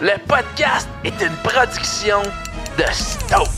[0.00, 2.18] Le podcast est une production
[2.76, 3.50] de Stout.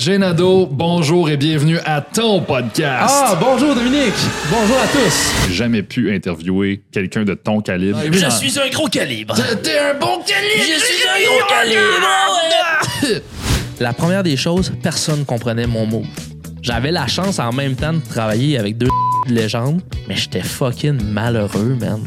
[0.00, 3.12] Jenado, bonjour et bienvenue à ton podcast.
[3.14, 4.14] Ah, bonjour Dominique.
[4.50, 5.32] Bonjour à tous.
[5.48, 7.98] J'ai jamais pu interviewer quelqu'un de ton calibre.
[8.10, 9.34] Je suis un gros calibre.
[9.62, 10.60] T'es un bon calibre!
[10.60, 13.22] Je suis un gros calibre.
[13.80, 16.04] La première des choses, personne comprenait mon mot.
[16.62, 18.88] J'avais la chance en même temps de travailler avec deux
[19.28, 22.02] légendes, mais j'étais fucking malheureux, man.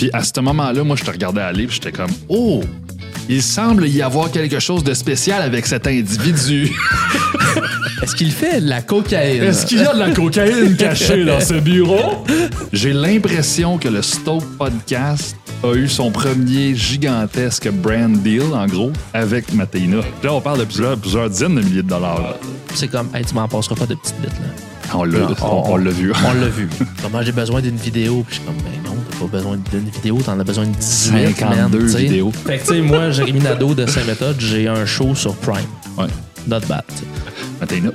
[0.00, 2.62] Puis à ce moment-là, moi, je te regardais aller puis j'étais comme, oh,
[3.28, 6.70] il semble y avoir quelque chose de spécial avec cet individu.
[8.02, 9.42] Est-ce qu'il fait de la cocaïne?
[9.42, 12.24] Est-ce qu'il y a de la cocaïne cachée dans ce bureau?
[12.72, 18.92] J'ai l'impression que le Stoke Podcast a eu son premier gigantesque brand deal, en gros,
[19.12, 19.98] avec Matéina.
[20.22, 22.22] Là, on parle de plusieurs, plusieurs dizaines de milliers de dollars.
[22.22, 22.36] là.
[22.74, 24.94] C'est comme, hey, tu m'en passeras pas de petites bêtes, là.
[24.94, 26.10] On l'a Non, on, on l'a vu.
[26.26, 26.70] On l'a vu.
[27.02, 28.24] Comment j'ai besoin d'une vidéo?
[28.26, 31.12] Puis je suis comme, ben non, pas besoin d'une vidéo, t'en as besoin de 18,
[31.12, 31.98] man, 52 tu sais.
[31.98, 32.32] vidéos.
[32.46, 35.66] Fait que, tu sais, moi, Jérémy Nadeau de Saint-Méthode, j'ai un show sur Prime.
[35.98, 36.06] Ouais.
[36.48, 36.84] Not bad.
[37.60, 37.90] Matéina.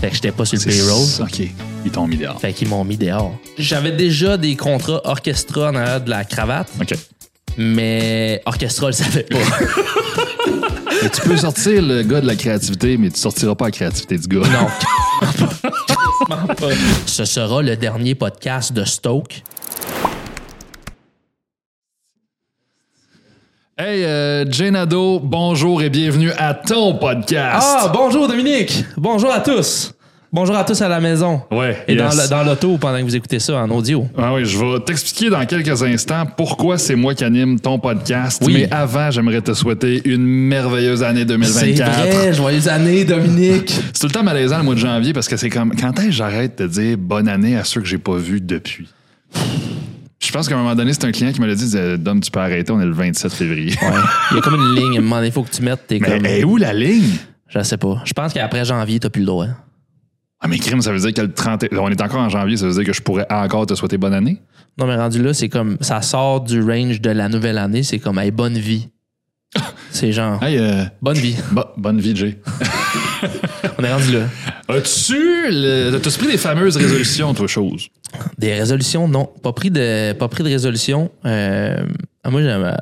[0.00, 1.06] Fait que j'étais pas sur le payroll.
[1.20, 1.40] OK.
[1.84, 2.40] Ils t'ont mis dehors.
[2.40, 3.36] Fait qu'ils m'ont mis dehors.
[3.58, 6.94] J'avais déjà des contrats orchestra en arrière de la cravate, OK.
[7.58, 9.36] mais orchestra le savait pas.
[11.14, 14.28] Tu peux sortir le gars de la créativité, mais tu sortiras pas la créativité du
[14.28, 14.46] gars.
[14.48, 14.66] non.
[16.28, 16.44] Pas.
[17.06, 19.42] Ce sera le dernier podcast de Stoke.
[23.78, 27.66] Hey, euh, Jenado, bonjour et bienvenue à ton podcast.
[27.66, 28.84] Ah, bonjour Dominique.
[28.98, 29.94] Bonjour à tous.
[30.32, 31.42] Bonjour à tous à la maison.
[31.50, 32.28] Ouais, Et yes.
[32.30, 34.06] dans l'auto pendant que vous écoutez ça en audio.
[34.16, 38.40] Ah oui, je vais t'expliquer dans quelques instants pourquoi c'est moi qui anime ton podcast.
[38.46, 38.52] Oui.
[38.54, 41.90] Mais avant, j'aimerais te souhaiter une merveilleuse année C'est 2024.
[42.16, 43.70] vrai, joyeuses années, Dominique.
[43.92, 46.06] C'est tout le temps malaisant le mois de janvier parce que c'est comme quand est-ce
[46.06, 48.88] que j'arrête de dire bonne année à ceux que j'ai pas vus depuis?
[50.22, 52.30] Je pense qu'à un moment donné, c'est un client qui me l'a dit Dom, tu
[52.30, 53.72] peux arrêter, on est le 27 février.
[53.82, 53.88] Ouais.
[54.30, 55.88] Il y a comme une ligne, à un moment donné, il faut que tu mettes
[55.88, 56.26] tes Mais comme.
[56.26, 57.16] est où la ligne?
[57.48, 58.00] Je sais pas.
[58.04, 59.46] Je pense qu'après janvier, t'as plus le droit.
[60.40, 61.66] Ah, mais crime, ça veut dire que le 30.
[61.72, 64.14] On est encore en janvier, ça veut dire que je pourrais encore te souhaiter bonne
[64.14, 64.40] année?
[64.78, 65.76] Non, mais rendu là, c'est comme.
[65.80, 68.88] Ça sort du range de la nouvelle année, c'est comme, hey, bonne vie.
[69.90, 71.34] C'est genre, Hey, euh, bonne vie.
[71.50, 72.38] bo- bonne vie, Jay.
[73.78, 74.20] On est rendu là.
[74.68, 75.16] As-tu
[75.50, 77.88] le- t'as-tu pris des fameuses résolutions, toi, chose?
[78.38, 79.28] Des résolutions, non.
[79.42, 81.10] Pas pris de, pas pris de résolution.
[81.24, 81.82] Euh,
[82.30, 82.62] moi, j'aime.
[82.62, 82.74] euh,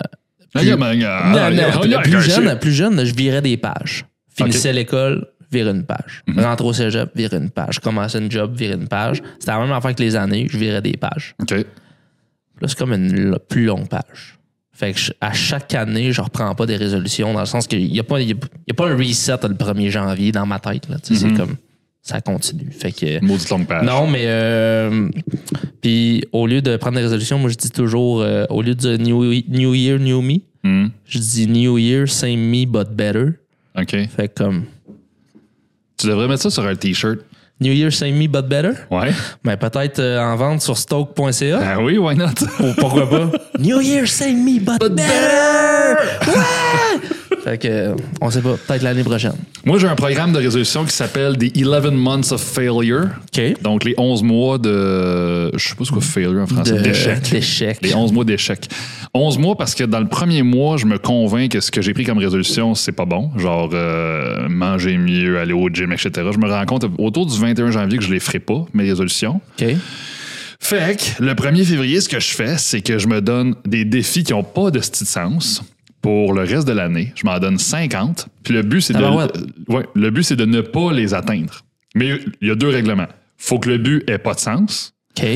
[0.54, 1.50] Ah, ah, non, ah, a-
[1.86, 4.04] non, plus, un jeune, plus jeune, je virais des pages.
[4.36, 6.22] Finissais l'école, virais une page.
[6.36, 7.78] Rentre au cégep, virais une page.
[7.80, 9.22] Commençais une job, virais une page.
[9.38, 11.34] C'était la même affaire que les années, je virais des pages.
[11.40, 11.50] OK.
[11.52, 14.38] Là, c'est comme une l- plus longue page.
[14.72, 17.90] Fait que je- à chaque année, je reprends pas des résolutions dans le sens qu'il
[17.90, 18.36] n'y a, pas- y a, il
[18.68, 20.86] y a pas un reset le 1er janvier dans ma tête.
[21.02, 21.56] C'est comme
[22.02, 22.70] ça continue.
[22.70, 23.24] Fait que.
[23.24, 23.84] Maudite longue page.
[23.84, 25.08] Non, mais euh,
[25.80, 28.96] puis au lieu de prendre des résolutions, moi je dis toujours euh, au lieu de
[28.96, 33.34] new, new Year, New Me, Hmm, je dis New Year, same me but better.
[33.78, 33.90] OK.
[34.08, 34.64] Fait que comme
[35.98, 37.18] Tu devrais mettre ça sur un T-shirt.
[37.60, 38.70] New Year, same me but better?
[38.88, 39.10] Ouais.
[39.42, 41.60] Mais peut-être euh, en vente sur stoke.ca.
[41.60, 42.26] Ah oui, why not?
[42.60, 43.30] Ou pourquoi pas?
[43.58, 45.96] New Year, same me but, better.
[46.28, 47.07] Ouais!
[47.48, 49.32] Fait que on sait pas, peut-être l'année prochaine.
[49.64, 53.08] Moi, j'ai un programme de résolution qui s'appelle The 11 Months of Failure.
[53.36, 53.62] OK.
[53.62, 55.50] Donc, les 11 mois de.
[55.56, 56.80] Je sais pas ce que failure en français.
[56.80, 57.30] D'échec.
[57.30, 57.78] d'échec.
[57.82, 58.68] Les 11 mois d'échec.
[59.14, 61.94] 11 mois parce que dans le premier mois, je me convainc que ce que j'ai
[61.94, 63.30] pris comme résolution, c'est pas bon.
[63.36, 66.10] Genre, euh, manger mieux, aller au gym, etc.
[66.32, 69.40] Je me rends compte autour du 21 janvier que je les ferai pas, mes résolutions.
[69.60, 69.66] OK.
[70.60, 73.84] Fait que le 1er février, ce que je fais, c'est que je me donne des
[73.84, 75.62] défis qui n'ont pas de style sens
[76.02, 77.12] pour le reste de l'année.
[77.16, 78.28] Je m'en donne 50.
[78.44, 79.02] Puis le but, c'est de,
[79.68, 81.62] ouais, le but, c'est de ne pas les atteindre.
[81.94, 83.08] Mais il y a deux règlements.
[83.36, 84.94] faut que le but ait pas de sens.
[85.18, 85.26] OK.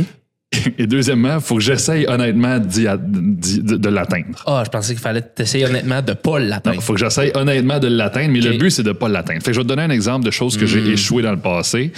[0.79, 4.43] Et deuxièmement, il faut que j'essaye honnêtement d'y a- d'y- de, de l'atteindre.
[4.47, 6.77] Ah, je pensais qu'il fallait t'essayer honnêtement de pas l'atteindre.
[6.77, 9.41] Il faut que j'essaye honnêtement de l'atteindre, mais le but, c'est de ne pas l'atteindre.
[9.43, 11.39] Fait que je vais te donner un exemple de choses que j'ai échoué dans le
[11.41, 11.91] passé.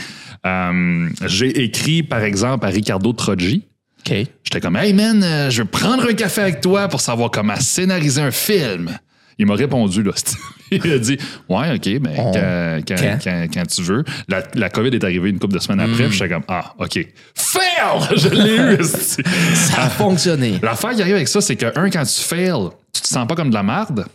[0.47, 3.65] Euh, j'ai écrit, par exemple, à Ricardo Troggi.
[4.07, 7.57] J'étais comme, hey man, euh, je vais prendre un café avec toi pour savoir comment
[7.57, 8.97] scénariser un film.
[9.39, 10.13] Il m'a répondu, là.
[10.71, 11.19] Il a dit,
[11.49, 13.67] ouais, OK, ben, On- quand, quand- quand?
[13.67, 14.05] tu veux.
[14.29, 17.07] La, la COVID est arrivée une couple de semaines après, puis j'étais comme, ah, OK.
[17.35, 18.17] Fail!
[18.17, 18.85] Je l'ai eu.
[18.85, 20.59] Ça a fonctionné.
[20.63, 23.35] L'affaire qui arrive avec ça, c'est que, un, quand tu fails, tu te sens pas
[23.35, 24.07] comme de la marde.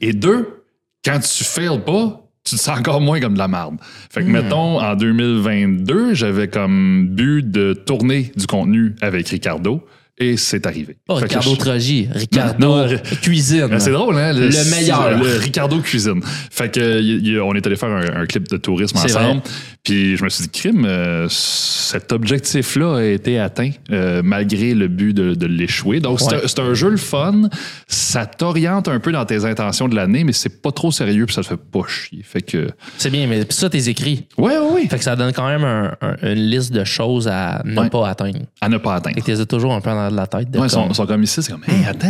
[0.00, 0.64] Et deux,
[1.04, 3.76] quand tu fails pas, tu te sens encore moins comme de la marde.
[4.10, 9.82] Fait que, mettons, en 2022, j'avais comme but de tourner du contenu avec Ricardo.
[10.16, 10.96] Et c'est arrivé.
[11.08, 13.66] Que Ricardo je- Trogi, Ricardo Non, non, Cuisine.
[13.66, 14.32] Ben, c'est drôle, hein?
[14.32, 15.18] Le meilleur.
[15.18, 16.20] Le Ricardo Cuisine.
[16.50, 19.42] Fait que, on est allé faire un, un clip de tourisme ensemble.
[19.82, 24.86] Puis je me suis dit, crime, euh, cet objectif-là a été atteint euh, malgré le
[24.88, 25.98] but de, de l'échouer.
[26.00, 26.44] Donc, c'est Ouais.
[26.44, 27.42] un- c'est un jeu le fun.
[27.88, 31.34] Ça t'oriente un peu dans tes intentions de l'année, mais c'est pas trop sérieux puis
[31.34, 32.22] ça te fait pas chier.
[32.22, 32.68] Fait que.
[32.98, 34.26] C'est bien, mais ça, t'es écrit.
[34.38, 34.86] Ouais, ouais, ouais.
[34.88, 37.90] Fait que ça donne quand même un- un- une liste de choses à ne Ouais.
[37.90, 38.38] pas atteindre.
[38.60, 39.16] À ne pas atteindre.
[39.16, 40.50] Que t'es toujours un peu dans la tête.
[40.50, 42.08] De Ouais, ils, sont, comme- ils sont comme ici, c'est comme, hey, attends.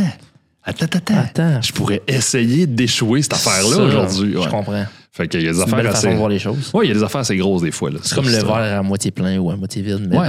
[0.67, 1.61] Attends, attends, Attends.
[1.62, 4.32] Je pourrais essayer d'échouer cette affaire-là aujourd'hui.
[4.43, 4.85] Je comprends.
[5.12, 5.88] Fait qu'il y a des affaires assez.
[5.91, 6.70] façon de voir les choses.
[6.75, 7.91] Ouais, il y a des affaires assez grosses des fois.
[8.02, 10.08] C'est comme le verre à moitié plein ou à moitié vide.
[10.11, 10.26] Mais Ouais.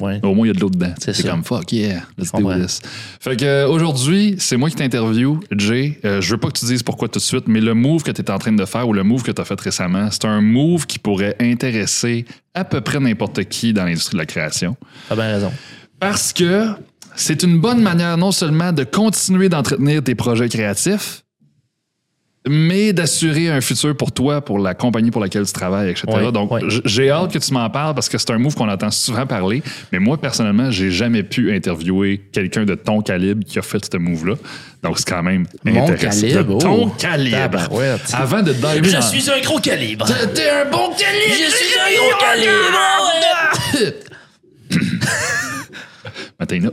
[0.00, 0.20] ouais.
[0.22, 0.94] Au moins, il y a de l'eau dedans.
[0.98, 2.80] C'est comme fuck, yeah, let's do this.
[3.20, 5.98] Fait que euh, aujourd'hui, c'est moi qui t'interview, Jay.
[6.06, 8.10] Euh, je veux pas que tu dises pourquoi tout de suite, mais le move que
[8.12, 10.24] tu es en train de faire ou le move que tu as fait récemment, c'est
[10.24, 12.24] un move qui pourrait intéresser
[12.54, 14.76] à peu près n'importe qui dans l'industrie de la création.
[15.10, 15.52] T'as bien raison.
[16.00, 16.68] Parce que
[17.14, 21.22] c'est une bonne manière non seulement de continuer d'entretenir tes projets créatifs,
[22.48, 26.06] mais d'assurer un futur pour toi, pour la compagnie pour laquelle tu travailles, etc.
[26.32, 26.50] Donc,
[26.84, 29.62] j'ai hâte que tu m'en parles parce que c'est un move qu'on entend souvent parler.
[29.92, 33.96] Mais moi, personnellement, j'ai jamais pu interviewer quelqu'un de ton calibre qui a fait ce
[33.96, 34.34] move-là.
[34.82, 36.20] Donc, c'est quand même Mon intéressant.
[36.26, 36.94] calibre, De ton oh.
[36.98, 37.60] calibre.
[38.12, 40.06] Avant de diver dans- un gros calibre.
[40.34, 41.36] T'es un bon calibre!
[41.48, 44.02] Je suis un gros calibre.
[46.38, 46.70] Matina,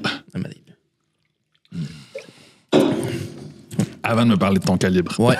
[4.03, 5.19] avant de me parler de ton calibre.
[5.19, 5.35] Ouais.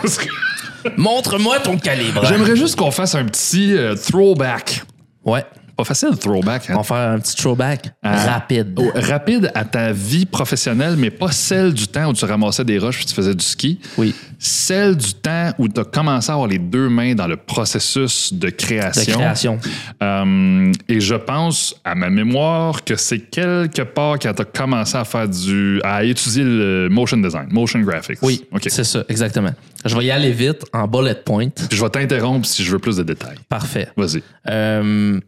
[0.98, 2.26] Montre-moi ton calibre.
[2.26, 4.84] J'aimerais juste qu'on fasse un petit euh, throwback.
[5.26, 5.44] Ouais.
[5.80, 6.70] Pas facile, throwback.
[6.70, 6.74] hein?
[6.74, 8.74] On va faire un petit throwback À- rapide.
[8.78, 12.78] Oh, rapide à ta vie professionnelle, mais pas celle du temps où tu ramassais des
[12.80, 13.80] roches puis tu faisais du ski.
[13.98, 14.14] Oui.
[14.38, 18.34] Celle du temps où tu as commencé à avoir les deux mains dans le processus
[18.34, 19.14] de De création.
[19.18, 19.60] création.
[20.04, 24.98] Euh, et je pense, à ma mémoire, que c'est quelque part quand tu as commencé
[24.98, 25.80] à faire du.
[25.86, 28.20] à étudier le motion design, motion graphics.
[28.22, 29.52] Oui, c'est ça, exactement.
[29.86, 31.48] Je vais y aller vite en bullet point.
[31.50, 33.38] Puis je vais t'interrompre si je veux plus de détails.
[33.48, 33.88] Parfait.
[33.96, 34.22] Vas-y.
[34.50, 35.20] Euh,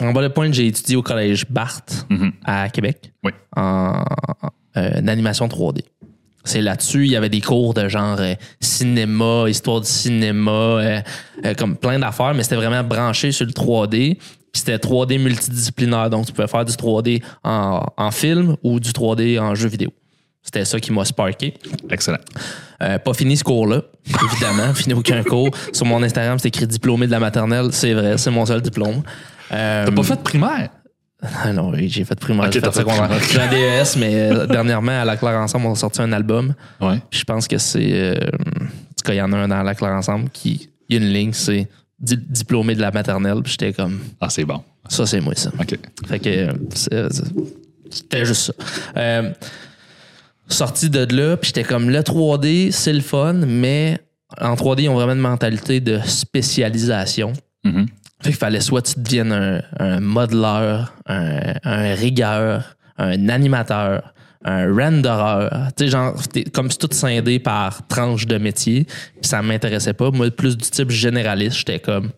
[0.00, 2.32] en bullet point, j'ai étudié au collège Barthes Mhm.
[2.44, 3.32] à Québec Oui.
[3.56, 4.02] en,
[4.76, 5.82] euh, en animation 3D.
[6.46, 11.00] C'est là-dessus, il y avait des cours de genre euh, cinéma, histoire du cinéma, euh,
[11.46, 14.16] euh, comme plein d'affaires, mais c'était vraiment branché sur le 3D.
[14.52, 18.90] Puis c'était 3D multidisciplinaire, donc tu pouvais faire du 3D en, en film ou du
[18.92, 19.90] 3D en jeu vidéo.
[20.42, 21.54] C'était ça qui m'a sparké.
[21.88, 22.18] Excellent.
[22.78, 23.80] Pas fini ce cours-là,
[24.30, 24.74] évidemment.
[24.74, 25.48] fini aucun cours.
[25.72, 27.68] Sur mon Instagram, c'est écrit diplômé de la maternelle.
[27.72, 29.02] C'est vrai, c'est mon seul diplôme.
[29.52, 30.70] Euh, T'as pas fait de primaire?
[31.42, 33.08] Ah non, oui, j'ai fait primaire, Ok, j'ai fait secondaire.
[33.08, 33.22] primaire.
[33.30, 36.54] J'ai un DES, mais euh, dernièrement, à La Claire Ensemble, on a sorti un album.
[36.80, 36.98] Ouais.
[37.10, 37.92] Je pense que c'est.
[37.92, 40.68] euh, en tout cas, il y en a un dans La Claire Ensemble qui.
[40.90, 41.66] Il y a une ligne, c'est
[41.98, 43.40] di- diplômé de la maternelle.
[43.42, 44.00] Puis j'étais comme.
[44.20, 44.62] Ah, c'est bon.
[44.88, 45.50] Ça, c'est moi, ça.
[45.58, 45.78] OK.
[46.06, 47.08] Fait que euh,
[47.90, 48.52] c'était juste ça.
[48.98, 49.30] Euh,
[50.46, 53.98] sorti de là, puis j'étais comme le 3D, c'est le fun, mais
[54.40, 57.32] en 3D, ils ont vraiment une mentalité de spécialisation.
[57.64, 57.86] Mhm.
[58.24, 64.14] Fait qu'il fallait soit tu deviennes un, un modeleur, un, rigueur, un animateur,
[64.46, 65.68] un rendereur.
[65.76, 66.14] Tu sais, genre,
[66.54, 68.84] comme c'est tout scindé par tranche de métier.
[68.84, 70.10] Puis ça m'intéressait pas.
[70.10, 72.12] Moi, plus du type généraliste, j'étais comme,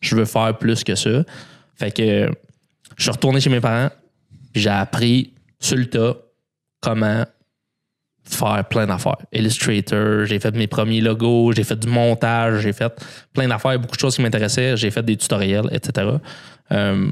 [0.00, 1.24] je veux faire plus que ça.
[1.74, 2.30] Fait que
[2.96, 3.90] je suis retourné chez mes parents,
[4.54, 6.16] puis j'ai appris sur le tas
[6.80, 7.26] comment
[8.34, 9.16] faire plein d'affaires.
[9.32, 12.92] Illustrator, j'ai fait mes premiers logos, j'ai fait du montage, j'ai fait
[13.32, 16.08] plein d'affaires, beaucoup de choses qui m'intéressaient, j'ai fait des tutoriels, etc.
[16.72, 17.10] Euh,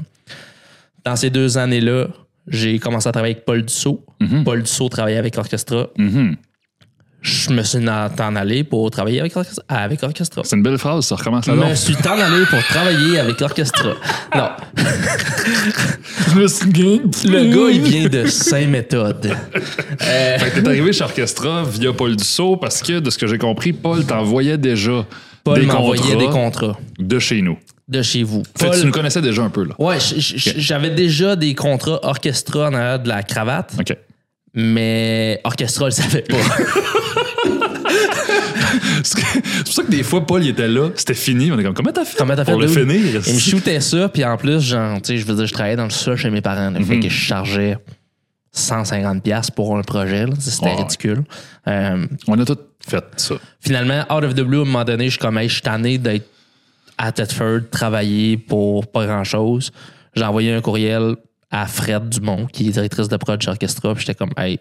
[1.03, 2.07] dans ces deux années-là,
[2.47, 4.03] j'ai commencé à travailler avec Paul Dussault.
[4.43, 5.87] Paul Dussault travaillait avec Orchestra.
[5.97, 6.35] Mhm.
[7.21, 9.63] Je me suis en allé pour travailler avec Orchestra.
[9.67, 10.41] Avec Orchestra.
[10.45, 13.41] C'est une belle phrase, ça recommence Je là me suis en allé pour travailler avec
[13.41, 13.93] Orchestra.
[14.35, 14.49] Non,
[16.35, 19.31] le gars, il vient de Saint-Méthode.
[20.01, 23.27] Euh, Fait que t'es arrivé chez Orchestra via Paul Dussault parce que, de ce que
[23.27, 25.05] j'ai compris, Paul t'envoyait déjà
[25.43, 27.57] Paul des m'envoyait contrats des contrats de chez nous.
[27.87, 28.43] de chez vous.
[28.57, 29.73] Fait que Paul- tu nous connaissais déjà un peu, là.
[29.79, 29.97] Ouais,
[30.57, 33.95] j'avais déjà des contrats orchestra en arrière de la cravate, OK.
[34.53, 36.37] mais orchestra, le savait pas.
[39.03, 41.51] C'est pour ça que des fois, Paul, il était là, c'était fini.
[41.51, 42.17] On est comme, comment t'as fait?
[42.17, 43.21] Comment t'as fait, pour le finir?
[43.27, 45.75] Il me shootait ça, puis en plus, genre, tu sais, je veux dire, je travaillais
[45.75, 46.69] dans le sol chez mes parents.
[46.71, 47.77] là, Fait que je chargeais
[48.55, 50.25] 150$ piastres pour un projet.
[50.39, 50.75] C'était Ouais.
[50.75, 51.23] ridicule.
[51.67, 52.57] Euh, On a tout
[52.87, 53.35] fait ça.
[53.59, 55.61] finalement, out of the blue, à un moment donné, je suis comme, hey, je suis
[55.61, 56.27] tanné d'être
[56.97, 59.71] à Thetford, travailler pour pas grand-chose.
[60.15, 61.15] J'ai envoyé un courriel
[61.51, 64.59] à Fred Dumont, qui est directrice de prod chez Orchestra, puis j'étais comme, hey,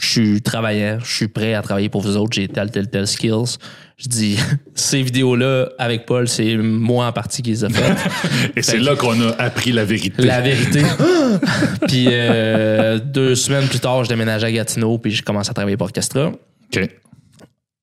[0.00, 3.06] je suis travaillant, je suis prêt à travailler pour vous autres, j'ai tel, tel, tel
[3.06, 3.58] skills.
[3.98, 4.38] Je dis,
[4.74, 8.10] ces vidéos-là, avec Paul, c'est moi en partie qui les a faites.
[8.56, 10.22] Et c'est là qu'on a appris la vérité.
[10.22, 10.82] La vérité.
[11.86, 15.76] puis euh, deux semaines plus tard, je déménageais à Gatineau, puis j'ai commencé à travailler
[15.76, 16.28] pour Orchestra.
[16.28, 16.88] OK.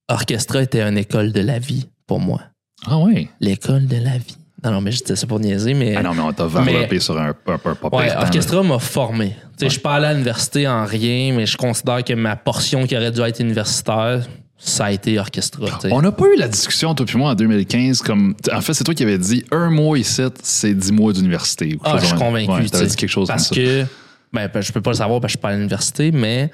[0.09, 2.41] Orchestra était une école de la vie pour moi.
[2.87, 3.27] Ah ouais?
[3.39, 4.37] L'école de la vie.
[4.63, 5.95] Non, non, mais je disais ça pour niaiser, mais.
[5.95, 9.35] Ah non, mais on t'a varlopé sur un, un, un, Ouais, Orchestra m'a formé.
[9.59, 12.95] Je suis pas allé à l'université en rien, mais je considère que ma portion qui
[12.95, 15.91] aurait dû être universitaire, ça a été sais.
[15.91, 18.35] On n'a pas eu la discussion, toi puis moi, en 2015, comme.
[18.51, 21.77] En fait, c'est toi qui avais dit un mois ici, c'est dix mois d'université.
[21.83, 22.51] Ah, je suis convaincu.
[22.51, 23.87] Ouais, tu t'avais dit quelque chose Parce comme ça.
[24.33, 26.49] ben, ben, je peux pas le savoir parce que je suis pas à l'université, mais,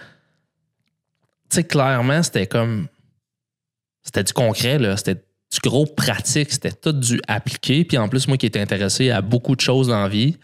[1.49, 2.87] tu sais, clairement, c'était comme,
[4.03, 4.97] c'était du concret, là.
[4.97, 7.85] C'était du gros pratique, c'était tout du appliqué.
[7.85, 10.37] Puis en plus, moi qui étais intéressé à beaucoup de choses dans la vie,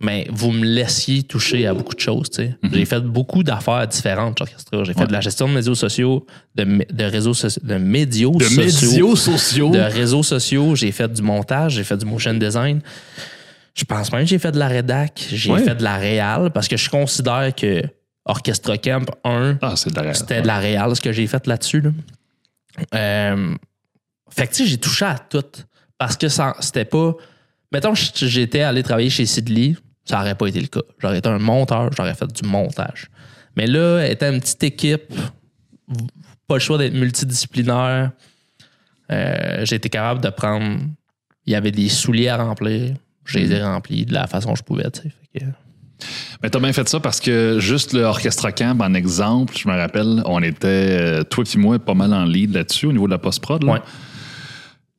[0.00, 2.56] mais vous me laissiez toucher à beaucoup de choses, tu sais.
[2.72, 4.40] J'ai fait beaucoup d'affaires différentes.
[4.84, 6.24] J'ai fait de la gestion de médias sociaux,
[6.54, 9.70] de, de réseaux sociaux, de médias De sociaux sociaux.
[9.70, 12.80] de réseaux sociaux, j'ai fait du montage, j'ai fait du motion design.
[13.74, 15.62] Je pense même que j'ai fait de la rédac, j'ai Ouais.
[15.64, 17.82] fait de la réal parce que je considère que
[18.24, 21.80] Orchestra Camp 1, Ah, c'était de la réal ce que j'ai fait là-dessus.
[21.80, 21.90] là.
[22.94, 23.54] Euh,
[24.30, 25.42] fait que j'ai touché à tout
[25.96, 26.26] parce que
[26.60, 27.14] c'était pas.
[27.72, 29.74] Mettons, j'étais allé travailler chez Sidley,
[30.08, 30.80] ça aurait pas été le cas.
[30.98, 33.08] J'aurais été un monteur, j'aurais fait du montage.
[33.56, 35.12] Mais là, étant une petite équipe,
[36.46, 38.10] pas le choix d'être multidisciplinaire.
[39.10, 40.78] Euh, j'ai été capable de prendre.
[41.46, 42.94] Il y avait des souliers à remplir.
[43.24, 44.84] Je les ai remplis de la façon que je pouvais.
[44.84, 45.10] Fait
[45.40, 45.44] que-
[46.42, 49.74] Mais t'as bien fait ça parce que juste le Orchestra Camp, en exemple, je me
[49.76, 53.12] rappelle, on était, euh, toi et moi, pas mal en lead là-dessus au niveau de
[53.12, 53.62] la post-prod.
[53.64, 53.72] là.
[53.72, 53.80] Ouais.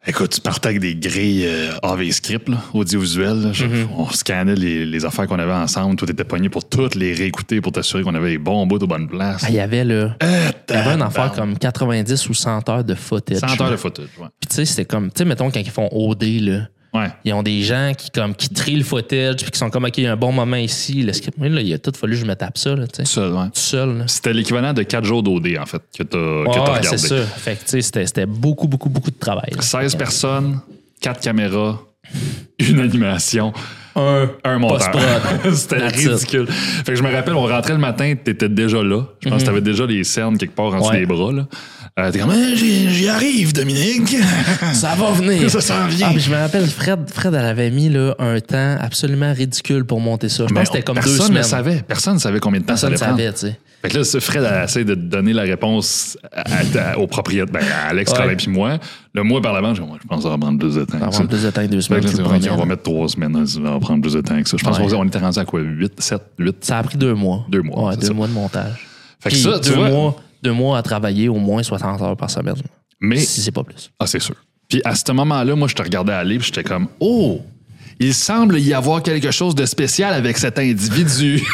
[0.07, 3.41] Écoute, tu partais avec des grilles euh, AV-script, là, audiovisuel.
[3.41, 3.51] là.
[3.51, 3.87] Je- Mm-hmm.
[3.97, 5.97] On scannait les, les affaires qu'on avait ensemble.
[5.97, 8.87] Toi, t'étais pogné pour toutes les réécouter pour t'assurer qu'on avait les bons bouts aux
[8.87, 9.43] bonnes places.
[9.45, 10.15] Ah, il y avait là.
[10.23, 13.39] Euh, Il y avait une affaire comme 90 ou 100 heures de footage.
[13.39, 14.27] 100 heures de footage, ouais.
[14.39, 16.61] Puis tu sais, c'était comme, tu sais, mettons, quand ils font OD, là,
[16.93, 17.07] Ouais.
[17.23, 19.97] ils ont des gens qui, comme, qui trient le footage, puis qui sont comme, OK,
[19.99, 21.03] il y a un bon moment ici.
[21.03, 23.05] Le script, là, il a tout fallu que je me tape ça, là, tu sais.
[23.05, 23.45] Ça, ouais.
[23.45, 24.03] Tout seul, là.
[24.07, 26.97] C'était l'équivalent de 4 jours d'OD, en fait, que t'as que Ouais, t'as ouais, regardé.
[26.97, 27.21] c'est ça.
[27.25, 29.51] Fait que, tu sais, c'était- c'était beaucoup, beaucoup, beaucoup de travail.
[29.55, 29.61] là.
[29.61, 30.59] 16 personnes,
[30.99, 31.79] 4 caméras,
[32.57, 33.53] une animation,
[33.95, 34.59] Un, un.
[35.53, 36.47] C'était ridicule.
[36.47, 39.03] Fait que je me rappelle, on rentrait le matin, t'étais déjà là.
[39.19, 40.89] Je pense que t'avais déjà les cernes quelque part en dessous.
[40.89, 40.99] Ouais.
[40.99, 41.33] des bras.
[41.33, 41.47] Là.
[41.99, 44.15] Euh, T'es comme, Ah, j'y j'y arrive, Dominique.
[44.73, 45.49] Ça va venir.
[45.49, 46.07] Ça s'en vient.
[46.09, 49.83] Ah, puis je me rappelle, Fred, Fred, elle avait mis là, un temps absolument ridicule
[49.85, 50.45] pour monter ça.
[50.47, 51.37] Je Mais pense que c'était comme deux personne semaines.
[51.39, 51.83] ne savait.
[51.87, 53.37] Personne ne savait combien de temps Personne ne ça allait prendre.
[53.37, 53.59] savait, tu sais.
[53.81, 56.43] Fait que là, ce Fred a essayé de donner la réponse à-
[56.91, 58.17] à- au propriétaire, ben, à Alex, Ouais.
[58.17, 58.77] Colin puis moi.
[59.13, 60.83] Le mois par l'avant, j'ai dit, Ouais, je pense que ça va prendre plus de
[60.83, 60.99] temps.
[60.99, 61.17] Ça va ça.
[61.19, 62.01] prendre plus de temps que deux Fait semaines.
[62.01, 64.49] que là, c'est on va mettre trois semaines, ça va prendre plus de temps que
[64.49, 64.57] ça.
[64.57, 64.87] Je pense Ouais.
[64.89, 65.61] qu'on était rendu à quoi?
[65.61, 66.55] 8, 7, 8?
[66.61, 67.45] Ça a pris deux mois.
[67.49, 68.13] Deux mois, Ouais, c'est deux ça.
[68.13, 68.85] mois de montage.
[69.21, 69.89] Fait que Puis ça, tu deux, vois.
[69.89, 72.55] mois, deux mois à travailler au moins 60 heures par semaine.
[72.99, 73.91] Mais Si c'est pas plus.
[73.99, 74.35] Ah, c'est sûr.
[74.67, 77.41] Puis à ce moment-là, moi, je te regardais aller, puis j'étais comme, oh,
[77.99, 81.41] il semble y avoir quelque chose de spécial avec cet individu.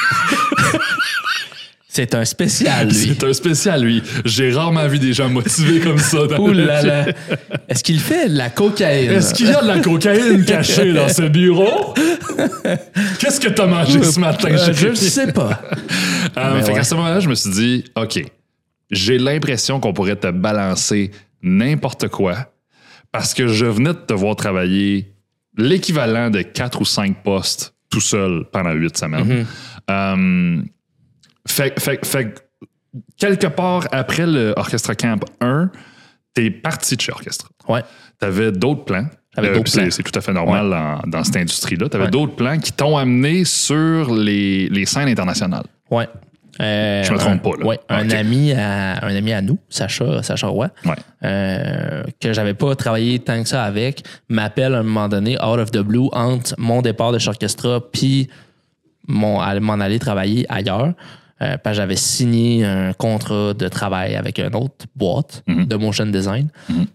[1.88, 2.94] C'est un spécial, lui.
[2.94, 4.04] c'est un spécial, lui.
[4.26, 6.28] J'ai rarement vu des gens motivés comme ça.
[6.28, 7.06] dans Ouh là.
[7.70, 9.12] Est-ce qu'il fait de la cocaïne?
[9.12, 11.94] Est-ce qu'il y a de la cocaïne cachée dans ce bureau?
[13.20, 14.50] Qu'est-ce que t'as mangé ce matin?
[14.52, 15.62] Euh, je le sais pas.
[16.38, 16.74] Euh, fait ouais.
[16.74, 18.22] qu'à ce moment-là, je me suis dit, OK,
[18.92, 21.12] j'ai l'impression qu'on pourrait te balancer
[21.42, 22.52] n'importe quoi
[23.12, 25.14] parce que je venais de te voir travailler
[25.58, 29.46] l'équivalent de quatre ou cinq postes tout seul pendant huit semaines.
[29.90, 30.62] Euh,
[31.48, 32.40] fait, fait- fait que
[33.18, 35.70] quelque part après le Orchestra Camp 1,
[36.34, 37.48] t'es parti de chez Orchestra.
[37.70, 37.84] Ouais.
[38.20, 39.08] T'avais d'autres plans.
[39.38, 41.90] Euh, c'est- tout à fait normal dans, dans cette industrie-là.
[41.90, 42.12] Tu avais Ouais.
[42.12, 45.66] d'autres plans qui t'ont amené sur les, les scènes internationales.
[45.92, 46.08] Ouais.
[46.62, 47.66] Euh, Je me trompe un- pas, là.
[47.66, 50.94] Ouais, un, ami à, un ami à nous, Sacha, Sacha Roy, Ouais.
[51.26, 55.60] euh, que j'avais pas travaillé tant que ça avec, m'appelle à un moment donné, out
[55.60, 58.30] of the blue, entre mon départ de chez Orchestra puis
[59.08, 60.94] mon, m'en aller travailler ailleurs.
[61.42, 65.66] Euh, parce que j'avais signé un contrat de travail avec une autre boîte Mhm.
[65.66, 66.48] de motion design.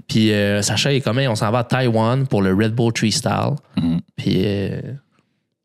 [0.09, 3.13] Puis euh, Sacha est comme, on s'en va à Taïwan pour le Red Bull Tree
[3.13, 3.57] Style.
[3.77, 4.01] Mhm.
[4.17, 4.43] Puis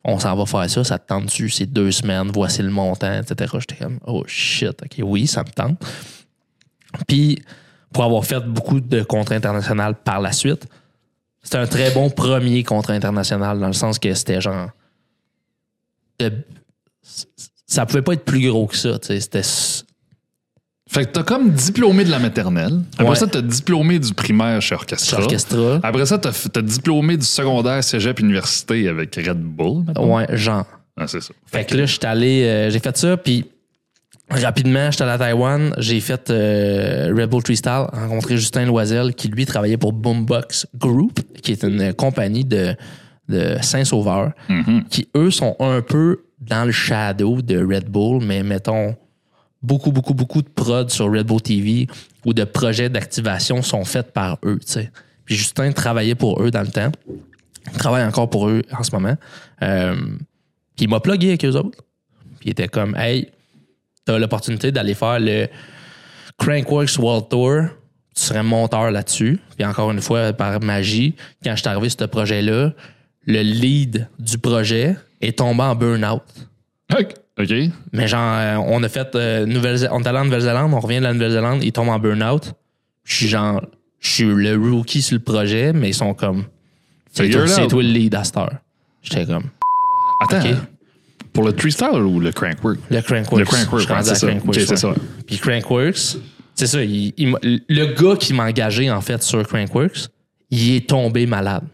[0.08, 3.12] on s'en va faire ça, ça te tente dessus, c'est deux semaines, voici le montant,
[3.20, 3.52] etc.
[3.60, 5.84] J'étais comme, oh shit, ok, oui, ça me tente.
[7.08, 7.44] Puis,
[7.92, 10.68] pour avoir fait beaucoup de contrats internationaux par la suite,
[11.42, 14.70] c'était un très bon premier contrat international dans le sens que c'était genre.
[16.20, 16.32] de-
[17.68, 18.98] ça pouvait pas être plus gros que ça.
[19.02, 19.42] C'était.
[20.88, 22.82] Fait que t'as comme diplômé de la maternelle.
[22.94, 23.16] Après Ouais.
[23.16, 25.18] ça, t'as diplômé du primaire chez Orchestra.
[25.18, 25.80] Chez Orchestra.
[25.82, 29.84] Après ça, t'as t'as diplômé du secondaire cégep université avec Red Bull.
[29.88, 30.16] mettons.
[30.16, 30.66] Ouais, genre.
[30.98, 31.34] Ah, c'est ça.
[31.48, 33.46] Fait que là, je suis allé, euh, j'ai fait ça, puis
[34.30, 39.28] rapidement, j'étais allé à Taïwan, j'ai fait euh, Red Bull Freestyle, rencontré Justin Loisel, qui
[39.28, 42.76] lui travaillait pour Boombox Group, qui est une compagnie de,
[43.28, 44.32] de Saint-Sauveur,
[44.90, 48.96] qui eux sont un peu dans le shadow de Red Bull, mais mettons
[49.66, 51.88] beaucoup, beaucoup, beaucoup de prods sur Red Bull TV
[52.26, 54.92] ou de projets d'activation sont faits par eux, tu sais.
[55.26, 56.92] Puis Justin travaillait pour eux dans le temps.
[57.72, 59.16] Il travaille encore pour eux en ce moment.
[59.64, 59.96] Euh,
[60.76, 61.84] puis il m'a plugué avec eux autres.
[62.40, 63.32] Puis il était comme, hey,
[64.06, 65.48] t'as l'opportunité d'aller faire le
[66.38, 67.64] Crankworks World Tour.
[68.16, 69.40] Tu serais monteur là-dessus.
[69.58, 72.74] Puis encore une fois, par magie, quand je suis arrivé sur ce projet-là,
[73.26, 76.22] le lead du projet est tombé en burn-out.
[77.38, 77.54] OK.
[77.92, 81.00] Mais genre, euh, on a fait euh, Nouvelle on est allé en Nouvelle-Zélande, on revient
[81.00, 82.54] de la Nouvelle-Zélande, il tombe en burn-out.
[83.04, 83.62] Je suis genre,
[84.00, 86.46] je suis le rookie sur le projet, mais ils sont comme,
[87.12, 88.54] c'est toi, le lead à cette heure.
[89.02, 89.44] J'étais comme,
[90.22, 90.40] Attends.
[91.34, 92.80] Pour le Freestyle ou le Crankwork?
[92.90, 93.42] le Crankworks.
[93.42, 94.28] Le rendu ouais, à c'est ça.
[94.28, 94.78] Crankworks, ouais.
[94.78, 94.94] ça.
[95.28, 96.18] Puis Crankworks,
[96.56, 100.08] c'est ça, il- il m'a- le gars qui m'a engagé en fait sur Crankworks,
[100.52, 101.66] il est tombé malade.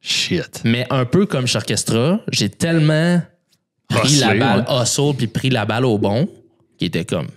[0.00, 0.62] Shit.
[0.64, 3.20] Mais un peu comme chez Orchestra, j'ai tellement
[4.00, 4.82] pris la balle ouais.
[4.82, 6.28] hustle puis pris la balle au bon,
[6.78, 7.28] qui était comme,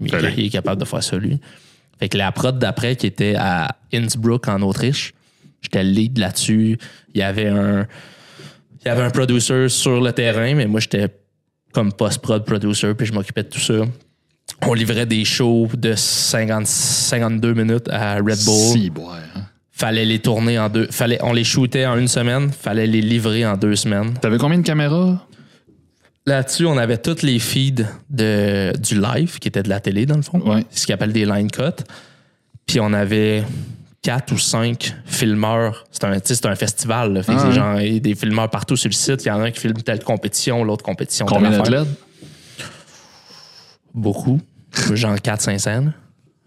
[0.00, 1.40] il, il est capable de faire ça lui.
[1.98, 5.12] Fait que la prod d'après qui était à Innsbruck en Autriche,
[5.60, 6.78] j'étais le lead là-dessus.
[7.14, 7.86] Il y avait un,
[8.80, 11.08] il y avait un producer sur le terrain, mais moi j'étais
[11.72, 13.74] comme post-prod producer puis je m'occupais de tout ça.
[14.62, 19.42] On livrait des shows de 50, 52 minutes à Red Bull Si, boy, hein.
[19.70, 20.88] fallait les tourner en deux.
[20.90, 24.14] Fallait, on les shootait en une semaine, fallait les livrer en deux semaines.
[24.20, 25.26] T'avais combien de caméras?
[26.26, 30.16] Là-dessus, on avait tous les feeds de, du live, qui était de la télé, dans
[30.16, 30.38] le fond.
[30.40, 30.64] Ouais.
[30.70, 31.62] Ce qu'ils appellent des line cuts.
[32.66, 33.42] Puis on avait
[34.02, 35.84] quatre ou cinq filmeurs.
[35.90, 37.14] C'est un, c'est un festival.
[37.14, 37.22] Là.
[37.22, 39.24] Fait que Ah genre, il y a des filmeurs partout sur le site.
[39.24, 41.26] Il y en a un qui filme telle compétition, l'autre compétition.
[41.26, 41.88] Combien d'athlètes?
[43.94, 44.40] Beaucoup.
[44.94, 45.92] genre 4-5 scènes.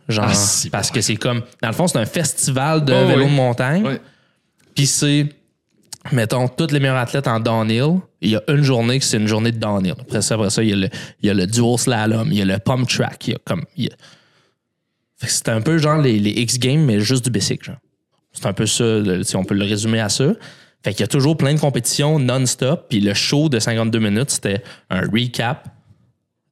[0.07, 1.41] Genre, Ah, parce que c'est comme.
[1.61, 3.29] Dans le fond, c'est un festival de Oh, vélo oui.
[3.31, 3.99] de montagne.
[4.75, 5.27] Puis c'est,
[6.11, 7.99] mettons, tous les meilleurs athlètes en downhill.
[8.21, 9.95] Il y a une journée que c'est une journée de downhill.
[9.99, 10.89] Après ça, après ça, il y a le,
[11.21, 13.39] il y a le dual slalom, il y a le pump track, il y a
[13.45, 13.63] comme.
[13.77, 13.95] il y a-
[15.17, 17.77] Fait que c'est un peu genre les, les X Games, mais juste du bicycle, genre.
[18.33, 20.33] C'est un peu ça, le- si on peut le résumer à ça.
[20.83, 22.87] Fait qu'il y a toujours plein de compétitions non-stop.
[22.89, 25.67] Puis le show de 52 minutes, c'était un recap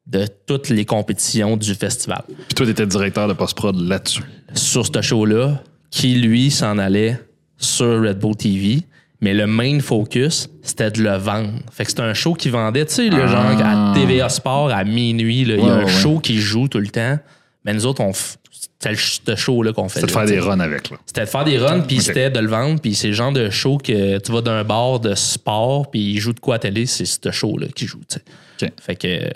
[0.07, 4.23] de toutes les compétitions du festival Puis toi, t'étais directeur de post-prod là-dessus.
[4.53, 7.19] sur ce show-là, qui lui s'en allait
[7.57, 8.81] sur Red Bull TV.
[9.21, 11.51] Mais le main focus, c'était de le vendre.
[11.71, 13.27] Fait que c'était un show qui vendait, tu sais, le Ah.
[13.27, 16.79] genre à TVA Sport à minuit, il y a un ouais, show qui joue tout
[16.79, 17.19] le temps.
[17.63, 19.99] Mais nous autres, on f- c'était le- ce show-là qu'on fait.
[19.99, 20.97] C'était de faire des runs avec, là.
[21.05, 22.81] C'était de faire des runs, puis c'était de le vendre.
[22.81, 26.19] Puis c'est le genre de show que tu vas d'un bar de sport, puis il
[26.19, 28.65] joue de quoi à télé, c'est ce show-là qui joue, tu sais.
[28.67, 28.71] OK.
[28.81, 29.29] Fait que euh,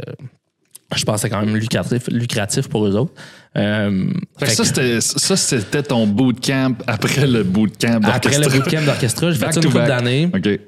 [0.96, 3.14] je pense que c'est quand même lucratif, lucratif pour eux autres.
[3.58, 8.32] Euh, Fait que fait ça, que- c'était, ça, c'était ton bootcamp après le bootcamp après
[8.38, 8.64] le d'orchestre.
[8.64, 10.30] bootcamp d'orchestra, j'ai fait ça une couple d'années.
[10.34, 10.60] OK.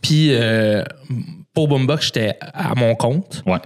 [0.00, 0.84] Puis euh,
[1.54, 3.58] pour Boombox, j'étais à mon compte, Ouais.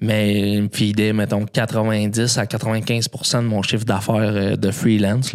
[0.00, 5.34] mais il me feedait, mettons, 90 à 95% de mon chiffre d'affaires euh, de freelance.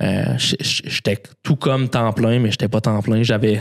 [0.00, 3.24] Euh, j'étais tout comme temps plein, mais j'étais pas temps plein.
[3.24, 3.60] J'avais,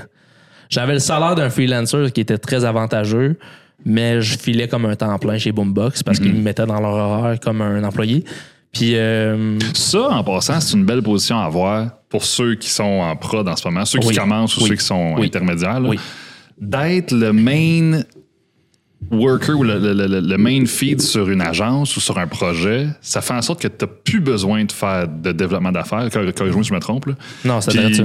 [0.70, 3.40] j'avais le salaire d'un freelancer qui était très avantageux,
[3.86, 6.94] mais je filais comme un temps plein chez Boombox parce qu'ils me mettaient dans leur
[6.94, 8.24] horaire comme un employé.
[8.72, 12.84] Puis euh, Ça, en passant, c'est une belle position à avoir pour ceux qui sont
[12.84, 14.16] en prod en ce moment, ceux qui Oui.
[14.16, 14.70] commencent ou Oui.
[14.70, 15.26] ceux qui sont Oui.
[15.28, 15.82] intermédiaires.
[16.60, 18.02] D'être le main
[19.10, 22.88] worker ou le, le- le- le main feed sur une agence ou sur un projet,
[23.02, 26.08] ça fait en sorte que tu n'as plus besoin de faire de développement d'affaires.
[26.10, 27.08] Corrige- Corrige-moi si je me trompe.
[27.08, 27.14] là.
[27.44, 28.04] non, c'est Puis, ça.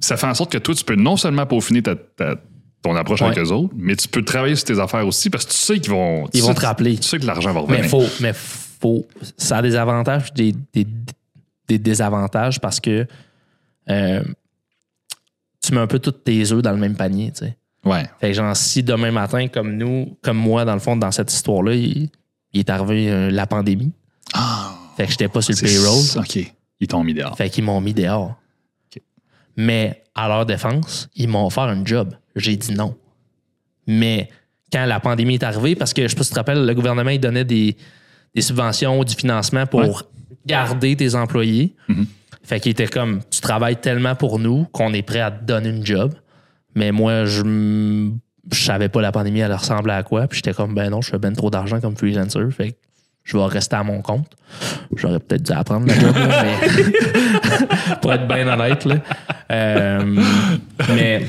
[0.00, 2.34] ça fait en sorte que toi, tu peux non seulement peaufiner ta- ta-
[2.84, 3.42] ton approche avec Ouais.
[3.42, 5.90] eux autres, mais tu peux travailler sur tes affaires aussi parce que tu sais qu'ils
[5.90, 6.28] vont.
[6.34, 6.96] Ils vont sais- te rappeler.
[6.98, 7.80] Tu sais que l'argent va revenir.
[7.82, 9.06] Mais faut, mais faut,
[9.38, 10.86] ça a des avantages des, des,
[11.66, 13.06] des désavantages parce que
[13.90, 14.22] euh,
[15.62, 17.56] tu mets un peu tous tes œufs dans le même panier, tu sais.
[17.86, 18.04] Ouais.
[18.20, 21.32] Fait que genre, si demain matin, comme nous, comme moi, dans le fond, dans cette
[21.32, 22.10] histoire-là, il,
[22.52, 23.92] il est arrivé euh, la pandémie.
[24.34, 26.00] Ah, Fait que j'étais pas sur le payroll.
[26.18, 26.52] OK.
[26.80, 27.36] Ils t'ont mis dehors.
[27.36, 28.34] Fait qu'ils m'ont mis dehors.
[29.56, 32.14] Mais à leur défense, ils m'ont offert un job.
[32.36, 32.94] J'ai dit non.
[33.86, 34.28] Mais
[34.72, 36.74] quand la pandémie est arrivée, parce que je sais pas si tu te rappelles, le
[36.74, 37.76] gouvernement il donnait des,
[38.34, 39.92] des subventions, du financement pour Ouais.
[40.46, 41.74] garder tes employés.
[41.88, 42.06] Mhm.
[42.42, 45.70] Fait qu'il était comme tu travailles tellement pour nous qu'on est prêt à te donner
[45.70, 46.12] une job.
[46.74, 48.10] Mais moi, je
[48.52, 50.26] je savais pas la pandémie, elle ressemblait à quoi.
[50.26, 52.40] Puis j'étais comme ben non, je fais ben trop d'argent comme freelancer.
[52.50, 52.76] Fait que
[53.22, 54.26] je vais rester à mon compte.
[54.96, 58.84] J'aurais peut-être dû apprendre la job, là, mais pour être bien honnête.
[58.84, 58.96] Là.
[59.50, 60.20] Euh,
[60.94, 61.24] mais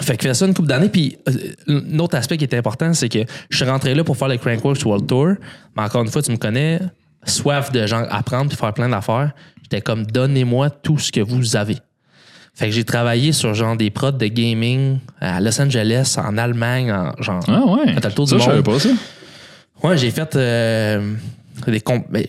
[0.00, 0.88] Fait que fait ça une couple d'années.
[0.88, 4.16] Puis, euh, un autre aspect qui était important, c'est que je suis rentré là pour
[4.16, 5.34] faire le Crankworks World Tour.
[5.76, 6.80] Mais encore une fois, tu me connais,
[7.24, 9.32] soif de gens apprendre puis faire plein d'affaires.
[9.62, 11.76] J'étais comme, donnez-moi tout ce que vous avez.
[12.54, 16.92] Fait que j'ai travaillé sur genre des prods de gaming à Los Angeles, en Allemagne,
[16.92, 17.42] en genre.
[17.48, 17.92] Ah ouais.
[17.94, 18.64] Fait le tour ça, du je savais monde.
[18.66, 18.88] pas ça.
[19.82, 21.14] Ouais, j'ai fait euh,
[21.66, 22.24] des comp- ben,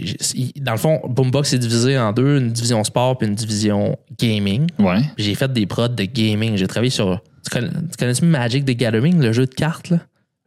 [0.58, 4.67] dans le fond, Boombox est divisé en deux, une division sport puis une division gaming.
[4.80, 5.02] Ouais.
[5.17, 6.56] J'ai fait des prods de gaming.
[6.56, 7.21] J'ai travaillé sur.
[7.43, 9.97] Tu connais, tu connais Magic the Gathering, le jeu de cartes là?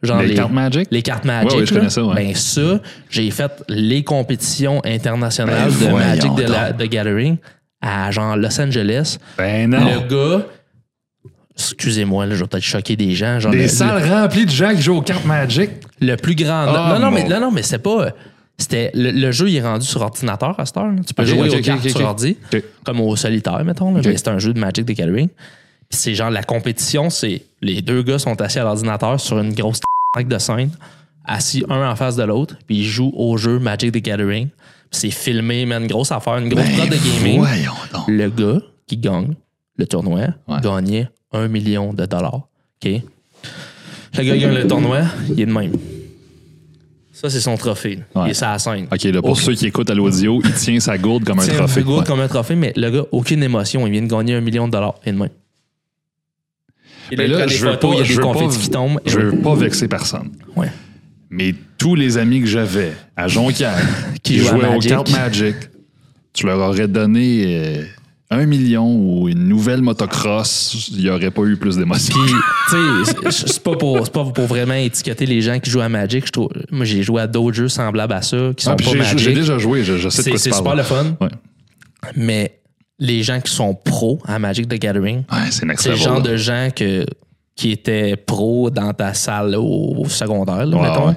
[0.03, 0.89] Genre Les cartes Magic?
[0.91, 1.51] Les cartes Magic.
[1.53, 2.15] Ouais, ouais, je connais ça, ouais.
[2.15, 7.37] Ben ça, j'ai fait les compétitions internationales Ben de Magic la- the Gathering
[7.81, 9.19] à genre Los Angeles.
[9.39, 9.79] Ben non.
[9.81, 10.45] Le gars,
[11.57, 13.41] excusez-moi, là, je vais peut-être choquer des gens.
[13.41, 15.71] Genre Des le- salles remplies de gens qui jouent aux cartes Magic?
[16.01, 16.67] le plus grand.
[16.69, 18.09] Ah, non, non, mais, non, non, mais c'est pas.
[18.59, 20.87] C'était, le, le jeu il est rendu sur ordinateur à cette heure.
[20.87, 21.01] là.
[21.07, 22.37] Tu peux jouer aux cartes sur ordi,
[22.85, 23.93] comme au solitaire, mettons.
[23.95, 24.01] là.
[24.05, 25.29] Mais c'est un jeu de Magic the Gathering.
[25.95, 29.81] C'est genre la compétition, c'est les deux gars sont assis à l'ordinateur sur une grosse
[30.19, 30.71] de scène,
[31.25, 34.49] assis un en face de l'autre, puis ils jouent au jeu Magic the Gathering.
[34.91, 37.43] C'est filmé, mais une grosse affaire, une grosse prod de gaming.
[37.43, 38.05] Ben donc.
[38.09, 39.35] Le gars qui gagne
[39.77, 40.61] le tournoi Ouais.
[40.63, 42.35] gagnait un million de dollars.
[42.85, 42.85] OK?
[42.87, 45.73] Le gars qui gagne le tournoi, il est de même.
[47.13, 48.01] Ça, c'est son trophée.
[48.15, 48.23] Ouais.
[48.27, 48.87] Il est la scène.
[48.93, 51.81] OK, là, pour ceux qui écoutent à l'audio, il tient sa gourde comme un trophée.
[51.81, 52.05] Hugo Ouais.
[52.05, 53.87] comme un trophée, mais le gars, aucune émotion.
[53.87, 54.95] Il vient de gagner un million de dollars.
[55.07, 55.29] Il est de même.
[57.11, 58.71] Et là, je veux photos, pas- il y a je des veux pas- confettis qui
[58.71, 59.01] tombent.
[59.05, 59.25] et Je ouais.
[59.25, 60.31] veux pas vexer personne.
[60.57, 60.69] Ouais.
[61.31, 63.77] Mais tous les amis que j'avais à Jonquière
[64.23, 65.57] Qui qui, jouaient à jouaient aux Magic.
[66.33, 67.83] tu leur aurais donné euh,
[68.31, 72.15] un million ou une nouvelle motocross, il n'y aurait pas eu plus d'émotion.
[72.25, 72.35] Puis,
[73.31, 76.27] c'est- pas pour, c'est pas pour vraiment étiqueter les gens qui jouent à Magic.
[76.27, 78.85] Je trouve, moi, j'ai joué à d'autres jeux semblables à ça, qui sont Ah, pas
[78.91, 79.19] j'ai- Magic.
[79.19, 81.17] J'ai déjà joué, je, je sais de quoi tu c'est super le fun.
[81.21, 81.29] Ouais.
[82.17, 82.59] Mais
[83.05, 86.69] les gens qui sont pros à Magic the Gathering, Ouais, c'est le genre de gens
[86.75, 87.05] que,
[87.57, 91.09] qui étaient pros dans ta salle là, au, secondaire, là, mettons.
[91.09, 91.17] ouais.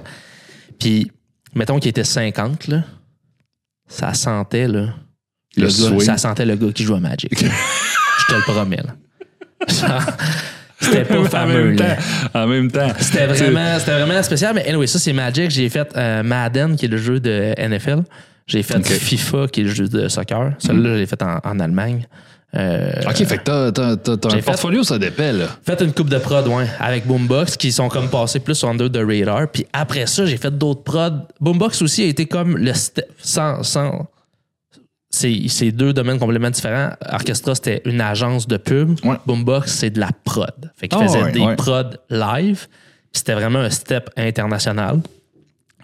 [0.80, 1.12] Puis,
[1.56, 2.84] mettons qu'il était 50, là,
[3.88, 4.94] ça sentait, là,
[5.56, 7.32] le, Le gars, ça sentait le gars qui joue à Magic.
[7.40, 8.94] Je te le promets, là.
[10.80, 11.76] C'était pas fameux.
[12.34, 12.90] En même temps.
[13.00, 14.54] C'était vraiment, c'était vraiment spécial.
[14.54, 15.50] Mais anyway, ça, c'est Magic.
[15.50, 18.04] J'ai fait euh, Madden, qui est le jeu de NFL.
[18.48, 18.86] J'ai fait Ok.
[18.88, 20.54] FIFA, qui est le jeu de soccer.
[20.60, 22.08] Celui-là, je l'ai fait en, en Allemagne.
[22.56, 25.48] Euh, OK, fait que t'as, t'as, t'as, t'as un J'ai fait- portfolio, ça dépend, là.
[25.66, 29.00] fait une coupe de prod, ouais, avec Boombox, qui sont comme passés plus under the
[29.06, 29.50] radar.
[29.52, 31.28] Puis après ça, j'ai fait d'autres prods.
[31.42, 34.08] Boombox aussi a été comme le step, sans, sans,
[35.10, 36.92] c'est, deux domaines complètement différents.
[37.12, 38.98] Orchestra, c'était une agence de pub.
[39.04, 39.18] Ouais.
[39.26, 40.54] Boombox, c'est de la prod.
[40.78, 41.56] Fait qu'ils Ah faisaient ouais, des ouais.
[41.58, 42.68] prods live.
[43.12, 45.02] C'était vraiment un step international.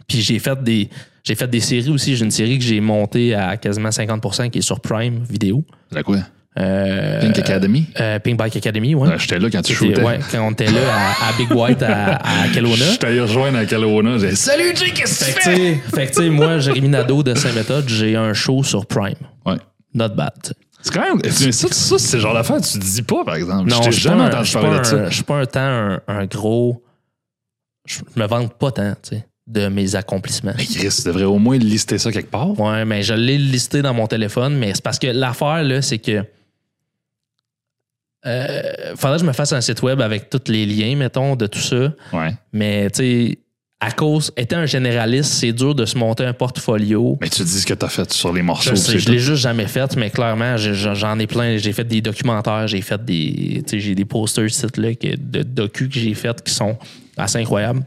[0.08, 0.90] Puis j'ai fait des
[1.24, 2.16] j'ai fait des séries aussi.
[2.16, 5.64] J'ai une série que j'ai montée à quasiment 50% qui est sur Prime Vidéo.
[5.92, 6.18] C'est quoi?
[6.60, 7.88] Euh, Pink Academy?
[8.00, 9.10] euh, Pink Bike Academy, ouais.
[9.10, 10.04] Ouais, J'étais là quand tu shootais.
[10.04, 12.76] ouais, quand on était là à, à Big White à, à Kelowna.
[12.94, 14.20] Je t'allais rejoindre à Kelowna.
[14.20, 15.74] J'ai Salut, Jay, qu'est-ce que tu fais?
[15.76, 19.16] fait que, tu sais, moi, Jérémy Nadeau de Saint-Méthode, j'ai un show sur Prime.
[19.48, 19.58] Ouais.
[19.96, 20.32] Not bad.
[20.84, 21.20] C'est quand même.
[21.24, 23.68] mais Ça, ça c'est genre d'affaire que tu dis pas, par exemple.
[23.70, 25.10] Non, je t'ai jamais entendu parler de ça.
[25.10, 26.84] Je suis pas un temps un, un gros.
[27.88, 30.54] Je me vante pas tant, tu sais, de mes accomplissements.
[30.58, 32.58] Mais Chris, tu devrais au moins lister ça quelque part.
[32.60, 36.00] Ouais, mais je l'ai listé dans mon téléphone, mais c'est parce que l'affaire, là, c'est
[36.00, 36.24] que.
[38.26, 41.46] Euh, faudrait que je me fasse un site web avec tous les liens, mettons, de
[41.46, 41.94] tout ça.
[42.14, 42.34] Ouais.
[42.54, 43.40] Mais, tu sais,
[43.82, 47.18] à cause, étant un généraliste, c'est dur de se monter un portfolio.
[47.20, 48.76] Mais tu dis ce que t'as fait sur les Je, morceaux.
[48.78, 51.58] sais, c'est je l'ai juste jamais fait, mais clairement, j'en ai plein.
[51.58, 53.62] J'ai fait des documentaires, j'ai fait des.
[53.68, 56.78] tu sais, J'ai des posters sites là, de docu que j'ai fait qui sont
[57.18, 57.84] assez incroyables.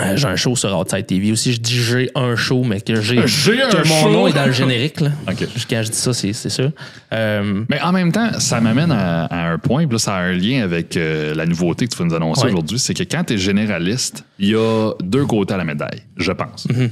[0.00, 1.52] Euh, j'ai un show sur Outside TV aussi.
[1.52, 3.16] Je dis j'ai un show, mais que j'ai.
[3.16, 4.10] Que mon show?
[4.12, 5.00] nom est dans le générique.
[5.00, 5.10] Là.
[5.28, 5.44] OK.
[5.68, 6.64] Quand je dis ça, c'est c'est ça.
[7.12, 10.20] Euh, Mais en même temps, ça m'amène à, à un point, puis là, ça a
[10.20, 12.50] un lien avec euh, la nouveauté que tu vas nous annoncer Ouais.
[12.52, 16.02] aujourd'hui, c'est que quand tu es généraliste, il y a deux côtés à la médaille,
[16.16, 16.66] je pense.
[16.68, 16.90] Mm-hmm.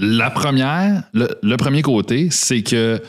[0.00, 3.00] La première, le, le premier côté, c'est que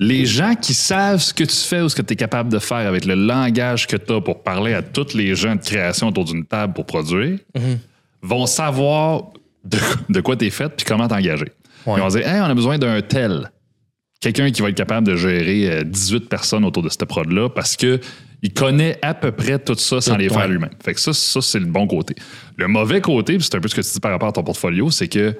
[0.00, 2.58] les gens qui savent ce que tu fais ou ce que tu es capable de
[2.58, 6.08] faire avec le langage que tu as pour parler à tous les gens de création
[6.08, 7.76] autour d'une table pour produire, Mm-hmm.
[8.24, 9.30] Vont savoir
[9.64, 11.52] de, de quoi tu es fait puis comment t'engager.
[11.86, 11.94] Ouais.
[11.96, 13.50] Ils vont dire, hey, on a besoin d'un tel
[14.24, 17.76] quelqu'un qui va être capable de gérer euh, 18 personnes autour de cette prod-là parce
[17.76, 18.00] que
[18.42, 20.70] il connaît à peu près tout ça sans les faire lui-même.
[20.82, 22.14] Fait que ça, ça c'est le bon côté.
[22.56, 24.42] Le mauvais côté, puis c'est un peu ce que tu dis par rapport à ton
[24.42, 25.34] portfolio, c'est que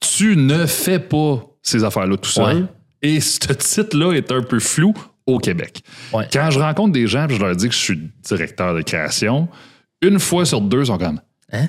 [0.00, 2.56] tu ne fais pas ces affaires-là tout seul.
[2.56, 2.64] Ouais.
[3.00, 4.92] Et ce titre-là est un peu flou
[5.24, 5.80] au Québec.
[6.12, 6.28] Ouais.
[6.30, 9.48] Quand je rencontre des gens et je leur dis que je suis directeur de création,
[10.02, 11.20] une fois sur deux, ils sont comme
[11.52, 11.68] Hein?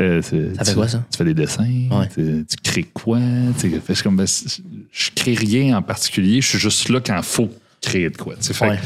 [0.00, 1.04] Euh, Ça fait tu- quoi, ça?
[1.10, 2.08] Tu fais des dessins, Ouais.
[2.14, 3.18] tu, tu crées quoi?
[3.58, 7.22] Tu je comme, ben, je crée rien en particulier, je suis juste là quand il
[7.22, 7.50] faut
[7.82, 8.34] créer de quoi.
[8.36, 8.78] tu Ouais.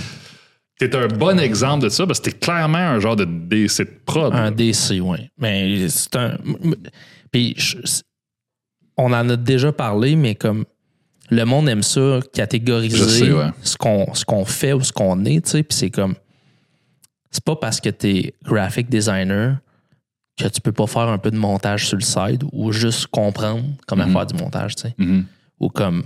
[0.77, 3.91] T'es un bon exemple de ça parce que t'es clairement un genre de DC de
[4.05, 4.35] prod.
[4.35, 5.19] Un DC, oui.
[5.39, 6.37] Mais c'est un.
[7.31, 7.77] Puis, je-
[8.97, 10.65] on en a déjà parlé, mais comme
[11.31, 13.51] le monde aime ça, catégoriser Je sais, ouais.
[13.63, 15.63] ce qu'on ce qu'on fait ou ce qu'on est, tu sais.
[15.63, 16.17] Puis c'est comme.
[17.31, 19.59] C'est pas parce que t'es graphic designer
[20.37, 23.63] que tu peux pas faire un peu de montage sur le side ou juste comprendre
[23.87, 24.95] comment faire du montage, tu sais.
[24.99, 25.25] Mhm.
[25.61, 26.05] Ou comme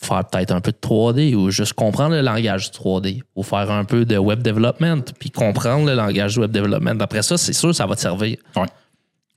[0.00, 3.70] faire peut-être un peu de 3D ou juste comprendre le langage du 3D ou faire
[3.70, 7.00] un peu de web development puis comprendre le langage du web development.
[7.00, 8.36] Après ça, c'est sûr ça va te servir.
[8.56, 8.66] Ouais.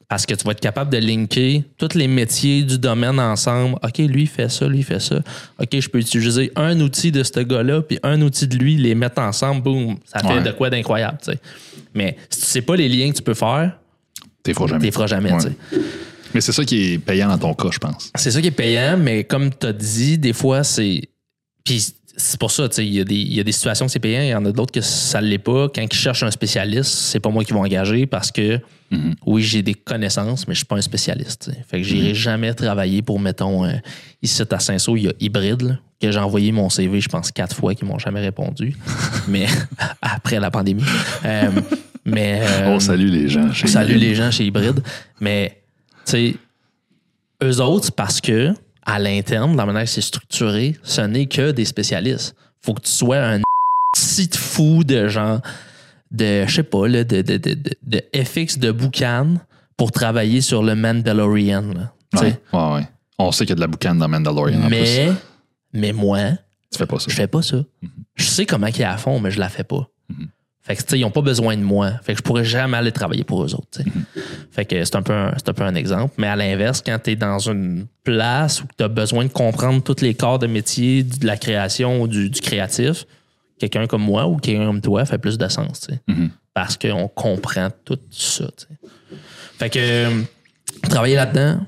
[0.08, 3.76] Parce que tu vas être capable de linker tous les métiers du domaine ensemble.
[3.84, 5.20] OK, lui il fait ça, lui il fait ça.
[5.60, 8.94] OK, je peux utiliser un outil de ce gars-là puis un outil de lui, les
[8.94, 10.44] mettre ensemble, boum, ça fait Ouais.
[10.44, 11.40] de quoi d'incroyable, tu sais.
[11.94, 13.78] Mais si tu sais pas les liens que tu peux faire,
[14.44, 14.86] T'es feras tu jamais.
[14.86, 15.38] les feras jamais, Ouais.
[15.40, 15.82] tu sais.
[16.34, 18.12] Mais c'est ça qui est payant dans ton cas, je pense.
[18.16, 21.02] C'est ça qui est payant, mais comme tu as dit, des fois, c'est.
[21.66, 23.86] Puis c'est pour ça, tu sais, il y, a des- il y a des situations
[23.86, 25.68] que c'est payant, il y en a d'autres que ça ne l'est pas.
[25.74, 28.60] Quand ils cherchent un spécialiste, c'est pas moi qui vais engager parce que,
[29.26, 31.50] oui, j'ai des connaissances, mais je suis pas un spécialiste.
[31.52, 31.64] tu.
[31.68, 33.74] Fait que j'irai jamais travailler pour, mettons, euh,
[34.22, 37.32] ici à Saint-Saul, il y a Hybride, là, que j'ai envoyé mon CV, je pense,
[37.32, 38.76] quatre fois, qu'ils m'ont jamais répondu.
[39.30, 39.46] mais
[40.02, 40.84] après la pandémie.
[41.26, 41.50] Euh,
[42.06, 42.40] mais.
[42.44, 43.52] euh, On salue les gens.
[43.54, 43.98] chez Hybride.
[43.98, 44.82] les gens chez Hybride.
[45.20, 45.62] Mais,
[46.06, 46.36] tu sais,
[47.44, 48.54] eux autres, parce que,
[48.86, 52.36] à l'interne, dans la manière que c'est structuré, ce n'est que des spécialistes.
[52.62, 53.40] Faut que tu sois un
[53.98, 55.42] site fou de genre,
[56.12, 59.36] de, je sais pas, là, de, de, de, de, FX de boucan
[59.78, 61.74] pour travailler sur le Mandalorian.
[61.74, 62.40] là, tu sais.
[62.54, 62.88] Ouais, ouais, ouais.
[63.18, 64.60] On sait qu'il y a de la boucane dans Mandalorian.
[64.64, 64.70] en plus.
[64.80, 65.12] Mais,
[65.74, 66.20] mais moi,
[66.72, 67.06] Tu fais pas ça.
[67.10, 67.58] je fais pas ça.
[68.16, 69.88] Je sais comment qu'il est à fond, mais je la fais pas.
[70.64, 71.92] Fait que, tu sais, ils ont pas besoin de moi.
[72.04, 73.90] Fait que je pourrais jamais aller travailler pour eux autres, tu sais.
[74.52, 76.14] Fait que c'est un, peu un, c'est un peu un exemple.
[76.18, 79.82] Mais à l'inverse, quand tu es dans une place où tu as besoin de comprendre
[79.82, 83.06] tous les corps de métier de la création ou du, du créatif,
[83.60, 86.02] quelqu'un comme moi ou quelqu'un comme toi fait plus de sens, tu sais.
[86.54, 89.18] Parce qu'on comprend tout ça, tu sais.
[89.58, 90.22] Fait que, euh,
[90.90, 91.66] travailler là-dedans,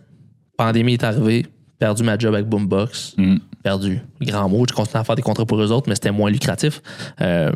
[0.58, 1.45] pandémie est arrivée,
[1.79, 3.15] perdu ma job avec Boombox,
[3.63, 4.01] perdu.
[4.21, 6.82] Grand mot, je continue à faire des contrats pour eux autres, mais c'était moins lucratif.
[7.21, 7.51] Euh,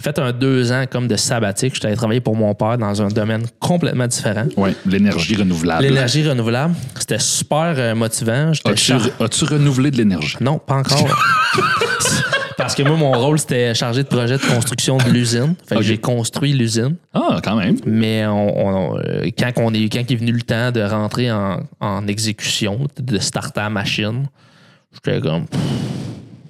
[0.00, 1.74] fait un deux ans comme de sabbatique.
[1.74, 4.46] J'étais allé travailler pour mon père dans un domaine complètement différent.
[4.56, 5.82] Ouais, l'énergie renouvelable.
[5.84, 8.52] L'énergie renouvelable, c'était super euh, motivant.
[8.64, 10.36] As-tu, renouvelé de l'énergie?
[10.40, 11.06] Non, pas encore.
[12.56, 15.54] Parce que moi, mon rôle, c'était chargé de projet de construction de l'usine.
[15.66, 16.96] Fait que j'ai construit l'usine.
[17.14, 17.76] Ah, quand même.
[17.86, 21.30] Mais on, on- euh, quand, on est, quand il est venu le temps de rentrer
[21.30, 24.26] en, en exécution, de starter la machine,
[24.92, 25.46] j'étais comme.
[25.46, 25.60] pff,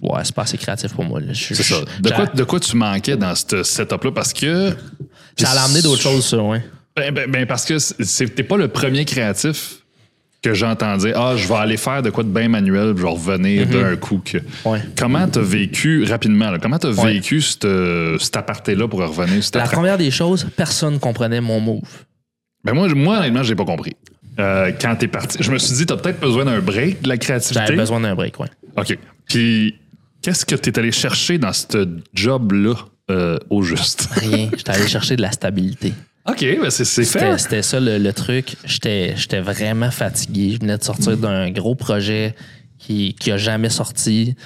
[0.03, 1.21] Ouais, c'est pas assez créatif pour moi.
[1.35, 1.77] C'est ça.
[2.01, 4.13] De quoi, de quoi tu manquais dans ce setup-là?
[4.13, 4.75] Parce que.
[5.37, 6.63] Ça allait amener d'autres choses, ça, ouais.
[6.97, 9.77] Ben, ben- ben, parce que t'es pas le premier créatif
[10.43, 13.07] que j'entends dire Ah, je vais aller faire de quoi de bien manuel, puis je
[13.07, 14.21] vais revenir d'un coup.
[14.25, 14.39] Que...
[14.65, 14.81] Ouais.
[14.97, 17.15] Comment t'as vécu, rapidement, là, comment t'as Ouais.
[17.15, 17.65] vécu cet
[18.37, 21.83] aparté-là pour revenir La première des choses, personne comprenait mon move.
[22.65, 23.95] Ben moi, moi, honnêtement, j'ai pas compris.
[24.41, 27.17] Euh, quand t'es parti, je me suis dit, t'as peut-être besoin d'un break de la
[27.17, 27.61] créativité.
[27.67, 28.49] J'avais besoin d'un break, ouais.
[28.77, 28.97] OK.
[29.27, 29.75] Puis,
[30.29, 32.75] qu'est-ce que t'es allé chercher dans ce job-là
[33.11, 34.09] euh, au juste?
[34.12, 34.51] Rien.
[34.55, 35.95] J'étais allé chercher de la stabilité.
[36.29, 37.38] OK, ben c'est fait.
[37.38, 38.57] c'était ça le, le truc.
[38.67, 40.51] J'étais vraiment fatigué.
[40.53, 42.35] Je venais de sortir d'un gros projet
[42.79, 44.37] qui, qui a jamais sorti,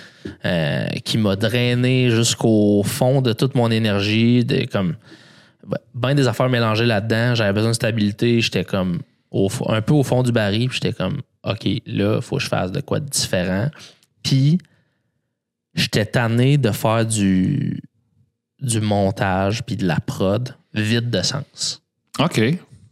[0.44, 4.94] euh, qui m'a drainé jusqu'au fond de toute mon énergie, de comme
[5.94, 7.34] ben des affaires mélangées là-dedans.
[7.34, 8.40] J'avais besoin de stabilité.
[8.40, 9.00] J'étais comme
[9.32, 10.70] au, un peu au fond du baril.
[10.70, 13.68] J'étais comme OK, là, faut que je fasse de quoi de différent.
[14.22, 14.58] Puis
[15.74, 17.80] j'étais tanné de faire du
[18.60, 21.82] du montage puis de la prod vide de sens.
[22.20, 22.40] OK.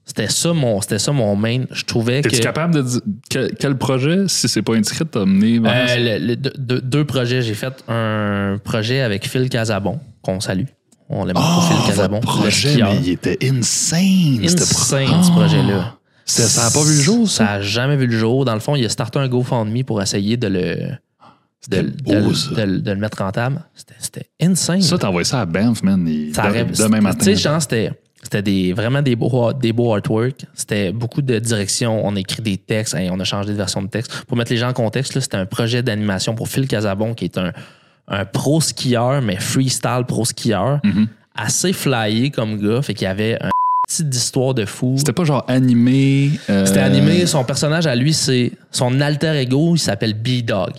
[0.04, 1.64] C'était ça mon, c'était ça mon main.
[1.70, 5.24] Je trouvais que T'es-tu capable de dire quel, quel projet, si c'est pas indiscret, t'as
[5.24, 7.42] mené Euh, le- le- deux, projets.
[7.42, 10.64] J'ai fait un projet avec Phil Casabon qu'on salue.
[11.08, 12.16] On l'aime beaucoup Oh, Phil votre Casabon.
[12.16, 12.92] le projet, skieur.
[12.92, 14.48] mais il était insane.
[14.48, 15.34] ce pro- Insane ce Oh!
[15.34, 15.96] projet-là.
[16.24, 17.36] C'est- Ça n'a pas vu le jour, ça?
[17.36, 18.44] Ça n'a jamais vu le jour.
[18.44, 20.90] Dans le fond, il a starté un GoFundMe pour essayer de le,
[21.68, 22.66] de, C'était de- beau, de- ça.
[22.66, 23.60] de- de le mettre rentable.
[23.74, 24.80] C'était, c'était insane.
[24.82, 26.08] Ça, envoyé ça à Banff, man.
[26.32, 27.18] Ça aurait- demain matin.
[27.18, 27.92] Tu sais, genre, c'était,
[28.22, 30.44] c'était des, vraiment des beaux, des beaux artworks.
[30.54, 32.04] C'était beaucoup de direction.
[32.06, 32.94] On a écrit des textes.
[32.94, 34.24] Hey, on a changé de version de texte.
[34.26, 37.36] Pour mettre les gens en contexte, c'était un projet d'animation pour Phil Casabon, qui est
[37.38, 37.52] un,
[38.08, 40.80] un pro skieur, mais freestyle pro skieur.
[40.84, 41.06] Mm-hmm.
[41.36, 42.82] Assez flyé comme gars.
[42.82, 43.50] Fait qu'il y avait un
[43.88, 44.94] petit d'histoire de fou.
[44.98, 46.30] C'était pas genre animé.
[46.48, 47.26] euh, C'était animé.
[47.26, 50.72] Son personnage à lui, c'est son alter ego, il s'appelle B-Dog.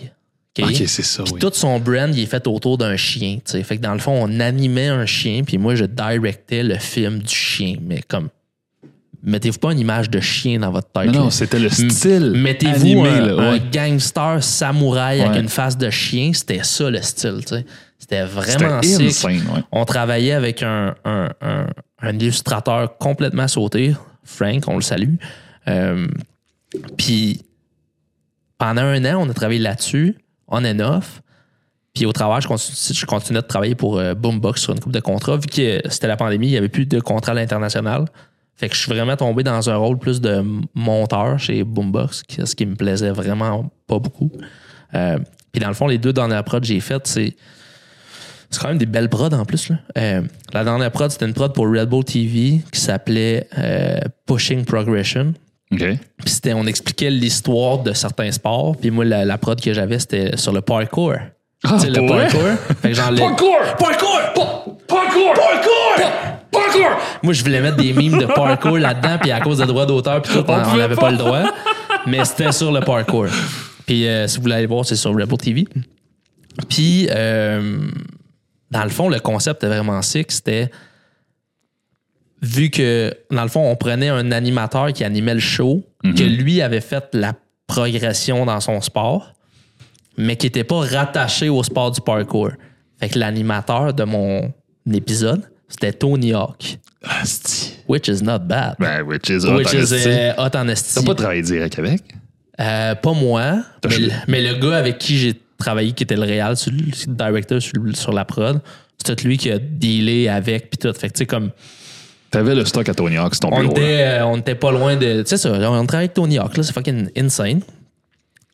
[0.60, 0.74] OK?
[0.86, 1.40] C'est ça, Puis oui.
[1.40, 3.40] tout son brand, il est fait autour d'un chien.
[3.46, 7.20] Fait que dans le fond, on animait un chien, puis moi, je directais le film
[7.20, 7.76] du chien.
[7.82, 8.28] Mais comme,
[9.24, 11.14] mettez-vous pas une image de chien dans votre tête.
[11.14, 11.32] Non, là.
[11.32, 12.32] c'était le style.
[12.36, 16.32] Mettez-vous un, gangster samouraï avec une face de chien.
[16.34, 17.40] C'était ça le style.
[17.98, 19.00] C'était vraiment sick.
[19.08, 19.62] insane, ouais.
[19.72, 21.68] On travaillait avec un, un- un-
[22.02, 25.16] un illustrateur complètement sauté, Frank, on le salue.
[25.68, 26.08] Euh,
[26.98, 27.42] Puis
[28.58, 30.16] pendant un an, on a travaillé là-dessus,
[30.52, 31.22] on and off.
[31.94, 35.36] Puis au travail, je, continuais de travailler pour euh, Boombox sur une coupe de contrats.
[35.36, 38.06] Vu que c'était la pandémie, il n'y avait plus de contrat à l'international.
[38.56, 42.56] Fait que je suis vraiment tombé dans un rôle plus de monteur chez Boombox, ce
[42.56, 44.32] qui me plaisait vraiment pas beaucoup.
[44.94, 45.18] Euh,
[45.52, 47.36] puis dans le fond, les deux dernières prods que j'ai faites, c'est
[48.50, 49.70] c'est quand même des belles prods en plus.
[49.70, 49.78] Là.
[49.98, 53.48] Euh, la dernière prod, c'était une prod pour Red Bull TV qui s'appelait
[54.26, 55.34] Pushing Progression.
[55.72, 55.80] OK.
[55.80, 58.76] Puis c'était, on expliquait l'histoire de certains sports.
[58.78, 61.14] Puis moi, la, la prod que j'avais, c'était sur le parkour.
[61.64, 62.42] Ah, tu sais, le parkour.
[62.82, 63.56] Fait que genre, Parkour!
[63.78, 64.20] Parkour!
[64.88, 65.34] Parkour!
[65.34, 66.12] Parkour!
[66.52, 66.88] Parkour!
[67.24, 70.22] Moi, je voulais mettre des mimes de parkour là-dedans, puis à cause de droits d'auteur,
[70.22, 71.02] puis tout, on n'avait pas.
[71.02, 71.12] pas.
[71.12, 71.44] le droit.
[72.08, 73.28] Mais c'était sur le parkour.
[73.86, 75.68] Puis euh, si vous voulez aller voir, c'est sur Rebel TV.
[76.68, 77.80] Puis, euh,
[78.72, 80.32] dans le fond, le concept est vraiment sick.
[80.32, 80.72] C'était
[82.42, 86.62] vu que, dans le fond, on prenait un animateur qui animait le show, que lui
[86.62, 87.34] avait fait la
[87.68, 89.34] progression dans son sport,
[90.18, 92.50] mais qui n'était pas rattaché au sport du parkour.
[93.00, 94.52] Fait que l'animateur de mon
[94.92, 96.78] épisode, c'était Tony Hawk.
[97.04, 97.78] Asti.
[97.88, 98.76] Which is not bad.
[98.80, 100.96] Ben, which is hot, Which en is euh, hot en esti.
[100.96, 102.02] T'as pas travaillé direct avec?
[102.60, 106.24] Euh, pas moi, mais, le- mais le gars avec qui j'ai travaillé, qui était le
[106.24, 108.62] réal, sur, le directeur sur, la prod,
[109.04, 110.94] c'était lui qui a dealé avec, puis tout.
[110.94, 111.52] Fait que, tu sais, comme,
[112.32, 113.72] T'avais le stock à Tony Hawk, c'est ton on bureau.
[113.76, 115.22] était, euh, on était pas loin de.
[115.22, 117.62] Tu sais, ça, on travaille avec Tony Hawk, là, c'est fucking insane.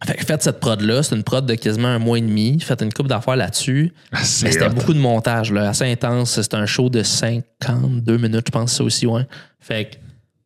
[0.05, 2.59] Fait que faites cette prod-là, c'est une prod de quasiment un mois et demi.
[2.59, 3.93] Faites une coupe d'affaires là-dessus.
[4.11, 6.39] Ah, Mais c'était beaucoup de montage, là, assez intense.
[6.41, 9.25] C'était un show de 52 minutes, je pense, ça aussi, ouais.
[9.59, 9.95] Fait que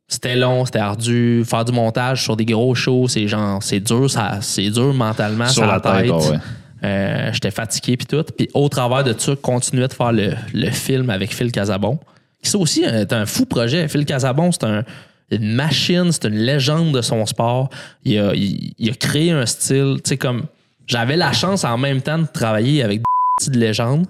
[0.07, 1.43] c'était long, c'était ardu.
[1.45, 5.47] Faire du montage sur des gros shows, c'est genre, c'est dur, ça, c'est dur mentalement,
[5.47, 6.37] Sur la tête, ouais.
[6.83, 8.23] Euh, J'étais fatigué puis tout.
[8.37, 11.99] Puis au travers de ça, continuais de faire le, le film avec Phil Casabon.
[12.43, 13.87] Ça aussi euh, est un fou projet.
[13.87, 14.83] Phil Casabon, c'est un-
[15.31, 17.69] une machine, c'est une légende de son sport.
[18.03, 20.43] Il a, il- il a créé un style, tu sais, comme
[20.87, 23.03] j'avais la chance en même temps de travailler avec des
[23.37, 24.07] petites légendes,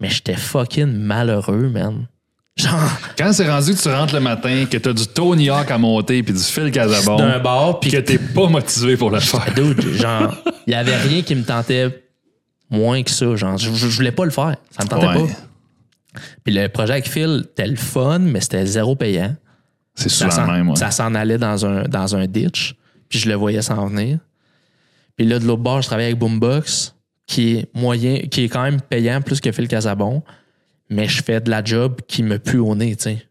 [0.00, 2.06] mais j'étais fucking malheureux, man.
[2.56, 2.72] Genre,
[3.18, 6.22] Quand c'est rendu que tu rentres le matin, que t'as du Tony Hawk à monter
[6.22, 9.44] puis du Phil Casabon, d'un bar, puis que t'es pas motivé pour le faire.
[9.54, 10.34] Dude, genre,
[10.66, 12.02] il y avait rien qui me tentait
[12.70, 13.36] moins que ça.
[13.36, 14.56] Genre, je, je voulais pas le faire.
[14.70, 15.14] Ça me tentait Ouais.
[15.26, 15.32] pas.
[16.44, 19.34] Puis le projet avec Phil, c'était le fun, mais c'était zéro payant.
[19.94, 20.76] C'est souvent le même, ouais.
[20.76, 22.74] ça s'en allait dans un, dans un ditch.
[23.08, 24.18] Puis je le voyais s'en venir.
[25.16, 26.94] Puis là, de l'autre bord, je travaillais avec Boombox,
[27.26, 30.22] qui est moyen, qui est quand même payant plus que Phil Casabon.
[30.90, 33.26] Mais je fais de la job qui me pue au nez, tu sais.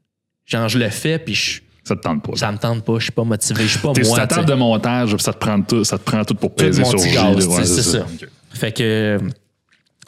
[0.45, 2.35] Genre, je le fais, puis je- Ça te tente pas.
[2.35, 4.25] ça me tente pas, je suis pas motivé, je suis pas T'es sur moi.
[4.25, 6.99] ta table de montage, ça te prend tout, ça te prend tout pour peser sur
[6.99, 8.05] ouais, c'est ça.
[8.51, 9.19] Fait que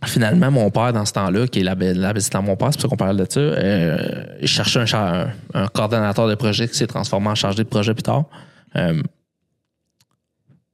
[0.06, 2.70] finalement, mon père, dans ce temps-là, qui est la belle, la belle c'est mon père,
[2.72, 5.28] c'est pour ça qu'on parle de ça, euh, il cherchait un, un,
[5.64, 8.26] un coordonnateur de projet qui s'est transformé en chargé de projet plus tard.
[8.76, 9.02] Euh,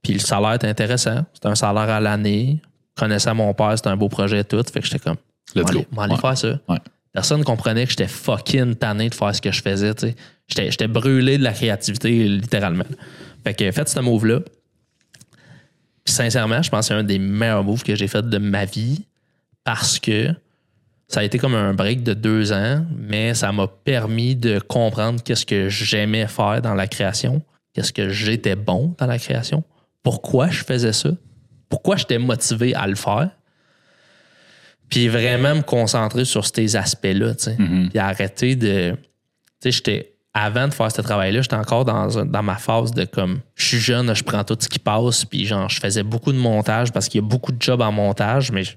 [0.02, 1.24] puis le salaire était intéressant.
[1.32, 2.60] C'était un salaire à l'année.
[2.96, 4.62] Connaissant mon père, c'était un beau projet et tout.
[4.70, 5.16] Fait que j'étais comme,
[5.54, 5.70] Let's go.
[5.70, 6.20] aller- m'en aller Ouais.
[6.20, 6.48] faire ça.
[6.68, 6.78] Ouais.
[7.12, 9.92] Personne ne comprenait que j'étais fucking tanné de faire ce que je faisais.
[10.48, 12.84] J'étais, j'étais brûlé de la créativité, littéralement.
[13.44, 14.40] Fait que faites ce move-là.
[16.04, 18.64] Puis sincèrement, je pense que c'est un des meilleurs moves que j'ai fait de ma
[18.66, 19.04] vie
[19.64, 20.28] parce que
[21.08, 25.22] ça a été comme un break de deux ans, mais ça m'a permis de comprendre
[25.22, 29.62] qu'est-ce que j'aimais faire dans la création, qu'est-ce que j'étais bon dans la création,
[30.02, 31.10] pourquoi je faisais ça,
[31.68, 33.30] pourquoi j'étais motivé à le faire.
[34.88, 37.56] Puis vraiment me concentrer sur ces aspects-là, tu sais.
[37.90, 38.92] Puis arrêter de.
[38.92, 38.98] Tu
[39.60, 40.10] sais, j'étais.
[40.36, 43.38] Avant de faire ce travail-là, j'étais encore dans, dans ma phase de comme.
[43.54, 46.38] Je suis jeune, je prends tout ce qui passe, puis genre, je faisais beaucoup de
[46.38, 48.74] montage parce qu'il y a beaucoup de jobs en montage, mais je-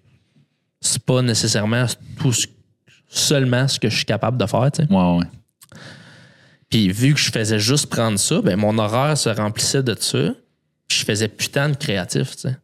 [0.81, 1.85] c'est pas nécessairement
[2.19, 2.47] tout ce-
[3.09, 4.89] seulement ce que je suis capable de faire, tu sais.
[4.91, 5.25] Ouais, ouais.
[6.69, 10.33] Puis vu que je faisais juste prendre ça, ben mon horaire se remplissait de ça.
[10.87, 12.57] Puis je faisais putain de créatif, tu sais.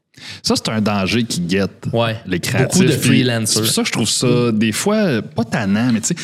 [0.44, 2.18] Ça, c'est un danger qui guette Ouais.
[2.28, 2.80] les créatifs.
[2.82, 3.66] Beaucoup de freelancers.
[3.66, 6.16] C'est ça que je trouve ça, des fois, pas tannant, mais tu sais,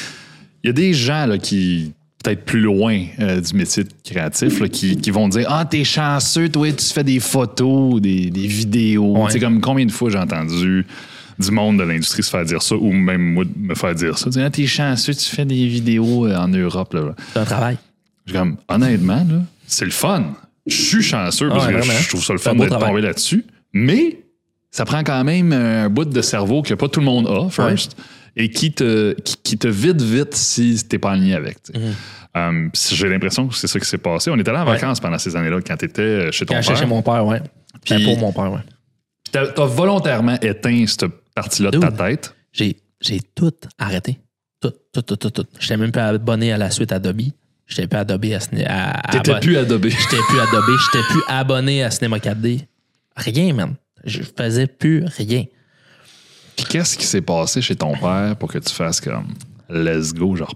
[0.63, 4.59] il y a des gens là, qui, peut-être plus loin euh, du métier de créatif,
[4.59, 8.47] là, qui, qui vont dire Ah, t'es chanceux, toi, tu fais des photos, des, des
[8.47, 9.17] vidéos.
[9.17, 9.25] Ouais.
[9.27, 10.85] Tu sais, comme combien de fois j'ai entendu
[11.39, 14.17] du monde de l'industrie se faire dire ça, ou même moi de me faire dire
[14.17, 14.29] ça.
[14.29, 16.93] Dire, ah, t'es chanceux, tu fais des vidéos euh, en Europe.
[16.93, 17.77] Là, C'est un travail.
[18.25, 20.23] Je comme, honnêtement, là, c'est le fun.
[20.67, 22.89] Je suis chanceux parce que je trouve ça le fun d'être travail.
[22.89, 23.45] tombé là-dessus.
[23.73, 24.19] Mais
[24.71, 27.95] ça prend quand même un bout de cerveau que pas tout le monde a, first,
[28.35, 31.63] et qui te, qui, qui te vide vite si t'es pas aligné avec.
[31.63, 31.79] tu.
[31.79, 31.93] Mhm.
[32.35, 34.29] Um, puis j'ai l'impression que c'est ça qui s'est passé.
[34.29, 34.73] On était allé en Ouais.
[34.73, 36.67] vacances pendant ces années-là quand t'étais euh, chez ton Quand père.
[36.67, 37.41] cherchais mon père, ouais.
[37.83, 38.59] Puis- pour mon père, ouais.
[39.31, 41.05] T'as t'as volontairement éteint cette
[41.35, 42.35] partie-là de ta tête.
[42.51, 42.75] J'ai,
[43.35, 44.19] tout arrêté.
[44.61, 45.45] Tout, tout, tout, tout, tout.
[45.59, 47.21] J'étais même pas abonné à la suite Adobe.
[47.65, 49.89] J'étais plus abonné à, Ciné- à, à T'étais plus adobé.
[49.89, 50.77] J'étais plus Adobe.
[50.91, 52.65] J'étais plus abonné à Cinema 4D.
[53.15, 53.75] Rien, man.
[54.03, 55.45] Je faisais plus rien.
[56.55, 59.27] Puis Qu'est-ce qui s'est passé chez ton père pour que tu fasses comme
[59.69, 60.53] let's go, genre.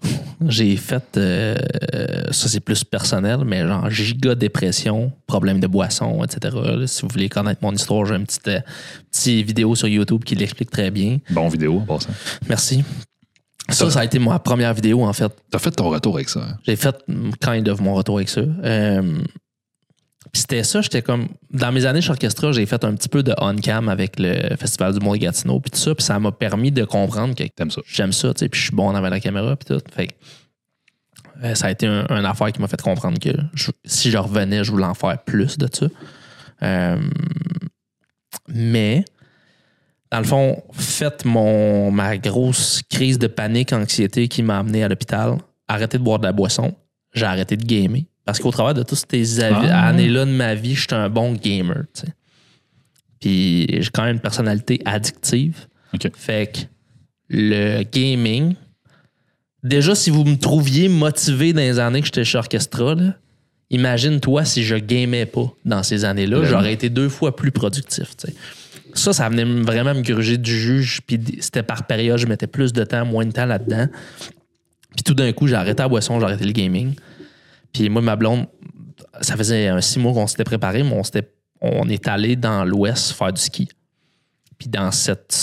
[0.47, 1.55] J'ai fait, euh,
[2.32, 6.55] ça c'est plus personnel, mais genre giga dépression, problème de boisson, etc.
[6.64, 8.59] Là, si vous voulez connaître mon histoire, j'ai une petite, euh,
[9.11, 11.20] petite vidéo sur YouTube qui l'explique très bien.
[11.30, 12.09] Bon vidéo, en passant.
[12.49, 12.84] Merci.
[13.70, 15.32] Ça, ça a été ma première vidéo, en fait.
[15.49, 16.41] T'as fait ton retour avec ça.
[16.41, 16.57] hein?
[16.66, 18.41] J'ai fait mm, kind of mon retour avec ça.
[18.41, 19.20] Euh,
[20.32, 21.28] c'était ça, j'étais comme.
[21.51, 24.97] Dans mes années chez Orchestra, j'ai fait un petit peu de on-cam avec le Festival
[24.97, 27.82] du Mont Gatineau, puis tout ça, puis ça m'a permis de comprendre que ça.
[27.86, 29.84] j'aime ça, tu sais, puis je suis bon avec la caméra, puis tout.
[29.93, 30.13] Fait que,
[31.43, 34.17] euh, ça a été un, un affaire qui m'a fait comprendre que je- si je
[34.17, 35.88] revenais, je voulais en faire plus de ça.
[36.63, 36.97] Euh,
[38.47, 39.05] mais,
[40.11, 44.88] dans le fond, fait mon, ma grosse crise de panique, anxiété qui m'a amené à
[44.88, 46.76] l'hôpital, arrêté de boire de la boisson,
[47.13, 48.03] j'ai arrêté de gamer.
[48.26, 49.88] Parce qu'au travers de toutes ces Ah.
[49.88, 51.84] années-là de ma vie, j'étais un bon gamer.
[53.19, 55.67] Puis j'ai quand même une personnalité addictive.
[56.15, 56.59] Fait que
[57.30, 58.55] le gaming,
[59.63, 62.95] déjà, si vous me trouviez motivé dans les années que j'étais chez Orchestra,
[63.69, 66.51] imagine-toi si je gamais pas dans ces années-là, Vraiment.
[66.51, 68.15] j'aurais été deux fois plus productif.
[68.95, 72.47] Ça, ça venait me- vraiment me gruger du juge, puis c'était par période, je mettais
[72.47, 73.88] plus de temps, moins de temps là-dedans.
[74.95, 76.93] Puis tout d'un coup, j'ai arrêté la boisson, j'ai arrêté le gaming.
[77.74, 78.45] Puis moi, ma blonde,
[79.21, 82.63] ça faisait un six mois qu'on s'était préparé, mais on, s'était- on est allé dans
[82.65, 83.67] l'Ouest faire du ski.
[84.57, 85.36] Puis dans cette.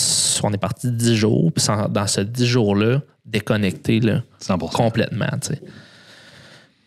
[0.43, 4.71] On est parti dix jours, puis dans ces dix jours-là, déconnecté, là, 100%.
[4.71, 5.61] complètement, tu sais.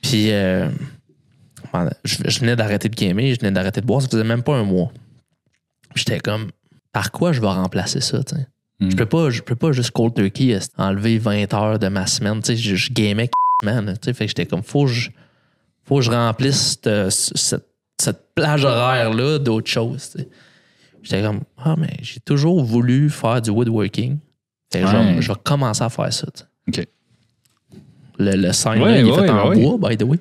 [0.02, 0.68] Puis euh,
[1.70, 4.42] pendant- je, je venais d'arrêter de gamer, je venais d'arrêter de boire, ça faisait même
[4.42, 4.90] pas un mois.
[5.94, 6.50] J'étais comme,
[6.92, 8.46] par quoi je vais remplacer ça, tu sais?
[8.80, 8.90] Mm.
[8.90, 12.40] Je peux pas, je peux pas juste cold turkey enlever 20 heures de ma semaine,
[12.42, 13.30] tu sais, je, je gamais
[13.62, 15.10] man, tu sais, fait que j'étais comme, faut que je,
[15.84, 17.66] faut que je remplisse cette, cette,
[18.00, 20.16] cette plage horaire-là d'autres choses.
[21.02, 24.18] J'étais comme, ah, mais j'ai toujours voulu faire du woodworking.
[24.72, 25.16] Fait que je vais- Ouais.
[25.22, 26.26] je vais commencer à faire ça.
[26.68, 26.86] OK.
[28.18, 30.18] Le, le sign, Ouais, là, il est ouais, fait en ouais, bois, by the way.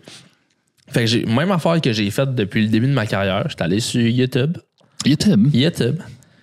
[0.89, 3.45] Fait que j'ai, même affaire que j'ai faite depuis le début de ma carrière.
[3.49, 4.57] J'étais allé sur YouTube.
[5.05, 5.47] YouTube?
[5.53, 5.99] YouTube.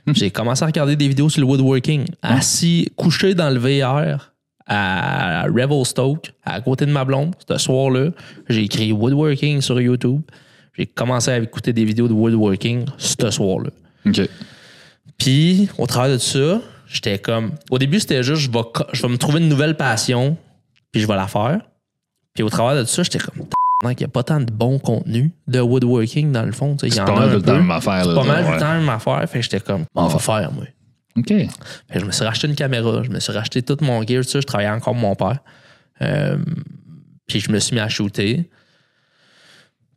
[0.07, 0.13] Hmm.
[0.15, 2.07] J'ai commencé à regarder des vidéos sur le woodworking.
[2.23, 4.33] Assis, couché dans le VR
[4.71, 8.11] à Revelstoke, à côté de ma blonde, ce soir-là.
[8.49, 10.23] J'ai écrit woodworking sur YouTube.
[10.79, 13.71] J'ai commencé à écouter des vidéos de woodworking ce soir-là.
[14.07, 14.21] OK.
[15.19, 17.51] Puis, au travers de ça, j'étais comme.
[17.71, 18.63] Au début, c'était juste, je vais,
[18.93, 20.37] je vais me trouver une nouvelle passion,
[20.93, 21.61] puis je vais la faire.
[22.33, 23.47] Puis, au travers de ça, j'étais comme.
[23.83, 26.77] Il n'y a pas tant de bon contenu de woodworking dans le fond.
[26.79, 28.05] C'est pas mal tout le temps même affaire.
[28.05, 29.29] C'est pas mal du temps même affaire.
[29.29, 30.65] Fait que j'étais comme, on va faire, moi.
[31.17, 31.33] OK.
[31.95, 34.41] Je me suis racheté une caméra, je me suis racheté tout mon gear, tout ça.
[34.41, 35.39] Je travaillais encore pour mon père.
[36.03, 36.39] Euh,
[37.27, 38.49] puis je me suis mis à shooter.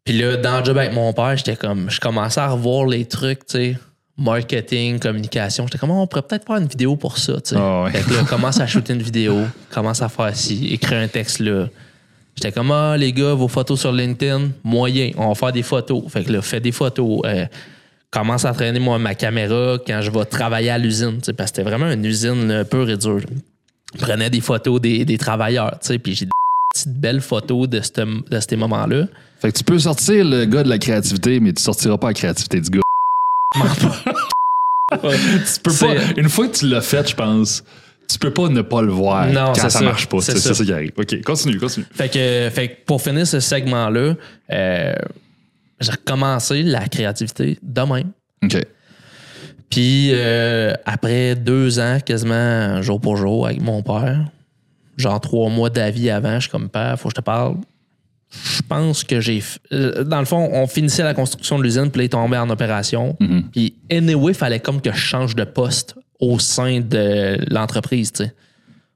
[0.04, 3.06] Puis là, dans le job avec mon père, j'étais comme, je commençais à revoir les
[3.06, 3.78] trucs, tu sais,
[4.18, 5.66] marketing, communication.
[5.66, 7.56] J'étais comme, on pourrait peut-être faire une vidéo pour ça, tu sais.
[7.58, 7.86] Ah.
[7.90, 11.40] Fait que là, commence à shooter une vidéo, commence à faire ci, écrire un texte
[11.40, 11.68] là.
[12.36, 16.04] J'étais comme, ah, les gars, vos photos sur LinkedIn, moyen, on va faire des photos.
[16.12, 17.22] Fait que là, fais des photos.
[17.26, 17.46] Euh,
[18.14, 21.64] commence à traîner moi, ma caméra quand je vais travailler à l'usine, parce que c'était
[21.64, 23.22] vraiment une usine là, pure et dure.
[23.96, 26.32] Je prenais des photos des, des travailleurs, tu sais, puis j'ai des
[26.74, 29.08] petites belles photos de, de ces moments-là.
[29.42, 32.14] Fait que tu peux sortir le gars de la créativité, mais tu sortiras pas la
[32.14, 32.82] créativité du gars.
[34.92, 35.94] tu peux pas.
[36.18, 37.64] Une fois que tu l'as fait, je pense,
[38.08, 39.82] tu peux pas ne pas le voir Non, quand ça, ça.
[39.82, 40.22] marche pas.
[40.22, 40.54] C'est ça.
[40.54, 40.92] ça qui arrive.
[40.98, 41.86] OK, continue, continue.
[41.94, 44.16] Fait que, fait que pour finir ce segment-là,
[44.52, 44.94] euh,
[45.84, 48.12] j'ai recommencé la créativité de même.
[48.44, 48.58] OK.
[49.70, 54.30] Puis euh, après deux ans, quasiment jour pour jour avec mon père,
[54.98, 57.56] genre trois mois d'avis avant, je suis comme père, faut que je te parle.
[58.32, 59.44] Je pense que j'ai.
[59.72, 62.50] euh, Dans le fond, on finissait la construction de l'usine, puis là, il tombait en
[62.50, 63.16] opération.
[63.52, 68.24] Puis, anyway, il fallait comme que je change de poste au sein de l'entreprise, tu
[68.24, 68.34] sais.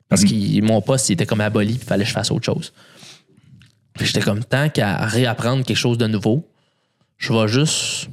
[0.09, 2.45] Parce que mon poste, il était comme aboli, puis il fallait que je fasse autre
[2.45, 2.71] chose.
[3.93, 6.47] Puis j'étais comme, tant qu'à réapprendre quelque chose de nouveau,
[7.17, 8.09] je vais juste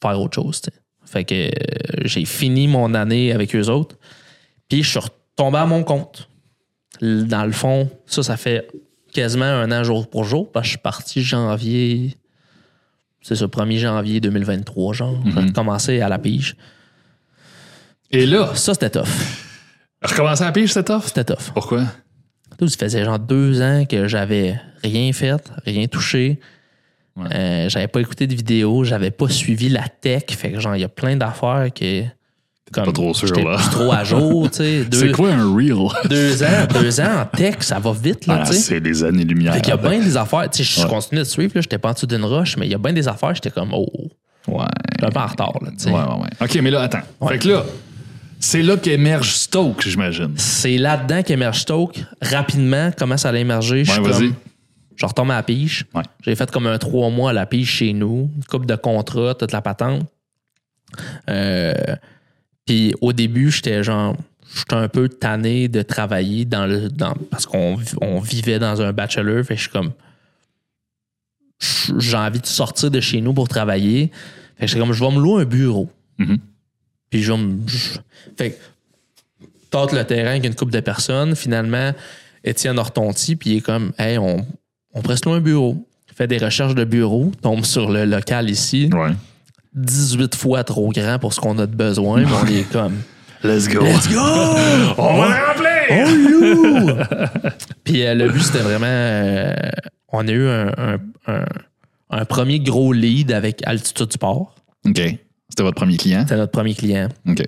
[0.00, 0.60] faire autre chose.
[1.04, 1.50] Fait que euh,
[2.04, 3.96] j'ai fini mon année avec eux autres.
[4.68, 6.28] Puis je suis retombé à mon compte.
[7.00, 8.68] Dans le fond, ça, ça fait
[9.12, 12.16] quasiment un an jour pour jour, parce que je suis parti janvier.
[13.20, 15.18] C'est ça, 1er janvier 2023, genre.
[15.26, 16.56] J'ai commencé à la pige.
[18.10, 19.08] Et là, Ça, c'était tough.
[20.02, 21.04] recommencer à pige, c'était tough?
[21.06, 21.50] C'était tough.
[21.54, 21.84] Pourquoi?
[22.60, 26.38] Ça faisait genre deux ans que j'avais rien fait, rien touché.
[27.16, 27.26] Ouais.
[27.34, 30.24] Euh, j'avais pas écouté de vidéos, j'avais pas suivi la tech.
[30.30, 32.04] Fait que genre, il y a plein d'affaires que.
[32.72, 33.56] comme, Pas trop sûr, là.
[33.56, 34.86] plus trop à jour, tu sais.
[34.92, 35.74] C'est quoi un reel?
[36.08, 38.58] deux ans, deux ans en tech, ça va vite, là, Ah, tu sais.
[38.60, 39.52] c'est des années-lumière.
[39.54, 40.88] Fait qu'il y a bien des affaires, tu sais, je Ouais.
[40.90, 42.94] continue de suivre, là, j'étais pas en dessous d'une roche, mais il y a bien
[42.94, 43.86] des affaires, j'étais comme, oh,
[44.48, 44.64] Ouais.
[44.92, 45.90] j'étais un peu en retard, là, tu sais.
[45.90, 46.28] Ouais, ouais, ouais.
[46.46, 47.02] OK, mais là, attends.
[47.28, 47.62] Fait que là,
[48.40, 50.32] c'est là qu'émerge Stoke, j'imagine.
[50.36, 52.02] C'est là-dedans qu'émerge Stoke.
[52.22, 53.84] Rapidement, comment ça allait émerger?
[53.84, 54.28] Je Ouais, suis vas-y.
[54.28, 54.36] comme,
[54.96, 55.86] je retombe à la pige.
[55.94, 56.02] Ouais.
[56.22, 59.34] J'ai fait comme un trois mois à la pige chez nous, une couple de contrats,
[59.34, 60.06] toute la patente.
[61.30, 61.74] Euh,
[62.66, 64.16] Puis au début, j'étais genre,
[64.54, 68.92] j'étais un peu tanné de travailler dans le, dans, parce qu'on on vivait dans un
[68.92, 69.44] bachelor.
[69.44, 69.92] Fait que je suis comme,
[71.98, 74.10] j'ai envie de sortir de chez nous pour travailler.
[74.56, 75.90] Fait que j'étais comme, je vais me louer un bureau.
[76.18, 76.38] Mhm.
[77.10, 77.60] Puis je vais me.
[78.36, 78.56] Fait que,
[79.70, 81.34] tente le terrain avec une couple de personnes.
[81.34, 81.92] Finalement,
[82.44, 84.46] Étienne Hortonti, puis il est comme, hey, on,
[84.94, 85.86] on presse louer un bureau.
[86.14, 89.12] Fait des recherches de bureau, tombe sur le local ici, Ouais.
[89.74, 92.96] 18 fois trop grand pour ce qu'on a de besoin, mais on est comme,
[93.42, 93.82] Let's go.
[93.82, 94.20] let's go!
[94.98, 95.72] On va le remplir!
[95.90, 97.50] Oh, you!
[97.84, 98.86] Puis euh, le but, c'était vraiment.
[98.86, 99.54] euh,
[100.12, 101.44] on a eu un, un- un-
[102.10, 104.54] un premier gros lead avec Altitude Sport.
[104.86, 104.96] OK.
[105.48, 106.20] C'était votre premier client?
[106.22, 107.08] C'était notre premier client.
[107.26, 107.42] OK.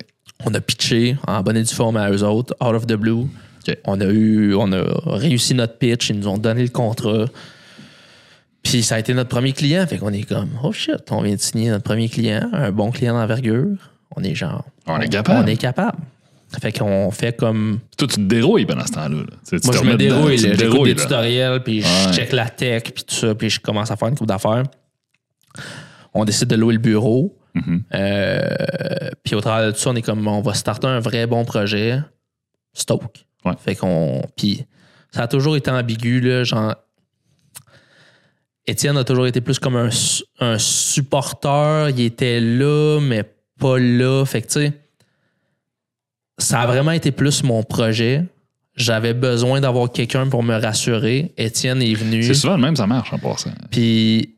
[0.47, 3.27] On a pitché en bonne et due forme à eux autres, out of the blue.
[3.87, 4.83] On a eu, on a
[5.17, 7.27] réussi notre pitch, ils nous ont donné le contrat.
[8.63, 9.87] Puis ça a été notre premier client.
[9.87, 12.91] Fait qu'on est comme, oh shit, on vient de signer notre premier client, un bon
[12.91, 13.77] client d'envergure.
[14.17, 14.65] On est genre.
[14.87, 15.45] On est capable.
[15.45, 15.99] On est capable.
[16.61, 17.81] Fait qu'on fait comme.
[17.97, 19.17] Toi, tu te dérouilles pendant ce temps-là.
[19.17, 19.59] là.
[19.65, 21.03] Moi, je me dérouille, j'écoute des là.
[21.03, 22.13] tutoriels, puis je Ouais.
[22.15, 24.63] check la tech, puis tout ça, puis je commence à faire une coupe d'affaires.
[26.15, 27.37] On décide de louer le bureau.
[27.55, 27.83] Mhm.
[27.95, 28.49] Euh,
[29.25, 31.45] puis au travers de tout ça, on est comme, on va starter un vrai bon
[31.45, 31.99] projet.
[32.73, 33.25] Stoke.
[33.45, 33.53] Ouais.
[33.59, 34.23] Fait qu'on.
[34.37, 34.65] Puis
[35.11, 36.75] ça a toujours été ambigu, là, genre.
[38.67, 39.91] Étienne a toujours été plus comme un,
[40.41, 41.91] un supporter.
[41.91, 43.25] Il était là, mais
[43.59, 44.25] pas là.
[44.25, 44.73] Fait que, tu sais,
[46.39, 48.25] ça a vraiment été plus mon projet.
[48.75, 51.33] J'avais besoin d'avoir quelqu'un pour me rassurer.
[51.37, 52.23] Étienne est venu.
[52.23, 53.53] C'est souvent le même, ça marche en passant.
[53.71, 54.34] Puis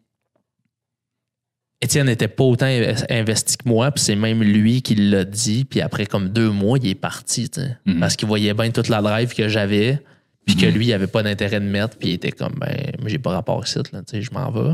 [1.82, 5.64] Étienne n'était pas autant inv- investi que moi, puis c'est même lui qui l'a dit.
[5.64, 7.50] Puis après comme deux mois, il est parti.
[7.84, 8.00] Mhm.
[8.00, 10.02] parce qu'il voyait bien toute la drive que j'avais,
[10.46, 13.08] puis que lui, il avait pas d'intérêt de mettre, puis il était comme ben, moi,
[13.08, 13.66] j'ai pas rapport
[14.06, 14.72] tu sais, je m'en vais.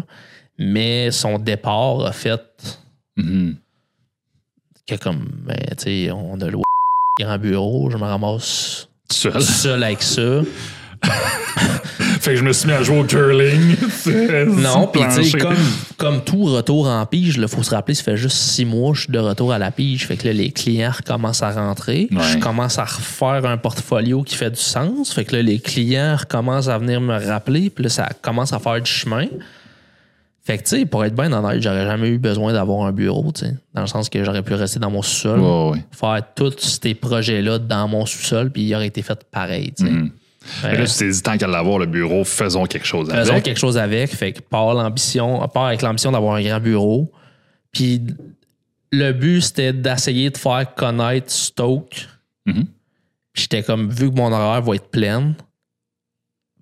[0.59, 2.41] Mais son départ a fait
[3.17, 3.57] Mhm.
[4.87, 6.59] que comme ben, tu sais, on a le
[7.21, 10.41] grand bureau, je me ramasse seul avec ça.
[12.23, 13.77] fait que je me suis mis à jouer au curling.
[14.47, 15.57] Non, puis tu sais, comme,
[15.97, 18.97] comme tout retour en pige, il faut se rappeler, ça fait juste six mois que
[18.99, 20.07] je suis de retour à la pige.
[20.07, 22.09] Fait que là, les clients recommencent à rentrer.
[22.11, 22.19] Ouais.
[22.33, 25.13] Je commence à refaire un portfolio qui fait du sens.
[25.13, 27.71] Fait que là, les clients recommencent à venir me rappeler.
[27.71, 29.27] Puis là, ça commence à faire du chemin.
[30.45, 33.31] Fait que, tu sais, pour être bien honnête, j'aurais jamais eu besoin d'avoir un bureau,
[33.33, 33.55] tu sais.
[33.75, 35.85] Dans le sens que j'aurais pu rester dans mon sous-sol, Ouais, ouais.
[35.93, 39.91] faire tous ces projets-là dans mon sous-sol, puis il aurait été fait pareil, tu sais.
[39.91, 39.99] Fait
[40.63, 43.45] que là, tu t'es dit, tant qu'à l'avoir, le bureau, faisons quelque chose Faisons avec.
[43.45, 44.11] quelque chose avec.
[44.11, 47.13] Fait que part l'ambition, part avec l'ambition d'avoir un grand bureau.
[47.73, 48.03] Puis
[48.91, 52.09] le but, c'était d'essayer de faire connaître Stoke.
[52.47, 52.67] Mhm.
[53.33, 55.35] Puis j'étais comme, vu que mon horaire va être pleine.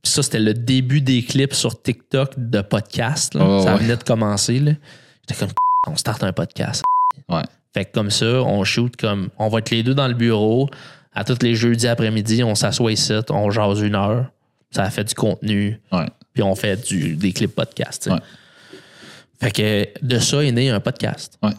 [0.03, 3.35] Puis ça, c'était le début des clips sur TikTok de podcast.
[3.35, 3.45] là.
[3.45, 3.81] Oh, ça ouais.
[3.83, 4.59] venait de commencer.
[4.59, 5.51] J'étais comme,
[5.89, 6.83] on starte un podcast.
[7.29, 7.43] Ouais.
[7.75, 10.69] Fait que comme ça, on shoot comme, on va être les deux dans le bureau.
[11.13, 14.27] À tous les jeudis après-midi, on s'assoit ici, on jase une heure.
[14.71, 16.07] Ça fait du contenu Ouais.
[16.33, 18.09] puis on fait du, des clips podcast.
[18.11, 18.19] Ouais.
[19.41, 21.39] Fait que de ça est né un podcast.
[21.43, 21.51] Ouais.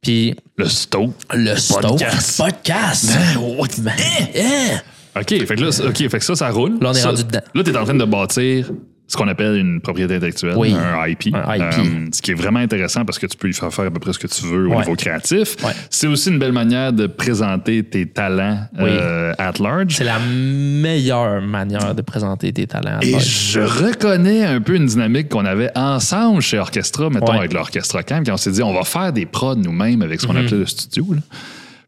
[0.00, 1.14] Puis Le Stoke.
[1.34, 2.36] le Stoke Podcast.
[2.36, 3.10] podcast.
[3.16, 4.80] Hein?
[5.18, 6.78] OK, fait que là, OK, fait que ça, ça roule.
[6.80, 7.40] Là, on est Ça- rendu dedans.
[7.54, 8.70] Là, tu es en train de bâtir
[9.08, 10.74] ce qu'on appelle une propriété intellectuelle, Oui.
[10.74, 11.32] un IP.
[11.34, 11.62] Un IP.
[11.62, 14.00] Euh, ce qui est vraiment intéressant parce que tu peux y faire faire à peu
[14.00, 14.78] près ce que tu veux au Ouais.
[14.78, 15.56] niveau créatif.
[15.64, 15.70] Ouais.
[15.90, 18.88] C'est aussi une belle manière de présenter tes talents Oui.
[18.90, 19.94] euh, at large.
[19.96, 22.98] C'est la meilleure manière de présenter tes talents.
[23.02, 23.20] Et Ouais.
[23.20, 27.38] je reconnais un peu une dynamique qu'on avait ensemble chez Orchestra, mettons Ouais.
[27.38, 30.26] avec l'Orchestra Camp, quand on s'est dit on va faire des prods nous-mêmes avec ce
[30.26, 30.46] qu'on Mhm.
[30.46, 31.06] appelait le studio.
[31.14, 31.20] Là.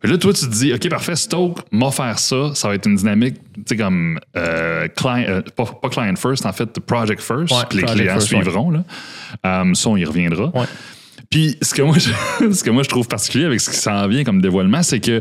[0.01, 2.53] Puis là, toi, tu te dis, OK, parfait, Stoke m'a faire ça.
[2.55, 6.47] Ça va être une dynamique, tu sais, comme euh, client, euh, pas, pas client first,
[6.47, 7.53] en fait, project first.
[7.53, 8.43] Ouais, puis les clients first, ouais.
[8.43, 8.71] suivront.
[8.71, 8.85] Là.
[9.45, 10.51] Euh, ça, on y reviendra.
[10.55, 10.67] Ouais.
[11.31, 12.11] Puis ce que moi je,
[12.53, 15.21] ce que moi je trouve particulier avec ce qui s'en vient comme dévoilement, c'est que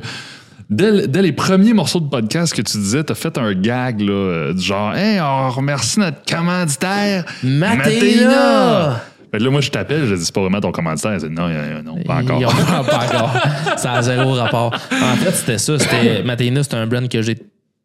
[0.70, 4.54] dès, dès les premiers morceaux de podcast que tu disais, t'as fait un gag là,
[4.54, 9.04] du genre Hey, on remercie notre commanditaire Matéina!
[9.32, 11.12] Fait que là, moi, je t'appelle, je dis c'est pas vraiment ton commanditaire.
[11.12, 12.40] Elle dit non, euh, non, pas encore.
[12.42, 13.34] Ils ont- pas encore.
[13.78, 14.74] Ça a zéro rapport.
[14.74, 15.78] En fait, c'était ça.
[15.80, 17.38] C'était Matéina, c'était un brand que j'ai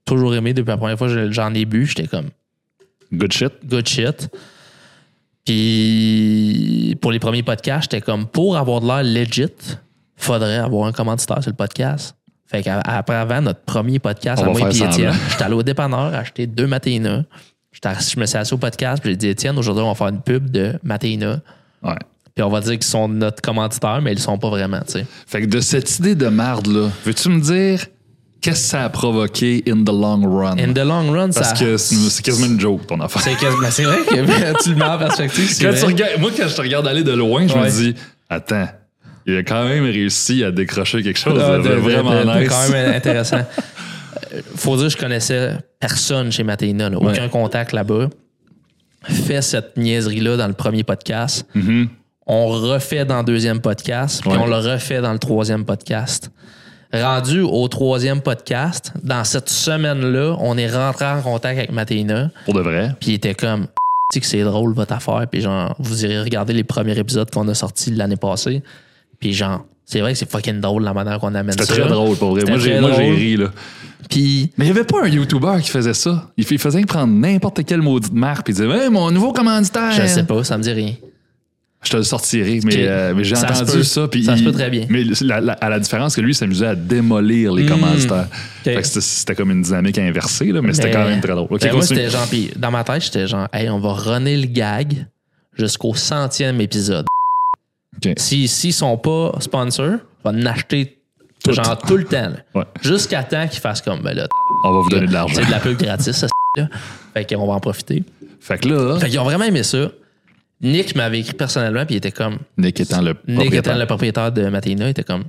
[0.05, 1.87] toujours aimé depuis la première fois que j'en ai bu.
[1.87, 2.27] J'étais comme
[3.13, 3.53] Good shit.
[3.67, 4.29] good shit.
[5.45, 9.47] Puis pour les premiers podcasts, j'étais comme pour avoir de l'air legit,
[10.17, 12.17] faudrait avoir un commanditaire sur le podcast.
[12.47, 16.15] Fait qu'après, avant notre premier podcast, On à moi et Étienne, j'étais allé au dépanneur
[16.15, 17.25] acheter deux Matéina.
[17.73, 20.51] Je me suis assis au podcast, j'ai dit, Étienne, aujourd'hui, on va faire une pub
[20.51, 21.41] de Matéina.
[21.83, 21.95] Ouais.
[22.35, 24.93] Puis on va dire qu'ils sont notre commanditaire, mais ils le sont pas vraiment, tu
[24.93, 25.07] sais.
[25.27, 27.85] Fait que de cette idée de marde-là, veux-tu me dire
[28.41, 30.57] qu'est-ce que ça a provoqué in the long run?
[30.59, 31.55] In the long run, Parce ça.
[31.65, 33.23] que c'est quasiment une joke, ton affaire.
[33.23, 35.51] C'est quasiment- c'est vrai que tu le mets en perspective.
[35.61, 37.65] Quand tu regardes- moi, quand je te regarde aller de loin, je Ouais.
[37.65, 37.95] me dis,
[38.31, 38.69] attends,
[39.27, 42.49] il a quand même réussi à décrocher quelque chose Ah, de, vraiment de nice.
[42.49, 43.43] quand même intéressant.
[44.57, 46.99] Faut dire, je connaissais personne chez Matéina, là.
[46.99, 47.29] aucun Ouais.
[47.29, 48.09] contact là-bas.
[49.05, 51.47] Fait cette niaiserie-là dans le premier podcast.
[51.55, 51.89] Mhm.
[52.27, 54.39] On refait dans le deuxième podcast, puis Ouais.
[54.39, 56.31] on le refait dans le troisième podcast.
[56.93, 62.55] Rendu au troisième podcast, dans cette semaine-là, on est rentré en contact avec Matéina, Pour
[62.55, 62.95] de vrai.
[63.01, 63.71] puis il était comme, tu
[64.13, 67.49] sais que c'est drôle votre affaire, puis genre, vous irez regarder les premiers épisodes qu'on
[67.49, 68.63] a sortis l'année passée,
[69.19, 71.65] puis genre, c'est vrai que c'est fucking drôle la manière qu'on amène ça.
[71.67, 72.45] C'était très drôle, pour vrai.
[72.49, 73.47] Moi, j'ai moi, j'ai ri, là.
[74.11, 76.31] Puis Mais il n'y avait pas un YouTuber qui faisait ça.
[76.37, 79.93] Il, faisait prendre n'importe quelle maudite marque et il disait Hey, mon nouveau commanditaire.
[79.93, 80.95] Je sais pas, ça me dit rien.
[81.85, 83.83] Je te le sortirai, mais, euh, mais j'ai Ça entendu peut.
[83.83, 84.07] ça.
[84.07, 84.87] puis Ça se peut très bien.
[84.89, 87.69] Mais la- la- à la différence que lui, il s'amusait à démolir les Hmm.
[87.71, 88.29] commanditaires.
[88.63, 91.49] Fait que c'était- C'était comme une dynamique inversée, là, mais c'était quand même très drôle.
[91.61, 94.47] Ben, moi, c'était genre, puis dans ma tête, j'étais genre, hey, on va runner le
[94.47, 95.07] gag
[95.59, 97.05] jusqu'au centième épisode.
[98.05, 98.15] Ok.
[98.19, 100.99] Si S'ils sont pas sponsors, on va en acheter
[101.45, 101.53] Tout.
[101.53, 102.33] genre tout le temps.
[102.55, 102.65] Ouais.
[102.83, 104.27] Jusqu'à temps qu'ils fassent comme, ben là,
[104.65, 105.35] On va vous donner de l'argent.
[105.37, 106.27] c'est de la pub gratis, ça,
[106.57, 106.69] là.
[107.15, 108.05] Fait qu'on va en profiter.
[108.41, 109.89] Fait que là, Fait qu'ils ont vraiment aimé ça.
[110.61, 113.59] Nick m'avait écrit personnellement, puis il était comme, Nick étant le Nick propriétaire.
[113.73, 115.25] étant le propriétaire de Matéina, il était comme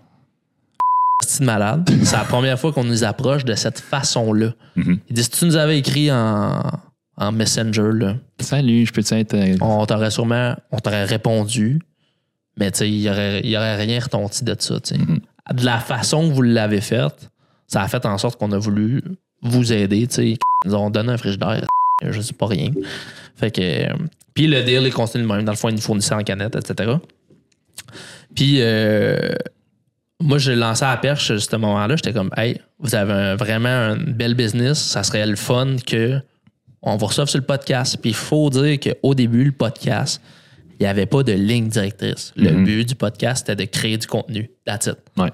[1.24, 1.90] c'est de malade.
[2.04, 4.54] C'est la première fois qu'on nous approche de cette façon-là.
[4.76, 5.00] Mhm.
[5.10, 6.62] Il dit si tu nous avais écrit en,
[7.18, 9.34] en Messenger, là, Salut, je peux être.
[9.34, 11.80] euh, on t'aurait sûrement on t'aurait répondu,
[12.58, 14.80] mais tu sais, il y aurait, il aurait rien retenti de ça.
[14.84, 14.96] sais.
[14.98, 17.30] De la façon que vous l'avez faite,
[17.68, 19.02] ça a fait en sorte qu'on a voulu
[19.42, 20.08] vous aider.
[20.18, 21.66] Ils nous ont donné un frigidaire,
[22.02, 22.70] je sais pas rien.
[23.36, 23.88] Fait que.
[24.34, 25.44] Puis le deal est continue de même.
[25.44, 26.94] Dans le fond, ils nous fournissaient en canette, etc.
[28.36, 29.18] Puis euh,
[30.20, 31.96] moi, j'ai lancé à la perche à ce moment-là.
[31.96, 34.80] J'étais comme, hey, vous avez un- vraiment un bel business.
[34.80, 36.20] Ça serait le fun que
[36.82, 37.98] on vous reçoive sur le podcast.
[38.02, 40.22] Puis il faut dire qu'au début, le podcast,
[40.80, 42.34] il n'y avait pas de ligne directrice.
[42.36, 42.64] Le Mhm.
[42.66, 44.50] but du podcast, c'était de créer du contenu.
[44.66, 44.98] That's it.
[45.18, 45.30] Ouais.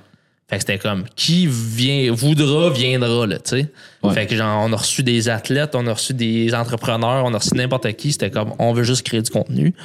[0.49, 3.71] Fait que c'était comme qui vient, voudra, viendra, là, tu sais.
[4.01, 4.13] Ouais.
[4.13, 7.37] Fait que genre, on a reçu des athlètes, on a reçu des entrepreneurs, on a
[7.37, 8.11] reçu n'importe qui.
[8.11, 9.75] C'était comme, on veut juste créer du contenu.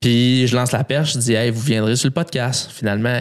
[0.00, 2.70] Puis je lance la perche, je dis, hey, vous viendrez sur le podcast.
[2.72, 3.20] Finalement,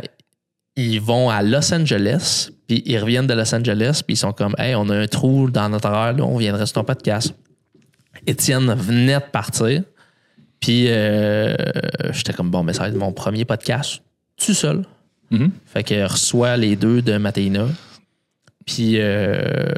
[0.76, 4.54] ils vont à Los Angeles, puis ils reviennent de Los Angeles, puis ils sont comme,
[4.58, 7.34] hey, on a un trou dans notre horaire, là, on viendrait sur ton podcast.
[8.28, 9.84] Étienne venait de partir,
[10.60, 11.56] puis euh,
[12.12, 14.02] j'étais comme, bon, mais ça va être mon premier podcast,
[14.38, 14.84] tout seul.
[15.32, 15.52] Mhm.
[15.66, 17.68] Fait que reçoit les deux de Matéina.
[18.66, 19.72] Puis euh,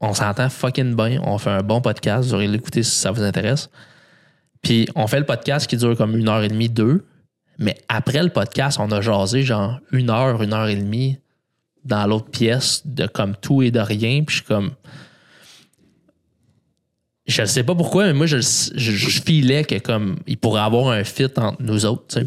[0.00, 1.20] on s'entend fucking bien.
[1.24, 2.28] On fait un bon podcast.
[2.28, 3.70] Vous aurez l'écouter si ça vous intéresse.
[4.62, 7.06] Puis on fait le podcast qui dure comme une heure et demie, deux.
[7.58, 11.18] Mais après le podcast, on a jasé genre une heure, une heure et demie
[11.84, 14.22] dans l'autre pièce de comme tout et de rien.
[14.24, 14.72] Puis je suis comme.
[17.30, 20.62] Je ne sais pas pourquoi, mais moi, je, je, je filais que comme il pourrait
[20.62, 22.26] avoir un fit entre nous autres, tu sais.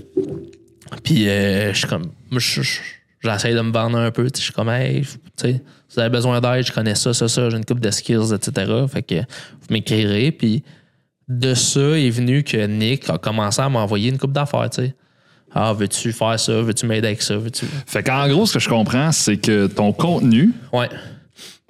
[1.03, 2.11] Puis euh, je suis comme.
[2.31, 2.79] Moi, je- je-
[3.21, 4.23] j'essaie de me vendre un peu.
[4.29, 6.95] tu sais, Je suis comme, hey, tu sais, si vous avez besoin d'aide, je connais
[6.95, 8.71] ça, ça, ça, j'ai une coupe de skills, etc.
[8.91, 10.31] Fait que vous m'écrirez.
[10.31, 10.63] Puis
[11.27, 14.95] de ça est venu que Nick a commencé à m'envoyer une coupe d'affaires, tu sais.
[15.55, 16.61] Ah, veux-tu faire ça?
[16.61, 17.37] Veux-tu m'aider avec ça?
[17.37, 17.65] Veux-tu?
[17.85, 20.89] Fait qu'en gros, ce que je comprends, c'est que ton contenu, Ouais.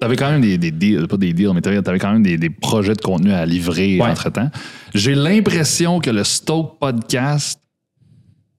[0.04, 2.36] T'avais quand même des, des deals, pas des deals, mais t'avais avais quand même des,
[2.36, 4.10] des projets de contenu à livrer Ouais.
[4.10, 4.50] entre-temps.
[4.92, 7.58] J'ai l'impression que le Stoke Podcast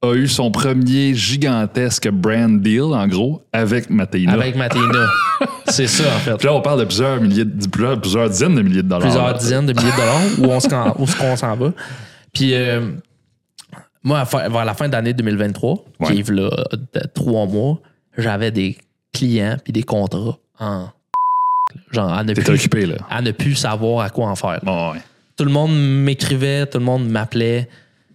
[0.01, 4.33] a eu son premier gigantesque brand deal, en gros, avec Matéina.
[4.33, 5.05] Avec Matéina.
[5.67, 6.35] C'est ça, en fait.
[6.37, 9.01] Puis là, on parle de plusieurs, milliers, de- plusieurs, plusieurs dizaines de milliers de dollars.
[9.01, 11.73] plusieurs dizaines de milliers de dollars où on s'en- où est-ce qu'on s'en va.
[12.33, 12.91] Puis euh,
[14.03, 16.07] moi, vers la fin d'année 2023, Ouais.
[16.13, 17.79] qui est là, de trois mois,
[18.17, 18.77] j'avais des
[19.13, 20.89] clients puis des contrats en
[21.91, 22.95] genre à ne, plus, occupé, là.
[23.09, 24.59] à ne plus savoir à quoi en faire.
[24.63, 24.99] Bon, ouais.
[25.37, 27.67] Tout le monde m'écrivait, tout le monde m'appelait.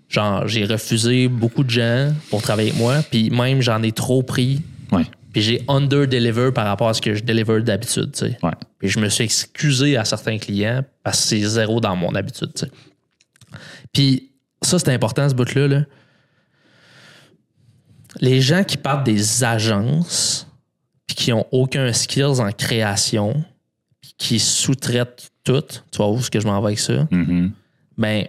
[0.08, 4.22] Genre, j'ai refusé beaucoup de gens pour travailler avec moi, puis même j'en ai trop
[4.22, 5.04] pris, Ouais.
[5.32, 8.38] puis j'ai under-deliver par rapport à ce que je deliver d'habitude, tu sais.
[8.42, 8.50] Ouais.
[8.78, 12.50] Puis je me suis excusé à certains clients parce que c'est zéro dans mon habitude.
[12.54, 12.70] tu sais.
[13.92, 14.30] Puis
[14.62, 15.68] ça, c'est important, ce bout-là.
[15.68, 15.82] là.
[18.20, 20.46] Les gens qui partent des agences
[21.06, 23.44] puis qui ont aucun skills en création
[24.20, 27.52] qui sous-traitent tout, tu vois où est-ce que je m'en vais avec ça, Mhm.
[27.96, 28.26] ben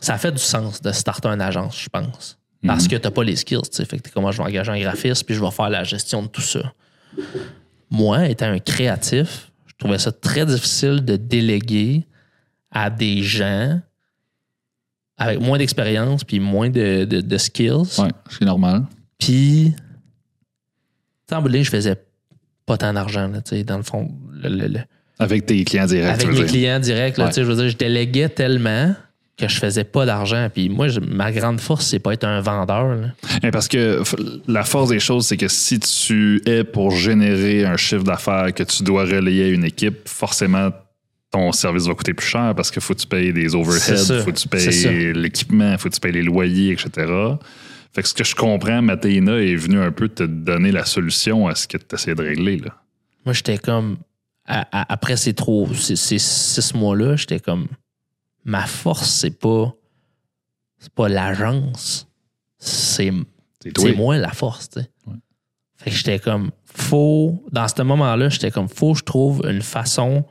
[0.00, 2.36] ça fait du sens de starter une agence, je pense.
[2.66, 3.62] Parce que tu n'as pas les skills.
[3.62, 3.84] tu sais.
[3.84, 5.84] Fait que t'es comme moi, je vais engager un graphiste puis je vais faire la
[5.84, 6.72] gestion de tout ça.
[7.90, 12.06] moi, étant un créatif, je trouvais ça très difficile de déléguer
[12.72, 13.80] à des gens
[15.16, 17.98] avec moins d'expérience puis moins de, de- de skills.
[17.98, 18.86] Ouais, c'est normal.
[19.18, 19.74] Puis,
[21.32, 21.96] en bout de ligne, je faisais
[22.68, 24.08] pas tant d'argent, là, tu sais, dans le fond.
[24.40, 24.80] le- le- le-
[25.18, 26.10] Avec tes clients directs.
[26.14, 26.46] avec mes dire.
[26.46, 27.32] clients directs, là, Ouais.
[27.36, 28.94] je veux dire, je déléguais tellement
[29.36, 30.48] que je faisais pas d'argent.
[30.52, 32.94] Puis moi, je- ma grande force, c'est pas être un vendeur.
[32.94, 33.50] là.
[33.50, 34.02] Parce que
[34.46, 38.62] la force des choses, c'est que si tu es pour générer un chiffre d'affaires que
[38.64, 40.70] tu dois relayer à une équipe, forcément,
[41.30, 44.30] ton service va coûter plus cher parce qu'il faut que tu payes des overheads, faut
[44.32, 47.06] que tu payes l'équipement, faut que tu payes les loyers, etc.
[47.98, 51.48] Fait que ce que je comprends, Mathéina est venu un peu te donner la solution
[51.48, 52.58] à ce que tu essaies de régler.
[52.58, 52.76] Là.
[53.24, 53.96] Moi, j'étais comme.
[54.46, 57.66] à- à- après ces, trop, ces, ces six mois-là, j'étais comme.
[58.44, 59.72] Ma force, c'est pas.
[60.78, 62.06] C'est pas l'agence.
[62.56, 63.10] C'est
[63.76, 64.90] C'est moi la force, tu sais.
[65.78, 69.62] Fait que j'étais comme, faut, dans ce moment-là, j'étais comme, faut que je trouve une
[69.62, 70.24] façon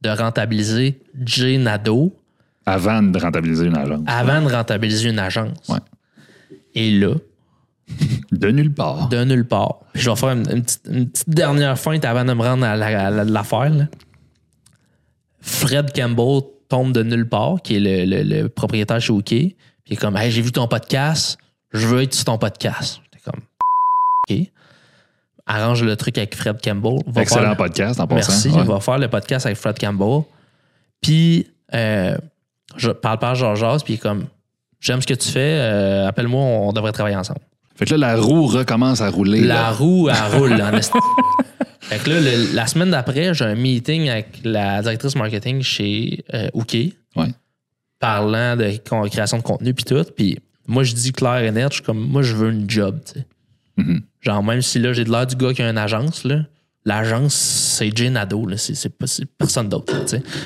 [0.00, 2.16] de rentabiliser J Nado
[2.64, 4.00] Avant de rentabiliser une agence.
[4.06, 5.68] avant de rentabiliser une agence.
[5.68, 5.78] Ouais.
[6.74, 7.14] Et là,
[8.30, 9.08] De nulle part.
[9.08, 9.80] de nulle part.
[9.92, 12.64] Puis je vais faire une, une petite, une petite dernière feinte avant de me rendre
[12.64, 13.70] à la- la- l'affaire.
[13.70, 13.84] là.
[15.40, 19.24] Fred Campbell tombe de nulle part, qui est le, le- le propriétaire chez OK.
[19.26, 19.54] Puis
[19.86, 21.36] il est comme Hey, j'ai vu ton podcast,
[21.72, 23.00] je veux être sur ton podcast.
[23.04, 23.40] J'étais comme
[24.30, 24.50] OK.
[25.44, 26.98] Arrange le truc avec Fred Campbell.
[27.08, 28.30] Va Excellent faire- podcast en passant.
[28.32, 28.48] Merci.
[28.50, 28.60] Ouais.
[28.62, 30.22] Il va faire le podcast avec Fred Campbell.
[31.00, 32.16] Puis, euh,
[32.76, 34.26] je parle par Georges, puis il est comme
[34.82, 37.40] J'aime ce que tu fais, euh, appelle-moi, on devrait travailler ensemble.
[37.76, 39.40] Fait que là, la roue recommence à rouler.
[39.40, 39.70] La là.
[39.70, 40.98] roue, elle roule en esti.
[41.80, 46.24] Fait que là, le- la semaine d'après, j'ai un meeting avec la directrice marketing chez
[46.34, 46.48] euh,
[47.16, 47.28] Ouais.
[47.98, 48.76] parlant de
[49.08, 50.04] création de contenu puis tout.
[50.16, 52.98] Puis moi, je dis clair et net, je suis comme, moi, je veux une job,
[53.06, 53.26] tu sais.
[53.78, 54.02] Mhm.
[54.20, 56.40] Genre, même si là, j'ai de l'air du gars qui a une agence, là,
[56.84, 58.46] l'agence, c'est Jay Nadeau.
[58.56, 58.88] C'est,
[59.38, 59.94] personne d'autre.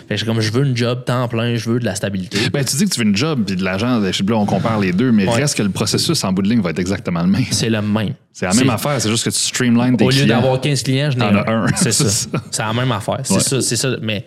[0.09, 2.39] Fait que comme, je veux une job temps plein, je veux de la stabilité.
[2.53, 3.65] Ben, tu dis que tu veux une job puis de
[4.13, 5.35] sais plus, on compare les deux, mais Ouais.
[5.37, 7.45] reste que le processus en bout de ligne va être exactement le même.
[7.51, 8.15] C'est le même.
[8.33, 10.37] C'est la même affaire, c'est juste que tu streamlines tes Au lieu clients.
[10.41, 11.37] d'avoir 15 clients, je n'ai un.
[11.47, 11.67] un.
[11.75, 12.11] C'est C'est ça.
[12.11, 12.45] ça.
[12.51, 13.21] C'est la même affaire.
[13.23, 13.41] C'est Ouais.
[13.41, 13.97] ça, c'est ça.
[14.03, 14.27] Mais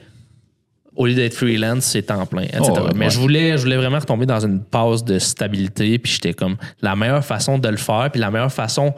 [0.95, 2.59] au lieu d'être freelance, c'est temps plein, etc.
[2.65, 3.11] Oh, ouais, mais ouais.
[3.11, 5.97] je voulais, je voulais vraiment retomber dans une pause de stabilité.
[5.99, 8.93] Puis j'étais comme la meilleure façon de le faire, puis la meilleure façon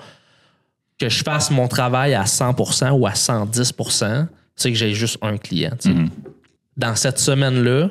[1.02, 5.38] que je fasse mon travail à 100% ou à 110%, c'est que j'ai juste un
[5.38, 5.72] client.
[5.82, 5.96] tu sais.
[5.96, 6.10] Mm-hmm.
[6.78, 7.90] Dans cette semaine-là,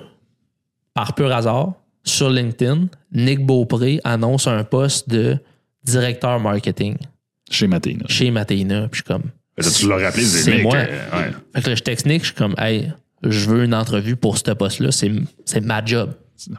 [0.94, 1.72] par pur hasard,
[2.04, 5.38] sur LinkedIn, Nick Beaupré annonce un poste de
[5.84, 6.96] directeur marketing
[7.50, 8.04] Chez Matéina.
[8.08, 8.88] chez Matéina.
[8.88, 9.30] Puis je suis comme.
[9.56, 10.76] Que Tu l'as rappelé, C'est moi.
[10.76, 11.30] euh, ouais.
[11.54, 12.92] Fait que là, je texte Nick, je suis comme, hey,
[13.22, 16.14] je veux une entrevue pour ce poste-là, c'est, ma job.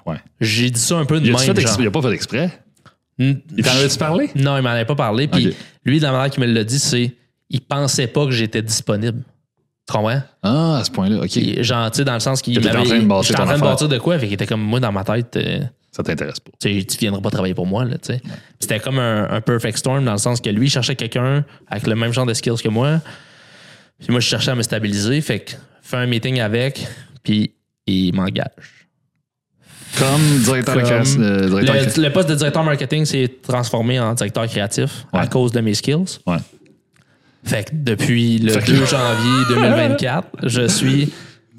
[0.05, 0.17] Ouais.
[0.39, 1.55] J'ai dit ça un peu de même.
[1.79, 2.51] il a pas fait exprès?
[3.23, 4.29] Hmm, Il t'en avait-tu parlé?
[4.35, 5.27] Non, il m'en avait pas parlé.
[5.27, 5.53] Puis
[5.85, 7.13] lui, de la manière qu'il me l'a dit, c'est
[7.49, 9.21] il pensait pas que j'étais disponible.
[9.87, 10.21] Tu comprends?
[10.43, 11.61] Ah, à ce point-là, OK.
[11.63, 12.77] Genre, tu sais, dans le sens qu'il m'avait.
[12.77, 14.17] en train de bâtir en train de bâtir de quoi?
[14.17, 15.35] Fait qu'il était comme moi dans ma tête.
[15.35, 15.59] euh,
[15.91, 16.51] Ça t'intéresse pas.
[16.61, 18.21] tu viendras pas travailler pour moi, là, tu sais.
[18.59, 21.87] C'était comme un, un perfect storm dans le sens que lui, il cherchait quelqu'un avec
[21.87, 23.01] le même genre de skills que moi.
[23.99, 25.19] Puis moi, je cherchais à me stabiliser.
[25.21, 25.51] Fait que,
[25.81, 26.87] fais un meeting avec,
[27.23, 27.51] puis
[27.85, 28.80] il m'engage.
[29.97, 31.21] Comme directeur de création.
[31.21, 32.03] euh, directeur.
[32.03, 36.19] Le, poste de directeur marketing s'est transformé en directeur créatif à cause de mes skills.
[36.25, 36.37] Ouais.
[37.43, 41.11] Fait que depuis le Fait que- 2 janvier 2024, je suis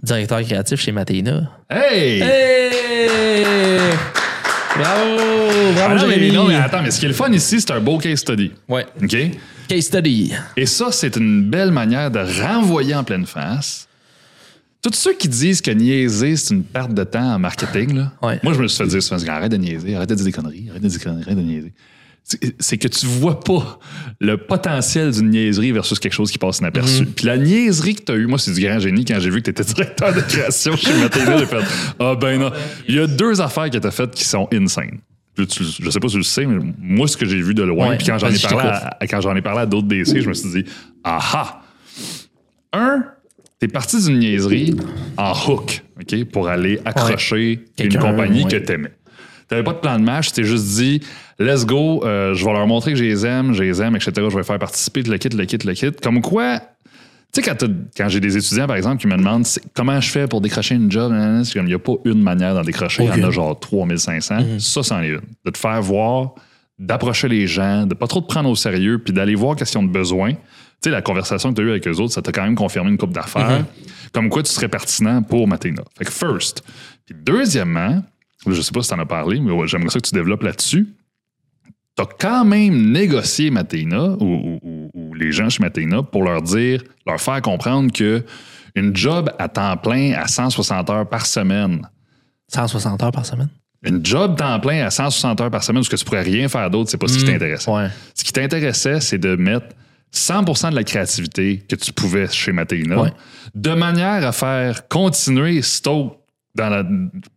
[0.02, 1.50] directeur créatif chez Matéina.
[1.70, 2.20] Hey!
[2.22, 3.78] Hey!
[4.76, 5.16] Bravo!
[5.18, 7.70] Ah Bravo, non, mais, non, mais attends, mais ce qui est le fun ici, c'est
[7.72, 8.52] un beau case study.
[8.68, 8.86] Ouais.
[9.02, 9.16] OK?
[9.68, 10.32] Case study.
[10.56, 13.86] Et ça, c'est une belle manière de renvoyer en pleine face.
[14.82, 18.40] Tous ceux qui disent que niaiser, c'est une perte de temps en marketing, là, Ouais.
[18.42, 20.66] moi, je me suis fait dire souvent, arrête de niaiser, arrête de dire des conneries,
[20.70, 21.72] arrête de dire des conneries, arrête de niaiser.
[22.58, 23.78] C'est- que tu vois pas
[24.20, 27.04] le potentiel d'une niaiserie versus quelque chose qui passe inaperçu.
[27.06, 29.42] Puis la niaiserie que tu as eue, moi, c'est du grand génie quand j'ai vu
[29.42, 31.38] que tu étais directeur de création chez Maténa.
[31.38, 31.62] J'ai fait
[31.98, 32.52] Ah ben non.
[32.88, 34.98] Il y a deux affaires que tu as faites qui sont insane.
[35.36, 37.54] Je, tu- je sais pas si tu le sais, mais moi, ce que j'ai vu
[37.54, 39.88] de loin, Ouais, puis quand j'en ai, parlé à- quand j'en ai parlé à d'autres
[39.88, 40.64] DC, je me suis dit
[41.02, 41.62] Ah ah!
[42.72, 43.04] Un,
[43.62, 44.74] t'es parti d'une niaiserie
[45.16, 48.50] en hook, OK, pour aller accrocher une compagnie ouais.
[48.50, 48.90] que t'aimais.
[49.46, 51.00] T'avais pas de plan de match, tu t'es juste dit,
[51.38, 54.10] let's go, euh, je vais leur montrer que je les aime, je les aime, etc.
[54.16, 55.92] Je vais les faire participer, le kit, le kit, le kit.
[56.02, 56.58] Comme quoi,
[57.32, 57.56] tu sais,
[57.96, 60.90] quand, j'ai des étudiants, par exemple, qui me demandent comment je fais pour décrocher une
[60.90, 63.28] job, nanana, c'est comme il n'y a pas une manière d'en décrocher, il y en
[63.28, 64.58] a genre 3500.
[64.58, 65.20] Ça, c'en est une.
[65.44, 66.34] De te faire voir,
[66.80, 69.80] d'approcher les gens, de pas trop te prendre au sérieux, puis d'aller voir qu'est-ce qu'ils
[69.80, 70.32] ont de besoin.
[70.82, 72.56] Tu sais, la conversation que tu as eue avec eux autres, ça t'a quand même
[72.56, 73.64] confirmé une coupe d'affaires.
[74.12, 75.82] Comme quoi, tu serais pertinent pour Maténa.
[75.96, 76.64] Fait que first.
[77.06, 78.02] Puis deuxièmement,
[78.46, 80.42] je sais pas si tu en as parlé, mais ouais, j'aimerais ça que tu développes
[80.42, 80.88] là-dessus.
[81.96, 84.58] Tu as quand même négocié Maténa ou,
[85.14, 88.24] les gens chez Matéina pour leur dire, leur faire comprendre que
[88.74, 91.88] une job à temps plein à 160 heures par semaine,
[92.48, 93.50] 160 heures par semaine?
[93.84, 96.48] une job temps plein à 160 heures par semaine où ce que tu pourrais rien
[96.48, 97.70] faire d'autre, c'est pas ce qui t'intéressait.
[97.70, 97.88] Ouais.
[98.14, 99.66] Ce qui t'intéressait, c'est de mettre
[100.14, 103.12] 100% de la créativité que tu pouvais chez Matéina Ouais.
[103.54, 106.18] de manière à faire continuer Stoke
[106.54, 106.84] dans la,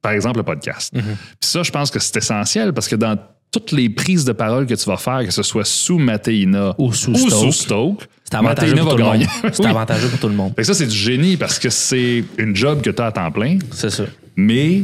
[0.02, 0.94] par exemple, le podcast.
[0.94, 1.02] Mhm.
[1.04, 3.18] Puis ça, je pense que c'est essentiel parce que dans
[3.52, 6.92] toutes les prises de parole que tu vas faire, que ce soit sous Matéina Ou
[6.92, 9.66] sous Stoke, Stoke, C'est avantageux Oui.
[9.66, 10.54] avantageux pour tout le monde.
[10.56, 13.32] Que ça, c'est du génie parce que c'est une job que tu as à temps
[13.32, 14.04] plein, C'est ça.
[14.36, 14.84] mais,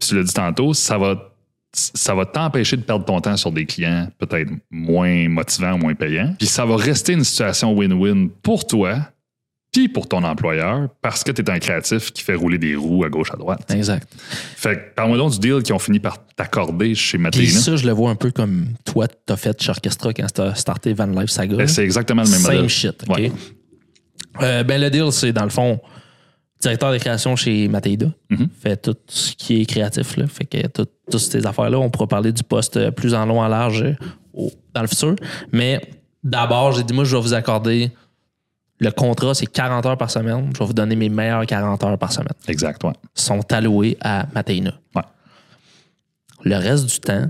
[0.00, 1.27] tu l'as dit tantôt, ça va,
[1.72, 5.94] ça va t'empêcher de perdre ton temps sur des clients peut-être moins motivants ou moins
[5.94, 6.34] payants.
[6.38, 8.98] Puis ça va rester une situation win-win pour toi,
[9.70, 13.04] puis pour ton employeur, parce que tu es un créatif qui fait rouler des roues
[13.04, 13.70] à gauche à droite.
[13.70, 14.08] Exact.
[14.56, 17.50] Fait que parle-moi donc du deal qu'ils ont fini par t'accorder chez Matéina.
[17.60, 20.94] ça, je le vois un peu comme toi, t'as fait chez Orchestra quand t'as starté
[20.94, 21.56] Van Life Saga.
[21.56, 22.68] Ben, C'est exactement le même Same modèle.
[22.70, 23.16] shit, OK?
[23.18, 23.32] Ouais.
[24.40, 25.78] Euh, ben, le deal, c'est dans le fond,
[26.60, 28.06] directeur de création chez Mateida.
[28.30, 28.48] Mhm.
[28.60, 30.26] Fait tout ce qui est créatif, là.
[30.26, 33.40] Fait que tout- toutes ces affaires-là, on pourra parler du poste euh, plus en long,
[33.40, 33.94] en large euh,
[34.34, 35.14] au- dans le futur.
[35.52, 35.80] Mais
[36.24, 37.90] d'abord, j'ai dit, moi, je vais vous accorder
[38.80, 40.50] le contrat, c'est 40 heures par semaine.
[40.54, 42.28] Je vais vous donner mes meilleures 40 heures par semaine.
[42.46, 42.92] Exact, ouais.
[43.14, 44.72] sont alloués à Mateina.
[44.94, 45.02] Ouais.
[46.44, 47.26] Le reste du temps,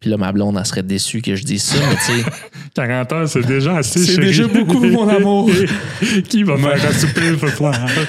[0.00, 2.30] puis là, ma blonde, elle serait déçue que je dise ça, mais tu sais,
[2.74, 5.50] 40 ans, c'est déjà assez, C'est déjà beaucoup, mon amour.
[6.28, 7.20] Qui va faire un souper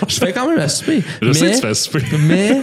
[0.08, 1.04] je fais quand même la souper.
[1.22, 2.04] Je mais, sais que tu fais souper.
[2.22, 2.62] mais,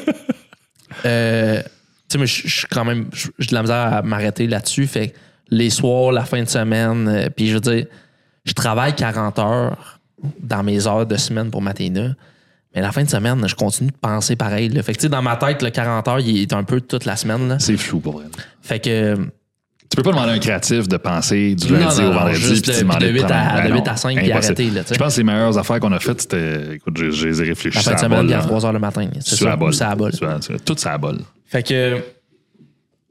[1.04, 1.68] euh, tu
[2.08, 4.86] sais, mais je suis quand même, je- j'ai de la misère à m'arrêter là-dessus.
[4.86, 5.14] Fait que
[5.50, 7.86] les soirs, la fin de semaine, euh, puis je veux dire,
[8.46, 10.00] je travaille 40 heures
[10.40, 12.14] dans mes heures de semaine pour Matéina.
[12.78, 14.68] Mais la fin de semaine, je continue de penser pareil.
[14.68, 14.84] là.
[14.84, 17.06] Fait que, tu sais, dans ma tête, le 40 heures, il est un peu toute
[17.06, 17.56] la semaine.
[17.58, 18.26] C'est flou pour vrai.
[18.62, 19.16] Fait que,
[19.90, 22.60] Tu peux pas demander à un créatif de penser du Non, lundi non, au vendredi
[22.60, 24.82] puis de- demander de huit à- prendre- de Ben à puis arrêter, là.
[24.88, 26.74] Je pense que les meilleures affaires qu'on a faites, c'était.
[26.76, 27.78] Écoute, je, je les ai réfléchies.
[27.78, 28.44] la fin de ça semaine, il à là.
[28.44, 29.08] 3 heures le matin.
[29.20, 30.12] C'est la ça, c'est à la bol.
[30.14, 31.18] Sur- sur- Tout ça à bol.
[31.46, 32.00] Fait que,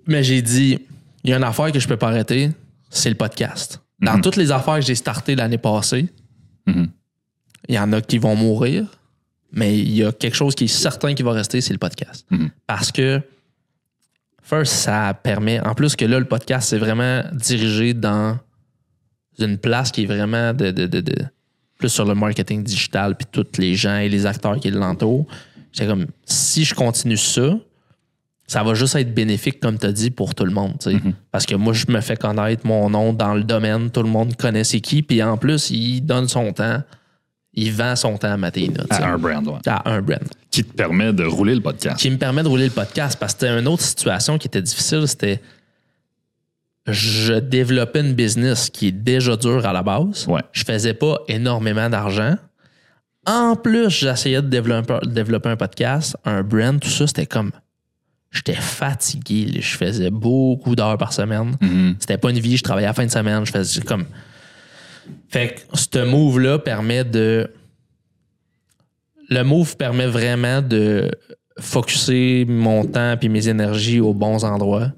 [0.05, 0.79] mais j'ai dit,
[1.25, 2.51] il y a une affaire que je peux pas arrêter,
[2.89, 3.81] c'est le podcast.
[3.99, 6.07] Dans toutes les affaires que j'ai startées l'année passée,
[6.67, 6.87] Mhm.
[7.67, 8.85] il y en a qui vont mourir,
[9.51, 12.25] mais il y a quelque chose qui est certain qui va rester, c'est le podcast.
[12.29, 12.49] Mhm.
[12.65, 13.21] Parce que,
[14.41, 18.37] first, ça permet, en plus que là, le podcast, c'est vraiment dirigé dans
[19.39, 21.25] une place qui est vraiment de, de- de- de-
[21.77, 25.27] plus sur le marketing digital, puis tous les gens et les acteurs qui l'entourent.
[25.71, 27.55] J'étais comme, si je continue ça,
[28.47, 30.73] ça va juste être bénéfique, comme tu as dit, pour tout le monde.
[30.81, 30.95] sais.
[31.31, 34.35] Parce que moi, je me fais connaître mon nom dans le domaine, tout le monde
[34.37, 36.81] connaît c'est qui, puis en plus, il donne son temps,
[37.57, 38.83] il vend son temps à Matéina.
[38.89, 39.59] À un brand, ouais.
[39.65, 40.21] À un brand.
[40.51, 41.99] Qui te permet de rouler le podcast.
[41.99, 44.61] Qui me permet de rouler le podcast parce que c'était une autre situation qui était
[44.61, 45.41] difficile, c'était
[46.85, 50.25] je développais une business qui est déjà dure à la base.
[50.27, 50.41] Ouais.
[50.53, 52.35] Je faisais pas énormément d'argent.
[53.25, 57.51] En plus, j'essayais de développer, développer un podcast, un brand, tout ça, c'était comme.
[58.31, 59.59] J'étais fatigué.
[59.59, 61.57] Je faisais beaucoup d'heures par semaine.
[61.59, 61.95] Mhm.
[61.99, 63.45] C'était pas une vie, je travaillais à la fin de semaine.
[63.45, 64.05] Je faisais comme.
[65.29, 67.51] Fait que ce move-là permet de.
[69.29, 71.11] Le move permet vraiment de
[71.59, 74.91] focuser mon temps et mes énergies aux bons endroits.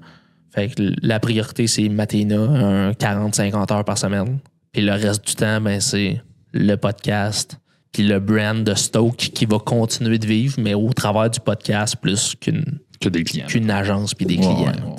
[0.54, 4.38] Fait que la priorité, c'est Matéina, un 40-50 heures par semaine.
[4.72, 6.20] Puis le reste du temps, ben, c'est
[6.52, 7.58] le podcast,
[7.92, 11.96] puis le brand de Stoke qui va continuer de vivre, mais au travers du podcast
[12.00, 12.64] plus qu'une
[13.02, 13.46] Que des clients.
[13.46, 14.94] qu'une agence puis des Ouais, clients.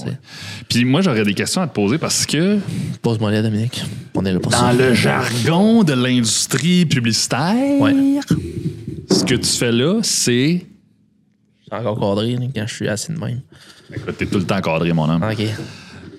[0.68, 2.58] Puis moi, j'aurais des questions à te poser parce que
[3.04, 3.84] Pose-moi là, Dominique.
[4.16, 4.60] On est là pour ça.
[4.60, 7.94] dans le jargon de l'industrie publicitaire, Ouais.
[9.12, 10.66] ce que tu fais là, c'est.
[11.60, 13.42] Je suis encore cadré quand je suis assis de même.
[13.96, 15.22] Écoute, t'es tout le temps cadré, mon homme.
[15.24, 15.46] OK.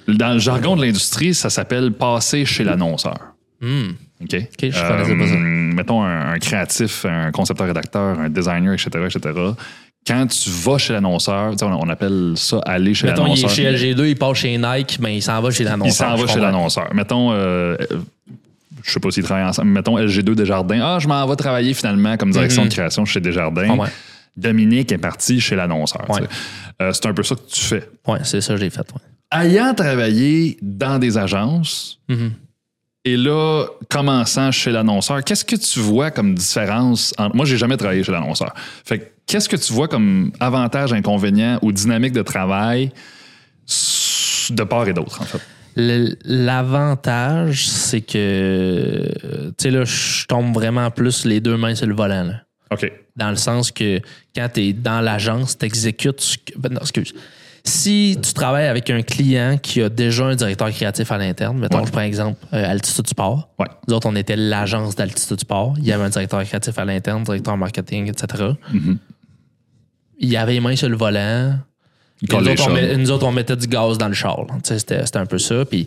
[0.07, 3.18] Dans le jargon de l'industrie, ça s'appelle passer chez l'annonceur.
[3.61, 3.91] Hmm.
[4.20, 4.35] OK?
[4.35, 5.35] Euh, je connaissais pas ça.
[5.37, 9.35] Mettons un, un créatif, un concepteur-rédacteur, un designer, etc., etc.
[10.07, 13.51] Quand tu vas chez l'annonceur, on, appelle ça aller chez Mettons, il est l'annonceur.
[13.51, 16.09] chez LG2, il passe chez Nike, mais il s'en va chez l'annonceur.
[16.15, 16.93] Il s'en va chez l'annonceur.
[16.93, 17.87] Mettons, euh, euh,
[18.83, 20.81] je sais pas s'ils travaillent ensemble, mettons LG2 Desjardins.
[20.83, 22.69] Ah, je m'en vais travailler finalement comme direction Mhm.
[22.69, 23.69] de création chez Desjardins.
[23.71, 23.89] Ah ouais.
[24.37, 26.09] Dominique est parti chez l'annonceur.
[26.11, 26.23] Ouais.
[26.81, 27.89] Euh, c'est un peu ça que tu fais.
[28.09, 28.81] Ouais, c'est ça, je l'ai fait.
[28.81, 29.01] ouais.
[29.41, 32.33] Ayant travaillé dans des agences, Mhm.
[33.05, 37.37] et là, commençant chez l'annonceur, qu'est-ce que tu vois comme différence entre...
[37.37, 38.53] Moi, j'ai jamais travaillé chez l'annonceur.
[38.85, 42.93] Fait que qu'est-ce que tu vois comme avantage, inconvénient ou dynamique de travail
[44.51, 45.41] de part et d'autre, en fait?
[45.75, 49.09] L'avantage, c'est que,
[49.57, 52.25] tu sais, là, je tombe vraiment plus les deux mains sur le volant.
[52.25, 52.43] là.
[52.70, 52.93] OK.
[53.16, 54.01] Dans le sens que
[54.35, 56.37] quand tu es dans l'agence, tu exécutes.
[56.59, 57.14] Ben non, excuse.
[57.65, 61.79] Si tu travailles avec un client qui a déjà un directeur créatif à l'interne, mettons,
[61.79, 61.87] Ouais.
[61.87, 63.51] je prends exemple euh, Altitude Sport.
[63.59, 63.67] Ouais.
[63.89, 65.75] Nous autres, on était l'agence d'Altitude Sport.
[65.79, 68.51] Il y avait un directeur créatif à l'interne, directeur marketing, etc.
[68.73, 68.99] Mhm.
[70.19, 71.57] Il y avait les mains sur le volant.
[72.23, 72.75] Nous autres, on, choses.
[72.75, 74.39] met- nous autres, on mettait du gaz dans le char.
[74.65, 75.65] C'était un peu ça.
[75.65, 75.87] Puis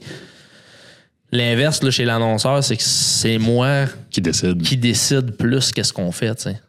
[1.31, 4.61] l'inverse là, chez l'annonceur, c'est que c'est moi Qui décide.
[4.61, 6.35] qui décide plus qu'est-ce qu'on fait.
[6.35, 6.61] tu sais.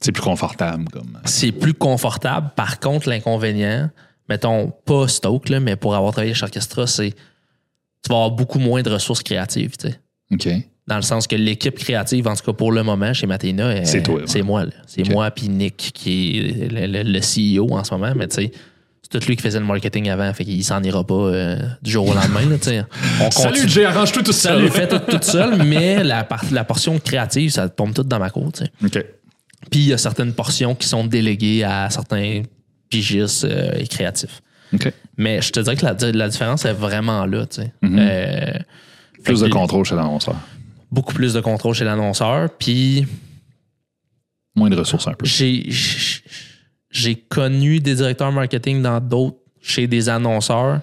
[0.00, 0.84] C'est plus confortable.
[0.92, 1.18] comme.
[1.24, 2.50] C'est plus confortable.
[2.56, 3.90] Par contre, l'inconvénient,
[4.28, 8.58] mettons, pas Stoke, là, mais pour avoir travaillé chez Orchestra, c'est tu vas avoir beaucoup
[8.58, 9.76] moins de ressources créatives.
[9.76, 10.00] tu sais.
[10.32, 10.48] OK.
[10.88, 14.02] Dans le sens que l'équipe créative, en tout cas pour le moment, chez elle- C'est
[14.02, 14.22] toi, ouais.
[14.26, 14.64] C'est moi.
[14.64, 14.72] là.
[14.88, 18.34] C'est moi puis Nick qui est le, le- le CEO en ce moment, mais tu
[18.34, 18.52] sais,
[19.02, 21.90] c'est tout lui qui faisait le marketing avant, fait qu'il s'en ira pas euh, du
[21.92, 22.44] jour au lendemain.
[22.48, 22.82] Là, tu sais.
[23.20, 23.68] On continue.
[23.68, 27.68] Jay, arrange-toi tout Ça le fait tout, tout seul, mais la, la portion créative, ça
[27.68, 28.50] tombe tout dans ma cour.
[28.52, 28.70] tu sais.
[28.84, 29.04] OK.
[29.70, 32.42] Puis il y a certaines portions qui sont déléguées à certains
[33.44, 34.42] euh, et créatifs.
[34.74, 34.92] OK.
[35.16, 37.46] Mais je te dirais que la, la différence est vraiment là.
[37.46, 37.72] tu sais.
[37.84, 38.58] Euh,
[39.24, 40.36] Plus de contrôle chez l'annonceur.
[40.90, 42.48] Beaucoup plus de contrôle chez l'annonceur.
[42.58, 43.06] Puis
[44.54, 45.24] Moins de ressources un peu.
[45.26, 45.66] j'ai
[46.90, 50.80] j'ai connu des directeurs marketing dans d'autres chez des annonceurs.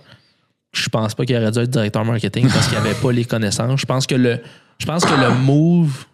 [0.71, 3.79] Je pense pas qu'il aurait dû être directeur marketing parce qu'il avait pas les connaissances.
[3.79, 4.39] Je pense que le
[4.79, 6.05] je pense que le move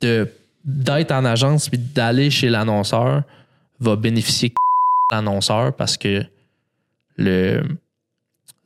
[0.00, 0.28] de
[0.64, 3.24] d'être en agence puis d'aller chez l'annonceur
[3.80, 4.54] va bénéficier
[5.12, 6.24] l'annonceur parce que
[7.16, 7.62] le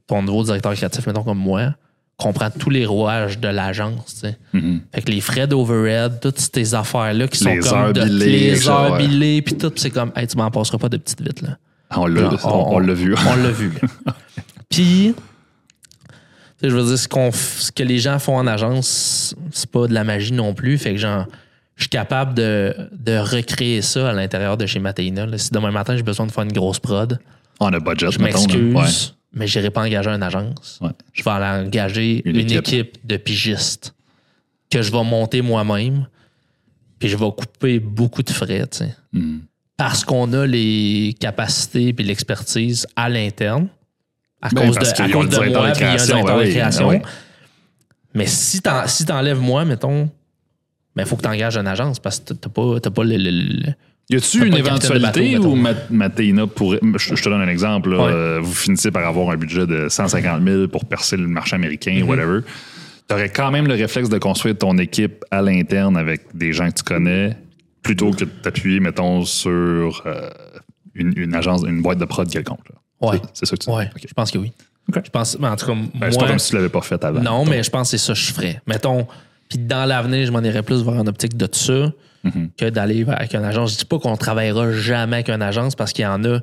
[0.07, 1.75] ton nouveau directeur créatif mettons comme moi
[2.17, 4.25] comprend tous les rouages de l'agence.
[4.55, 4.81] Mhm.
[4.95, 8.51] Fait que les frais d'overhead, toutes ces affaires-là qui sont Les comme heures de, billées,
[8.53, 9.07] les heures ouais.
[9.07, 11.59] billées, puis tout, c'est comme, hey, tu m'en passeras pas de petites vites, là.
[11.91, 13.15] Ah, On l'a on, on vu.
[13.29, 13.71] On l'a vu.
[14.71, 15.15] Puis,
[16.63, 19.87] je veux dire, ce, qu'on f- ce que les gens font en agence, c'est pas
[19.87, 20.79] de la magie non plus.
[20.79, 21.27] Fait que, genre,
[21.77, 25.27] je suis capable de, de recréer ça à l'intérieur de chez Matéina.
[25.27, 25.39] là.
[25.39, 27.19] Si demain matin, j'ai besoin de faire une grosse prod,
[27.61, 28.85] On a budget, je m'excuse, Ouais.
[29.33, 30.79] mais j'irai pas engager une agence.
[30.83, 30.91] Ouais.
[31.13, 32.59] Je vais aller engager Une une, équipe.
[32.69, 33.07] équipe.
[33.07, 33.95] de pigistes
[34.71, 36.07] que je vais monter moi-même.
[36.99, 38.85] Puis je vais couper beaucoup de frais, tu.
[39.13, 39.43] Mhm.
[39.77, 43.69] Parce qu'on a les capacités puis l'expertise à l'interne.
[44.41, 45.95] À Ben, cause de, à cause de directeur moi, de puis il y a un
[45.95, 46.89] création, directeur ben de oui, création.
[46.89, 47.03] ben.
[48.15, 50.09] Mais si si t'enlèves moi, mettons,
[51.03, 53.31] il faut que tu engages une agence parce que t'as pas, t'as pas le, le-
[53.31, 53.75] le-
[54.09, 55.57] Y a-tu une pas éventualité où mettons.
[55.57, 55.75] Ma-
[56.09, 56.79] Matéina pourrait.
[56.97, 57.91] Je, te donne un exemple.
[57.91, 57.97] là.
[58.05, 58.13] Ouais.
[58.13, 61.93] Euh, vous finissez par avoir un budget de 150 000 pour percer le marché américain,
[61.93, 62.05] Mm-hmm.
[62.05, 62.41] whatever.
[63.09, 66.69] Tu aurais quand même le réflexe de construire ton équipe à l'interne avec des gens
[66.71, 67.37] que tu connais
[67.83, 70.29] plutôt que de t'appuyer, mettons, sur euh,
[70.95, 72.67] une, une agence, une boîte de prod quelconque.
[73.01, 73.21] Ouais.
[73.33, 74.05] C'est ça que tu Ouais, Ok.
[74.09, 74.51] je pense que oui.
[74.93, 77.03] Je pense, mais en tout cas, Ben, moi, pas comme si tu l'avais pas fait
[77.05, 77.21] avant.
[77.21, 78.61] non, mais je pense que c'est ça que je ferais.
[78.69, 79.07] Mettons,
[79.49, 81.93] puis dans l'avenir, je m'en irais plus vers une optique de ça
[82.25, 82.51] Mhm.
[82.59, 83.73] que d'aller avec une agence.
[83.75, 86.41] Je dis pas qu'on travaillera jamais avec une agence parce qu'il y en a,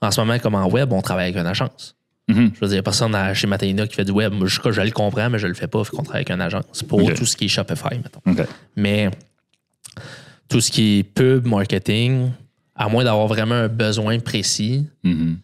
[0.00, 1.96] en ce moment, comme en web, on travaille avec une agence.
[2.28, 2.52] Mhm.
[2.54, 4.32] Je veux dire, il y a personne à- chez Matéina qui fait du web.
[4.32, 5.82] Moi, je, je le comprends, mais je le fais pas.
[5.84, 8.20] Fait qu'on travaille avec une agence pour tout ce qui est Shopify, mettons.
[8.76, 9.10] Mais
[10.48, 12.30] tout ce qui est pub, marketing,
[12.74, 15.38] à moins d'avoir vraiment un besoin précis, Mhm.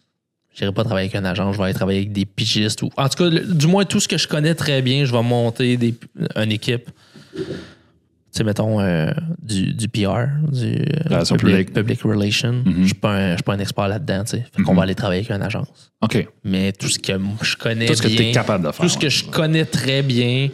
[0.61, 2.81] N'irai pas travailler avec une agence, je vais aller travailler avec des pigistes.
[2.81, 5.11] Ou, en tout cas, le- du moins, tout ce que je connais très bien, je
[5.11, 5.93] vais monter des,
[6.35, 6.89] une équipe.
[7.35, 12.63] Tu sais, mettons, euh, du, du PR, du euh, Relations public, public relation.
[12.65, 14.23] Je ne suis pas un- je suis pas un expert là-dedans.
[14.25, 14.45] tu sais.
[14.55, 15.93] Fait qu'on va aller travailler avec une agence.
[16.01, 16.27] OK.
[16.43, 18.81] Mais tout ce que je connais Tout ce que tu es capable de faire.
[18.85, 20.49] tout ce que je connais très bien,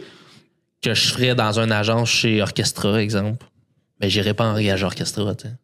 [0.80, 3.46] que je ferais dans une agence chez Orchestra, exemple,
[3.98, 5.34] ben, j'irai pas engager Orchestra.
[5.34, 5.54] tu sais.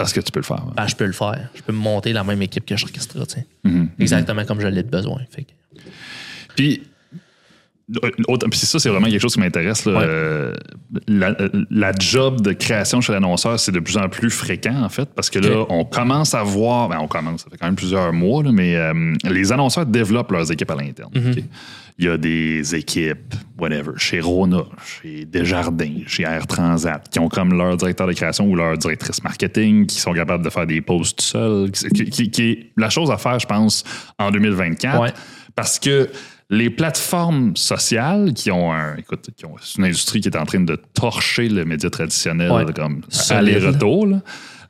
[0.00, 0.64] Parce que tu peux le faire.
[0.76, 1.48] Ben, je peux le faire.
[1.54, 3.26] Je peux me monter la même équipe que Orchestra.
[3.26, 3.46] tu sais.
[3.64, 3.90] Mhm.
[3.98, 5.20] Exactement comme je l'ai de besoin.
[5.30, 5.80] Fait que-
[6.56, 6.82] Puis,
[8.28, 9.84] autre- puis ça, c'est vraiment quelque chose qui m'intéresse.
[9.86, 9.94] Ouais.
[9.96, 10.54] Euh,
[11.06, 11.36] La,
[11.70, 15.30] la job de création chez l'annonceur, c'est de plus en plus fréquent, en fait, parce
[15.30, 18.42] que là, on commence à voir, ben, on commence, ça fait quand même plusieurs mois,
[18.42, 21.10] là, mais euh, les annonceurs développent leurs équipes à l'interne.
[21.14, 21.34] Mhm.
[21.98, 24.62] Il y a des équipes, whatever, chez Rona,
[25.02, 29.22] chez Desjardins, chez Air Transat, qui ont comme leur directeur de création ou leur directrice
[29.22, 32.88] marketing, qui sont capables de faire des posts tout seuls, qui, qui- qui est la
[32.88, 33.84] chose à faire, je pense,
[34.18, 35.00] en 2024.
[35.00, 35.12] Ouais.
[35.54, 36.08] Parce que
[36.50, 38.96] les plateformes sociales qui ont un.
[38.96, 42.50] Écoute, qui ont- c'est une industrie qui est en train de torcher le média traditionnel
[42.50, 42.64] Ouais.
[42.74, 44.08] comme aller-retour,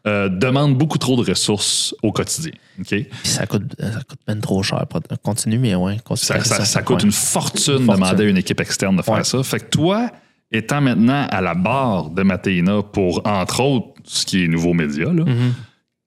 [0.07, 2.53] euh, demandent beaucoup trop de ressources au quotidien.
[2.87, 4.85] Puis ça coûte, ça coûte ben trop cher.
[5.23, 5.99] Continue, mais ouais.
[6.05, 6.39] continue.
[6.39, 7.05] Ça, ça- ça coûte Ouais.
[7.05, 9.25] une fortune, de demander à une équipe externe de faire Ouais.
[9.25, 9.43] ça.
[9.43, 10.11] Fait que toi,
[10.53, 15.07] étant maintenant à la barre de Matéina pour, entre autres, ce qui est nouveau média,
[15.07, 15.53] là, Mhm.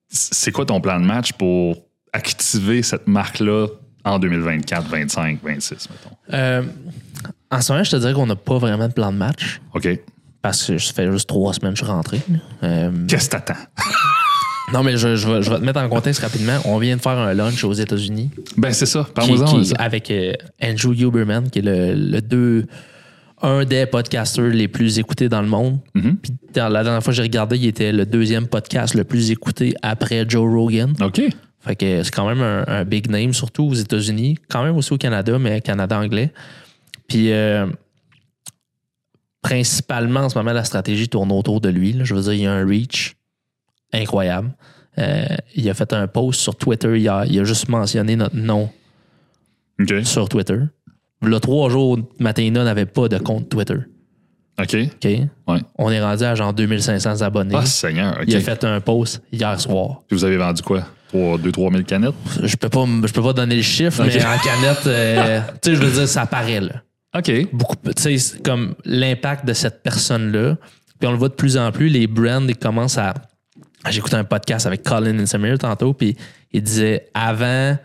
[0.08, 1.76] c'est quoi ton plan de match pour
[2.12, 3.66] activer cette marque-là
[4.04, 6.16] en 2024, 25, 26, mettons?
[6.32, 6.62] Euh,
[7.50, 9.88] en ce moment, je te dirais qu'on n'a pas vraiment de plan de match OK?
[10.42, 12.20] parce que ça fait juste trois semaines que je suis rentré.
[12.62, 13.54] Euh, Qu'est-ce que t'attends?
[14.72, 16.58] Non, mais je, je vais, je vais te mettre en contexte rapidement.
[16.64, 19.06] On vient de faire un lunch aux États-Unis Ben, c'est ça.
[19.14, 20.32] Parle-moi-en avec euh,
[20.62, 22.64] Andrew Huberman, qui est le, le deux,
[23.42, 25.78] un des podcasters les plus écoutés dans le monde.
[25.94, 26.16] Mhm.
[26.16, 29.74] Puis la dernière fois que j'ai regardé, il était le deuxième podcast le plus écouté
[29.82, 30.94] après Joe Rogan.
[31.02, 31.20] OK.
[31.64, 34.92] Fait que c'est quand même un, un big name, surtout aux États-Unis, quand même aussi
[34.92, 36.32] au Canada, mais Canada anglais.
[37.08, 37.66] Puis euh,
[39.42, 41.92] principalement en ce moment, la stratégie tourne autour de lui.
[41.92, 42.04] là.
[42.04, 43.16] Je veux dire, il y a un reach
[43.92, 44.52] incroyable.
[44.98, 47.24] Euh, il a fait un post sur Twitter hier.
[47.26, 48.70] Il a juste mentionné notre nom
[50.04, 50.58] sur Twitter.
[51.22, 53.78] Le trois jours, Matéina n'avait pas de compte Twitter.
[54.60, 54.76] OK.
[54.76, 55.04] OK?
[55.48, 55.60] Ouais.
[55.78, 57.56] On est rendu à genre 2500 abonnés.
[57.56, 58.18] Ah, Seigneur.
[58.18, 58.24] OK.
[58.28, 60.02] il a fait un post hier soir.
[60.06, 60.84] Puis vous avez vendu quoi?
[61.14, 62.14] 2-3 000 canettes?
[62.42, 65.76] Je peux pas, je peux pas donner le chiffre, mais en canette, euh, tu sais,
[65.76, 66.82] je veux dire, ça paraît, là.
[67.16, 67.30] OK.
[67.52, 70.56] Beaucoup, tu sais, comme l'impact de cette personne-là.
[70.98, 73.14] Puis on le voit de plus en plus, les brands, ils commencent à.
[73.90, 76.16] J'écoutais un podcast avec Colin and Samir tantôt, puis
[76.52, 77.76] il disait avant,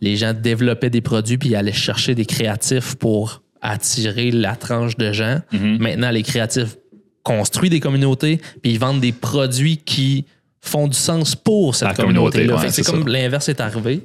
[0.00, 4.96] les gens développaient des produits, puis ils allaient chercher des créatifs pour attirer la tranche
[4.96, 5.40] de gens.
[5.52, 6.76] Maintenant, les créatifs
[7.24, 10.26] construisent des communautés, puis ils vendent des produits qui
[10.64, 12.56] font du sens pour cette communauté, communauté-là.
[12.66, 14.00] ouais, c'est comme l'inverse est arrivé.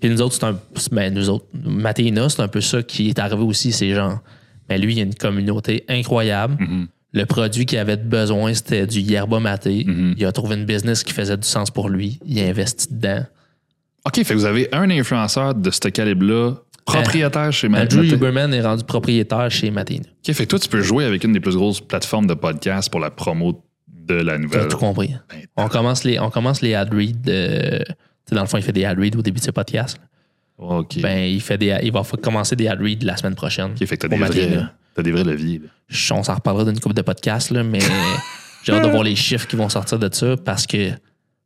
[0.00, 0.56] Puis nous autres, c'est un.
[0.92, 3.72] Ben, nous autres, Matéina, c'est un peu ça qui est arrivé aussi.
[3.72, 4.20] C'est genre,
[4.68, 6.54] ben lui, il y a une communauté incroyable.
[6.62, 6.86] Mm-hmm.
[7.14, 9.84] Le produit qu'il avait besoin, c'était du yerba maté.
[9.84, 10.14] Mm-hmm.
[10.18, 12.20] Il a trouvé une business qui faisait du sens pour lui.
[12.24, 13.24] Il a investi dedans.
[14.06, 14.14] OK.
[14.16, 18.54] Fait que vous avez un influenceur de ce calibre-là, propriétaire chez Ma- Andrew Maté- Huberman
[18.54, 20.04] est rendu propriétaire chez Matéina.
[20.28, 20.32] OK.
[20.34, 23.00] Fait que toi, tu peux jouer avec une des plus grosses plateformes de podcast pour
[23.00, 23.64] la promo
[24.08, 24.68] de la nouvelle.
[24.68, 25.14] tout compris.
[25.30, 27.24] Ben, On commence les, on commence les ad reads.
[27.26, 30.00] sais, dans le fond, il fait des ad reads au début de ses podcasts.
[30.58, 31.00] OK.
[31.00, 33.72] Ben, il, fait des, il va commencer des ad reads la semaine prochaine.
[33.72, 33.86] OK.
[33.86, 35.60] Fait que t'as des, vrais, t'as des vrais leviers.
[35.60, 36.16] là.
[36.16, 37.78] On s'en reparlera d'une couple de podcasts, là, mais
[38.64, 40.90] j'ai hâte de voir les chiffres qui vont sortir de ça parce que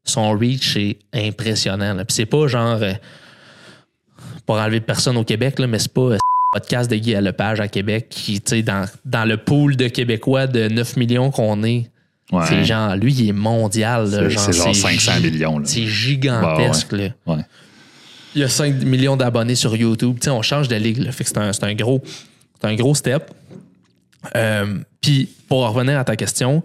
[0.04, 1.94] son reach est impressionnant.
[1.94, 2.04] là.
[2.04, 2.92] Puis c'est pas genre euh,
[4.46, 6.18] pour enlever personne au Québec, là, mais c'est pas euh,
[6.52, 10.46] podcast de Guy Lepage à Québec qui, tu sais, dans, dans le pool de Québécois
[10.46, 11.90] de 9 millions qu'on est,
[12.32, 12.44] Ouais.
[12.48, 14.08] c'est genre, lui, il est mondial.
[14.10, 15.60] C'est- c'est genre 500 gi- millions.
[15.64, 16.92] C'est gigantesque.
[16.92, 17.08] là.
[17.26, 17.44] Ouais.
[18.34, 20.16] Il y a 5 millions d'abonnés sur YouTube.
[20.28, 20.98] On change de ligue.
[20.98, 21.12] là.
[21.12, 22.02] Fait que c'est un, gros,
[22.62, 23.30] un gros step.
[24.34, 26.62] Euh, Puis, pour revenir à ta question,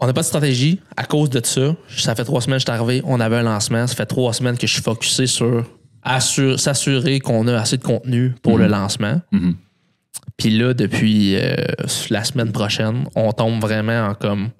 [0.00, 1.76] on n'a pas de stratégie à cause de ça.
[1.96, 3.02] Ça fait trois semaines que je suis arrivé.
[3.06, 3.86] On avait un lancement.
[3.86, 5.64] Ça fait trois semaines que je suis focusé sur
[6.02, 9.20] assure- s'assurer qu'on a assez de contenu pour le lancement.
[9.30, 9.54] Mhm.
[10.36, 11.54] Puis là, depuis euh,
[12.10, 14.50] la semaine prochaine, on tombe vraiment en comme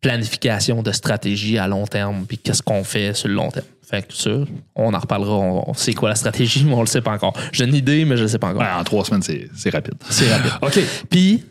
[0.00, 3.66] planification de stratégie à long terme, puis qu'est-ce qu'on fait sur le long terme.
[3.82, 4.30] Fait que ça,
[4.74, 5.32] on en reparlera.
[5.34, 7.34] On, on sait quoi la stratégie, mais on le sait pas encore.
[7.52, 8.62] J'ai une idée, mais je le sais pas encore.
[8.62, 9.94] Ouais, en trois semaines, c'est rapide.
[10.10, 10.52] C'est rapide.
[10.62, 10.78] OK.
[11.10, 11.44] Puis,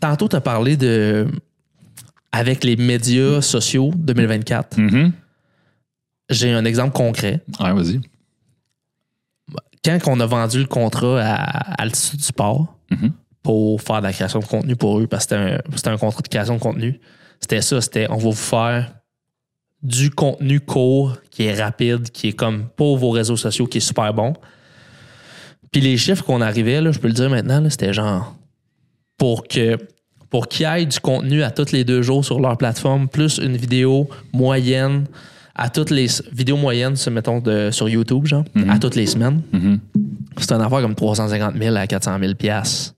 [0.00, 1.26] tantôt, tu as parlé de.
[2.32, 5.12] Avec les médias sociaux 2024, Mhm.
[6.30, 7.40] j'ai un exemple concret.
[7.60, 8.00] Ouais, vas-y.
[9.84, 13.12] Quand on a vendu le contrat à Altitude du Sport Mhm.
[13.42, 16.28] pour faire de la création de contenu pour eux, parce que c'était un, contrat de
[16.28, 17.00] création de contenu,
[17.40, 18.94] c'était ça, c'était on va vous faire
[19.82, 23.82] du contenu court, qui est rapide, qui est comme pour vos réseaux sociaux, qui est
[23.82, 24.32] super bon.
[25.72, 28.34] Puis les chiffres qu'on arrivait, là, je peux le dire maintenant, c'était genre
[29.18, 29.76] pour que
[30.30, 33.38] pour qu'il y ait du contenu à tous les deux jours sur leur plateforme, plus
[33.38, 35.06] une vidéo moyenne
[35.54, 39.42] à toutes les vidéos moyennes, se mettons de, sur YouTube, genre, à toutes les semaines.
[39.52, 39.78] Mhm.
[40.38, 42.94] C'est une affaire comme 350 000 à 400 000 piastres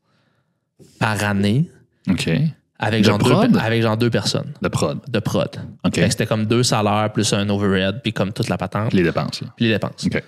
[0.99, 1.69] par année
[2.09, 2.31] OK.
[2.79, 4.99] avec De genre, deux, avec genre deux personnes De prod.
[5.09, 5.51] de prod.
[5.85, 5.95] OK.
[6.09, 9.43] C'était comme deux salaires plus un overhead, puis comme toute la patente, Les dépenses.
[9.43, 9.49] là.
[9.57, 10.07] puis les dépenses.
[10.07, 10.23] OK.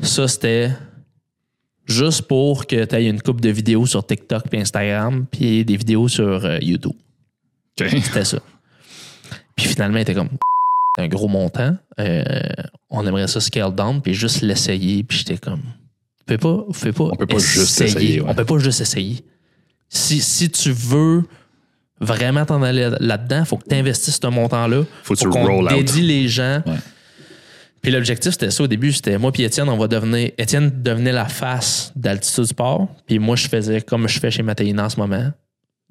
[0.00, 0.70] Ça, c'était
[1.86, 5.76] juste pour que tu aies une coupe de vidéos sur TikTok puis Instagram, puis des
[5.76, 6.92] vidéos sur euh, YouTube.
[7.80, 7.88] OK.
[8.02, 8.38] C'était ça.
[9.56, 10.30] Puis finalement, il était comme
[10.98, 11.76] un gros montant.
[11.98, 12.22] Euh,
[12.90, 15.02] on aimerait ça scale down, puis juste l'essayer.
[15.02, 18.26] Puis j'étais comme, vous pouvez pas, vous pouvez pas, On peut pas juste essayer, ouais.
[18.28, 19.24] On peut pas juste essayer.
[19.88, 21.24] Si, si tu veux
[22.00, 24.82] vraiment t'en aller là-dedans, il faut que tu investisses ce montant-là.
[25.02, 25.70] Faut que tu qu'on roll out.
[25.70, 26.62] dédie les gens.
[26.66, 26.78] Ouais.
[27.82, 28.92] Puis l'objectif, c'était ça au début.
[28.92, 30.30] C'était moi puis Étienne, on va devenir.
[30.38, 32.88] Étienne devenait la face d'Altitude Sport.
[33.06, 35.32] Puis moi, je faisais comme je fais chez Matéina en ce moment,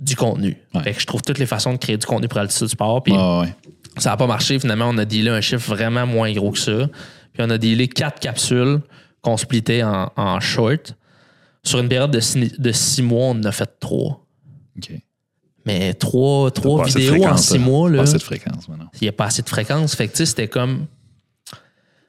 [0.01, 0.57] du contenu.
[0.73, 0.83] Ouais.
[0.83, 3.03] Fait que je trouve toutes les façons de créer du contenu pour Altitude Sport.
[3.03, 3.55] Puis ouais.
[3.97, 4.59] ça n'a pas marché.
[4.59, 6.87] Finalement, on a dealé un chiffre vraiment moins gros que ça.
[7.33, 8.81] Puis on a dealé quatre capsules
[9.21, 10.95] qu'on splittait en, en short.
[11.63, 14.25] Sur une période de six, de six mois, on en a fait trois.
[14.77, 14.91] OK.
[15.65, 17.59] Mais trois, trois vidéos en six là.
[17.59, 18.89] mois, là, Pas assez de fréquence, maintenant.
[18.95, 19.95] il n'y a pas assez de fréquence.
[19.95, 20.87] Fait que c'était comme.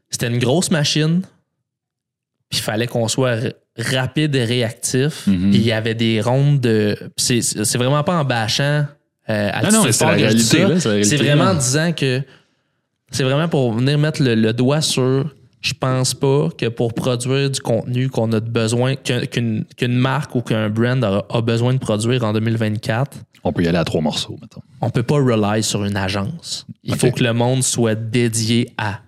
[0.08, 1.20] C'était une grosse machine.
[2.48, 5.26] Puis il fallait qu'on soit rapide et réactif.
[5.26, 5.50] Mhm.
[5.50, 6.96] Puis il y avait des rondes de.
[7.16, 8.86] C'est c'est vraiment pas en bâchant
[9.28, 10.66] euh, Ah non, mais c'est la réalité,
[11.02, 12.22] c'est vraiment en disant que
[13.10, 15.32] c'est vraiment pour venir mettre le, le doigt sur.
[15.60, 20.34] Je pense pas que pour produire du contenu qu'on a besoin, qu'un- qu'une qu'une marque
[20.34, 23.84] ou qu'un brand a, a besoin de produire en 2024, On peut y aller à
[23.84, 24.60] trois morceaux, mettons.
[24.80, 26.66] on peut pas rely sur une agence.
[26.82, 29.02] Il faut que le monde soit dédié à.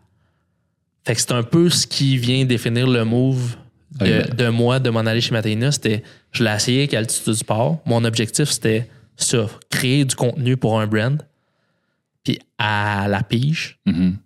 [1.04, 3.56] Fait que c'est un peu ce qui vient définir le move
[4.00, 5.70] de, moi de m'en aller chez Matéina.
[5.72, 6.02] C'était,
[6.32, 7.78] je l'ai essayé avec Altitude Sport.
[7.86, 11.22] Mon objectif, c'était ça, créer du contenu pour un brand.
[12.24, 14.16] Puis à la pige, Mhm.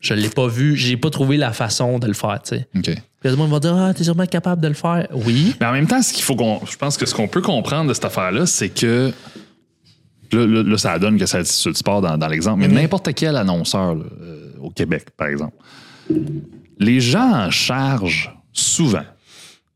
[0.00, 2.68] je l'ai pas vu, j'ai pas trouvé la façon de le faire, tu sais.
[2.76, 2.84] OK.
[3.20, 5.06] Puis le monde va dire, ah, t'es sûrement capable de le faire.
[5.12, 5.54] Oui.
[5.60, 6.60] Mais en même temps, ce qu'il faut qu'on.
[6.64, 9.12] Je pense que ce qu'on peut comprendre de cette affaire-là, c'est que.
[10.32, 13.36] Là, là, là, ça donne que c'est Altitude Sport dans, dans l'exemple, mais n'importe quel
[13.36, 15.54] annonceur là, euh, au Québec, par exemple.
[16.78, 19.04] Les gens en charge, souvent,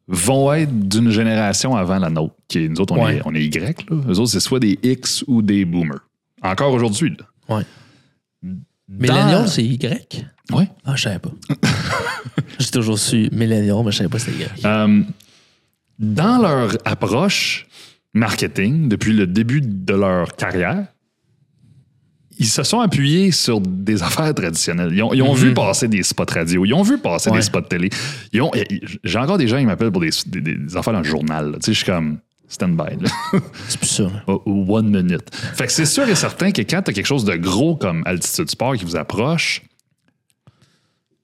[0.08, 3.16] vont être d'une génération avant la nôtre, qui est, nous autres, on, Ouais.
[3.16, 3.88] est, on est Y.
[3.88, 3.96] Là.
[4.08, 6.00] Eux autres, c'est soit des X ou des boomers.
[6.42, 7.16] Encore aujourd'hui.
[7.48, 7.62] Dans-
[8.88, 10.26] Millennial, c'est Y?
[10.52, 10.68] Ouais.
[10.84, 11.30] Ah, je savais pas.
[12.58, 14.64] j'ai toujours su Millennial, mais je savais pas c'était Y.
[14.66, 15.02] Euh,
[15.98, 17.66] dans leur approche
[18.14, 20.86] marketing, depuis le début de leur carrière,
[22.40, 24.90] ils se sont appuyés sur des affaires traditionnelles.
[24.92, 27.36] Ils ont, ils ont vu passer des spots radio, ils ont vu passer Ouais.
[27.36, 27.90] des spots télé.
[28.32, 31.52] J'ai encore des gens qui m'appellent pour des, des- des affaires dans le journal.
[31.56, 32.18] Tu sais, je suis comme
[32.48, 32.96] stand-by.
[33.68, 34.04] C'est plus ça.
[34.26, 35.28] Ou- ou One minute.
[35.54, 38.02] Fait que c'est sûr et certain que quand tu as quelque chose de gros comme
[38.06, 39.62] Altitude Sport qui vous approche,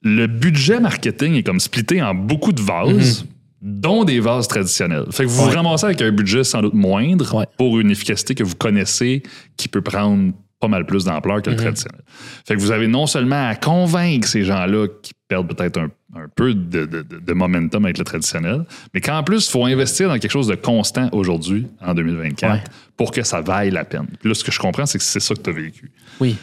[0.03, 3.25] le budget marketing est comme splitté en beaucoup de vases,
[3.61, 5.05] dont des vases traditionnels.
[5.11, 7.45] Fait que vous vous ramassez avec un budget sans doute moindre Ouais.
[7.57, 9.23] pour une efficacité que vous connaissez
[9.57, 12.01] qui peut prendre pas mal plus d'ampleur que le traditionnel.
[12.47, 16.27] Fait que vous avez non seulement à convaincre ces gens-là qui perdent peut-être un, un
[16.35, 20.17] peu de, de- de- momentum avec le traditionnel, mais qu'en plus, il faut investir dans
[20.17, 22.63] quelque chose de constant aujourd'hui, en 2024, Ouais.
[22.95, 24.07] pour que ça vaille la peine.
[24.19, 25.91] Puis là, ce que je comprends, c'est que c'est ça que tu as vécu.
[26.19, 26.35] Oui.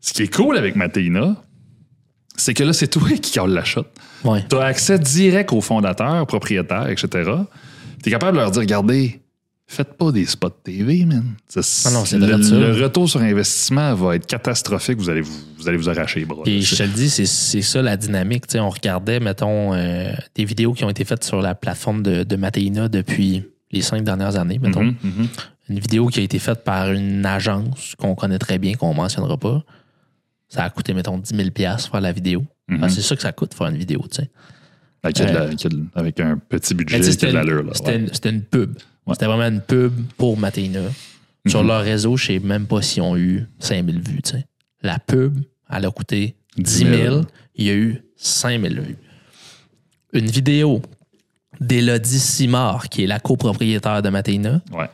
[0.00, 1.36] Ce qui est cool avec Matéina,
[2.36, 3.84] c'est que là, c'est toi qui cale la shot.
[4.24, 4.44] Ouais.
[4.48, 7.30] Tu as accès direct aux fondateurs, propriétaires, etc.
[8.02, 9.19] Tu es capable de leur dire regardez,
[9.72, 11.24] faites pas des spots TV, man.
[11.56, 14.98] Ah non, c'est le, le retour sur investissement va être catastrophique.
[14.98, 16.42] Vous allez vous, vous allez vous arracher les bras.
[16.44, 17.24] Puis je te le dis, c'est-
[17.62, 18.44] ça la dynamique.
[18.56, 22.36] On regardait, mettons, euh, des vidéos qui ont été faites sur la plateforme de, de
[22.36, 24.82] Matéina depuis les cinq dernières années, mettons.
[24.82, 25.28] Mhm, mhm.
[25.68, 28.96] Une vidéo qui a été faite par une agence qu'on connaît très bien, qu'on ne
[28.96, 29.62] mentionnera pas.
[30.48, 32.44] Ça a coûté, mettons, 10 000 faire la vidéo.
[32.68, 32.80] Mhm.
[32.82, 34.30] Ah, c'est ça que ça coûte faire une vidéo, tu sais.
[35.02, 37.64] Avec, de- avec un petit budget a de C'était l'allure.
[37.72, 37.96] c'était ouais.
[38.00, 38.74] une- c'était une pub.
[39.06, 39.14] Ouais.
[39.14, 40.80] C'était vraiment une pub pour Matéina.
[41.46, 41.68] Sur Mhm.
[41.68, 44.20] leur réseau, je ne sais même pas s'ils ont eu 5000 vues.
[44.82, 45.38] La pub,
[45.70, 47.22] elle a coûté 10 000.
[47.54, 48.96] Il y a eu 5000 vues.
[50.12, 50.82] Une vidéo
[51.60, 54.88] d'Élodie Simard, qui est la copropriétaire de Matéina, Ouais.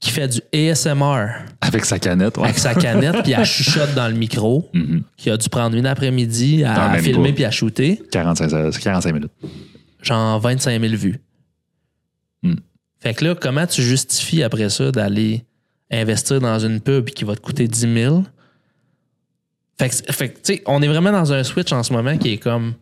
[0.00, 1.28] qui fait du ASMR
[1.60, 2.44] Avec sa canette, ouais.
[2.44, 5.02] avec sa canette, puis elle chuchote dans le micro, Mhm.
[5.16, 8.50] qui a dû prendre une après-midi à filmer puis à shooter, 45,
[8.80, 9.32] 45 minutes.
[10.02, 11.20] genre 25 000 vues.
[12.42, 12.54] Hmm.
[13.04, 15.44] Fait que là, comment tu justifies après ça d'aller
[15.90, 18.24] investir dans une pub qui va te coûter 10 000?
[19.78, 22.16] Fait que, fait que, tu sais, on est vraiment dans un switch en ce moment
[22.16, 22.74] qui est comme,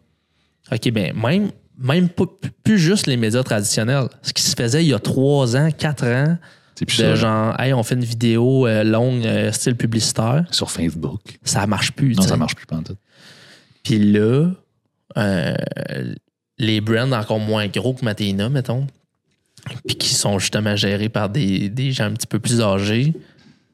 [0.71, 2.25] OK, ben, même, même pas-
[2.63, 4.09] plus juste les médias traditionnels.
[4.23, 6.39] Ce qui se faisait il y a 3 ans, 4 ans,
[6.75, 7.15] C'est plus de ça.
[7.15, 11.21] genre, hey, on fait une vidéo euh, longue, euh, style publicitaire, Sur Facebook.
[11.43, 12.15] ça marche plus.
[12.15, 12.97] Non, ça marche plus pas en tout.
[13.83, 14.51] Puis là,
[15.17, 15.55] euh,
[16.59, 18.87] les brands encore moins gros que Matéina, mettons,
[19.87, 23.13] puis qui sont justement gérés par des, des gens un petit peu plus âgés,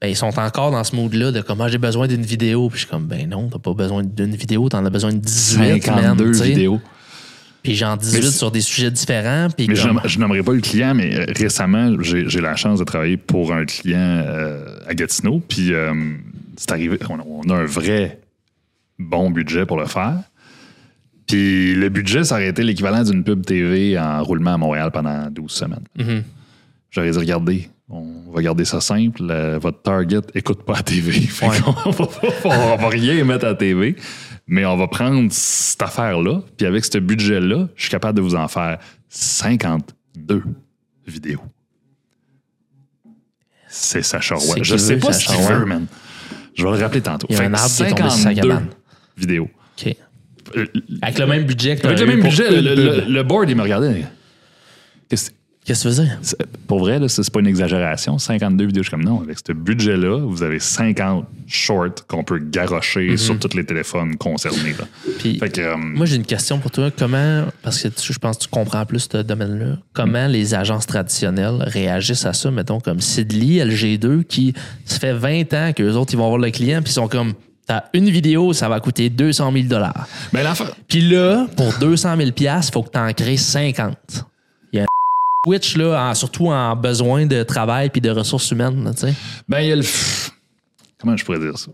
[0.01, 2.69] ben, ils sont encore dans ce mood-là de comment j'ai besoin d'une vidéo.
[2.69, 5.19] Puis je suis comme, ben non, t'as pas besoin d'une vidéo, t'en as besoin de
[5.19, 6.44] 18, man, 52 tu sais.
[6.44, 6.81] vidéos.
[7.62, 9.48] Puis genre 18 Mais sur des sujets différents.
[9.55, 12.55] Puis Mais je, comme- nomme- je nommerai pas le client, mais euh, récemment, j'ai la
[12.55, 15.43] chance de travailler pour un client euh, à Gatineau.
[15.48, 15.93] Puis euh,
[16.56, 18.20] c'est arrivé, on a un vrai
[19.01, 20.19] bon budget pour le faire.
[21.28, 25.30] Puis le budget, ça aurait été l'équivalent d'une pub TV en roulement à Montréal pendant
[25.30, 25.84] 12 semaines.
[25.96, 26.22] Mhm.
[26.90, 29.22] J'aurais dit, regardez, on va garder ça simple.
[29.30, 31.12] euh, votre target écoute pas à TV.
[31.20, 31.60] Fait Ouais.
[31.60, 32.09] qu'on va,
[32.44, 33.94] on va rien mettre à TV.
[34.46, 36.40] Mais on va prendre cette affaire-là.
[36.56, 38.78] Puis avec ce budget-là, je suis capable de vous en faire
[39.10, 40.42] 52
[41.06, 41.42] vidéos.
[43.68, 44.56] C'est Sacha Roy.
[44.62, 45.55] Je sais veut, pas ce Sacha qu'il Roy?
[45.59, 45.86] veut, man.
[46.55, 47.26] Je vais le rappeler tantôt.
[47.28, 48.66] Il y a Fait un arbre qui est tombé sur sa 52 cabane.
[49.16, 49.48] vidéos.
[49.78, 49.96] OK.
[50.57, 50.66] Euh,
[51.03, 53.62] Avec le même budget que Avec le même budget, le, le- le board, il me
[53.62, 54.05] regardait.
[55.09, 55.31] Qu'est-ce
[55.65, 56.19] Qu'est-ce que tu veux dire?
[56.23, 58.16] C'est- Pour vrai, c'est pas une exagération.
[58.16, 59.20] 52 vidéos, je suis comme non.
[59.20, 64.70] Avec ce budget-là, vous avez 50 shorts qu'on peut garrocher sur tous les téléphones concernés.
[64.79, 64.87] Là.
[65.19, 66.91] Puis, Fait que, euh, moi, j'ai une question pour toi.
[66.99, 70.87] Comment, parce que tu- je pense que tu comprends plus ce domaine-là, comment les agences
[70.87, 74.55] traditionnelles réagissent à ça, mettons, comme Sidley, LG2, qui,
[74.87, 77.35] ça fait 20 ans qu'eux autres, ils vont voir le client, puis ils sont comme,
[77.69, 82.31] t'as une vidéo, ça va coûter 200 000 ben, l'affaire- Puis là, pour 200 000
[82.36, 83.97] il faut que tu en crées 50.
[84.73, 84.86] Il y a un
[85.47, 89.15] switch, là, en- surtout en besoin de travail puis de ressources humaines, tu sais.
[89.49, 89.82] Ben, il y a le.
[90.99, 91.70] Comment je pourrais dire ça?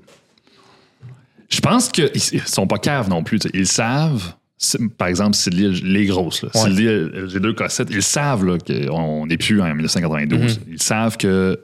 [1.48, 3.38] Je pense qu'ils ils sont pas caves non plus.
[3.38, 3.54] tu sais.
[3.54, 4.34] Ils savent,
[4.98, 6.42] par exemple, c'est les, grosses.
[6.42, 6.48] Là.
[6.54, 6.70] Ouais.
[6.70, 7.88] Les, les deux cassettes.
[7.90, 10.60] Ils savent qu'on n'est plus en 1992.
[10.68, 11.58] Ils savent que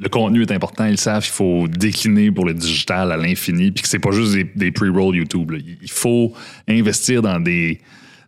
[0.00, 0.86] le contenu est important.
[0.86, 3.72] Ils savent qu'il faut décliner pour le digital à l'infini.
[3.72, 5.50] Puis que c'est pas juste des, des pre-roll YouTube.
[5.50, 5.58] là.
[5.82, 6.32] Il faut
[6.68, 7.80] investir dans des,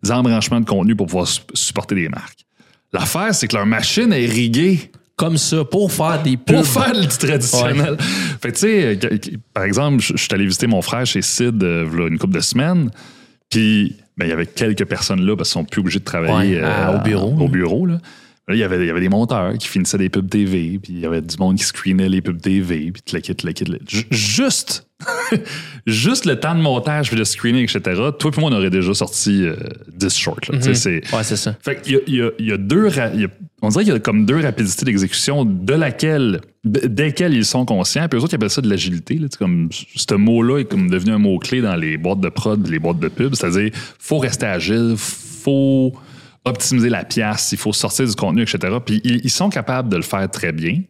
[0.02, 2.44] des embranchements de contenu pour pouvoir su- supporter des marques.
[2.92, 6.56] L'affaire, c'est que leur machine est riguée Comme ça, pour faire des pubs.
[6.56, 7.96] pour faire du traditionnel.
[8.42, 9.18] Fait tu sais, euh,
[9.54, 12.90] par exemple, je suis allé visiter mon frère chez Sid euh, une couple de semaines.
[13.48, 16.56] Puis, ben, il y avait quelques personnes là parce qu'ils sont plus obligés de travailler
[16.56, 17.36] Ouais, à- au bureau.
[17.38, 17.98] Au bureau, là.
[18.50, 20.92] Là, il y, avait, il y avait des monteurs qui finissaient des pubs TV, puis
[20.94, 23.64] il y avait du monde qui screenait les pubs TV, puis le kit, le kit.
[24.10, 24.86] Juste,
[25.86, 27.80] juste le temps de montage, puis de screening, etc.
[28.18, 29.54] Toi et moi, on aurait déjà sorti euh,
[29.94, 30.40] 10 shorts.
[30.52, 30.60] là.
[30.60, 31.56] Sais, c'est- Ouais, c'est ça.
[31.62, 32.88] fait qu'il y a, y y deux.
[32.88, 33.28] ra- il y a-
[33.62, 37.64] on dirait qu'il y a comme deux rapidités d'exécution de laquelle, de- desquelles ils sont
[37.64, 38.08] conscients.
[38.08, 39.20] Puis eux autres, ils appellent ça de l'agilité.
[39.38, 43.00] Comme, ce mot-là est comme devenu un mot-clé dans les boîtes de prod, les boîtes
[43.00, 43.34] de pub.
[43.34, 45.92] C'est-à-dire, faut rester agile, faut
[46.44, 48.58] optimiser la pièce, il faut sortir du contenu, etc.
[48.84, 50.80] Puis ils, ils sont capables de le faire très bien.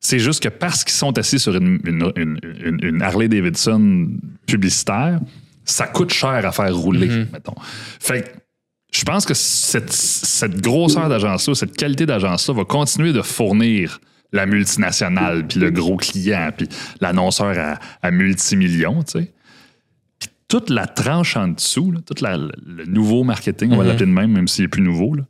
[0.00, 4.08] C'est juste que parce qu'ils sont assis sur une, une- une- une- une Harley Davidson
[4.46, 5.20] publicitaire,
[5.64, 7.54] ça coûte cher à faire rouler, mettons.
[8.00, 8.28] Fait que
[8.92, 14.00] je pense que cette, cette grosseur d'agence-là, cette qualité d'agence-là va continuer de fournir
[14.32, 16.68] la multinationale, puis le gros client, puis
[17.00, 19.32] l'annonceur à, à multimillions, tu sais.
[20.48, 24.12] Toute la tranche en dessous, là, tout la- le nouveau marketing, on va l'appeler de
[24.12, 25.24] même, même s'il est plus nouveau, là,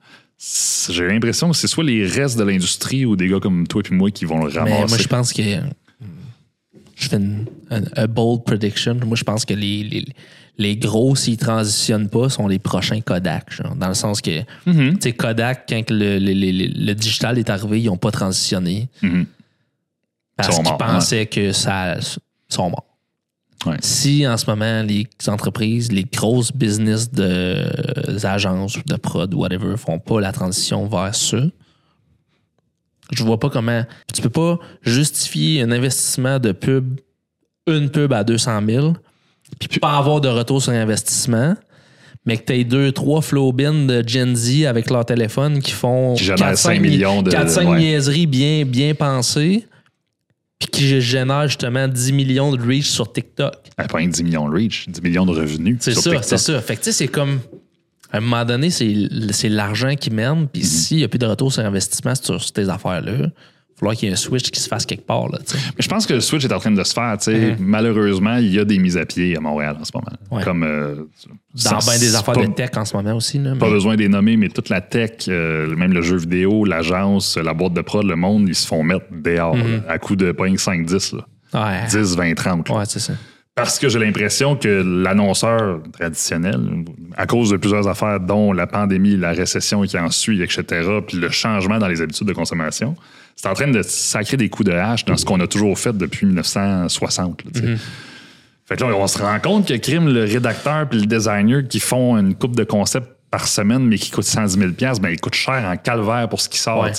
[0.90, 3.94] j'ai l'impression que c'est soit les restes de l'industrie ou des gars comme toi et
[3.94, 4.86] moi qui vont le Mais ramasser.
[4.88, 5.42] moi, je pense que.
[6.98, 8.94] Je fais une, un- un bold prediction.
[9.06, 10.04] Moi, je pense que les, les,
[10.56, 13.52] les gros, s'ils transitionnent pas, sont les prochains Kodak.
[13.52, 17.50] genre, dans le sens que, tu sais, Kodak, quand le, le- le- le- digital est
[17.50, 18.88] arrivé, ils n'ont pas transitionné.
[19.02, 19.26] Mhm.
[20.36, 21.96] Parce Ils sont qu'ils pensaient que ça.
[22.48, 22.84] sont morts.
[23.64, 23.76] Ouais.
[23.80, 29.32] Si en ce moment, les entreprises, les grosses business de euh, agences ou de prod,
[29.34, 31.38] whatever, font pas la transition vers ça,
[33.12, 33.84] je vois pas comment.
[34.12, 37.00] Tu peux pas justifier un investissement de pub,
[37.66, 38.92] une pub à 200 000,
[39.68, 41.54] puis pas avoir de retour sur investissement,
[42.24, 45.70] mais que tu aies deux, trois flow bins de Gen Z avec leur téléphone qui
[45.72, 47.78] font Qui génèrent 4-5 5 millions de- 4-5 ouais.
[47.78, 49.66] niaiseries bien, bien pensées,
[50.58, 53.54] puis qui génèrent justement 10 millions de reach sur TikTok.
[53.76, 55.78] Ah, Pas un 10 millions de reach, 10 millions de revenus.
[55.80, 56.60] C'est ça, c'est ça.
[56.62, 57.40] Fait que tu sais, c'est comme.
[58.12, 60.40] À un moment donné, c'est l'argent qui mène.
[60.40, 60.48] Mhm.
[60.48, 63.28] Puis s'il n'y a plus de retour sur investissement sur, sur tes affaires-là,
[63.78, 65.28] falloir qu'il y ait un switch qui se fasse quelque part.
[65.28, 65.38] Là.
[65.52, 67.16] Mais je pense que le switch est en train de se faire.
[67.20, 67.56] sais.
[67.58, 70.16] Malheureusement, il y a des mises à pied à Montréal en ce moment.
[70.30, 70.42] Ouais.
[70.42, 70.94] Comme, euh,
[71.64, 73.38] Dans des affaires pas, de tech en ce moment aussi.
[73.38, 76.64] Là, Pas besoin de les nommer, mais toute la tech, euh, même le jeu vidéo,
[76.64, 80.16] l'agence, la boîte de prod, le monde, ils se font mettre dehors là, à coup
[80.16, 81.16] de pas 5-10.
[81.16, 81.26] là.
[81.54, 82.68] Ouais, 10, 20, 30.
[82.68, 82.76] là.
[82.76, 83.12] ouais c'est ça.
[83.54, 86.84] Parce que j'ai l'impression que l'annonceur traditionnel,
[87.16, 90.64] à cause de plusieurs affaires, dont la pandémie, la récession qui en suit, etc.,
[91.06, 92.96] puis le changement dans les habitudes de consommation,
[93.36, 95.96] c'est en train de sacrer des coups de hache dans ce qu'on a toujours fait
[95.96, 97.44] depuis 1960.
[97.44, 97.76] là, sais.
[98.64, 101.78] Fait que là, on se rend compte que crime, le rédacteur puis le designer qui
[101.78, 105.34] font une coupe de concepts par semaine, mais qui coûte 110 000 ben, il coûte
[105.34, 106.82] cher en calvaire pour ce qui sort.
[106.82, 106.92] Ouais.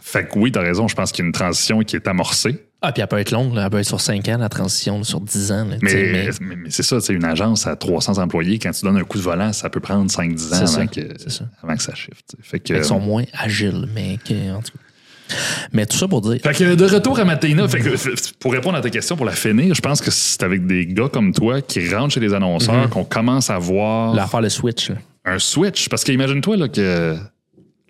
[0.00, 2.65] Fait que oui, t'as raison, je pense qu'il y a une transition qui est amorcée.
[2.82, 3.64] Ah, puis elle peut être longue, là.
[3.64, 5.64] elle peut être sur 5 ans, la transition, là, sur 10 ans.
[5.64, 8.58] là, Mais, mais- mais c'est ça, c'est une agence à 300 employés.
[8.58, 11.00] Quand tu donnes un coup de volant, ça peut prendre 5-10 ans ça, avant que,
[11.28, 11.44] ça.
[11.62, 12.36] avant que ça shift.
[12.42, 15.34] Fait que, qu'ils sont moins agiles, mais que, en tout cas.
[15.72, 16.38] Mais tout ça pour dire.
[16.40, 19.32] fait que de retour à Matéina, fait que, pour répondre à ta question, pour la
[19.32, 22.88] finir, je pense que c'est avec des gars comme toi qui rentrent chez les annonceurs
[22.90, 24.90] qu'on commence à voir Là, faire le switch.
[24.90, 24.96] là.
[25.24, 25.88] un switch.
[25.88, 27.16] Parce qu'imagine-toi là, que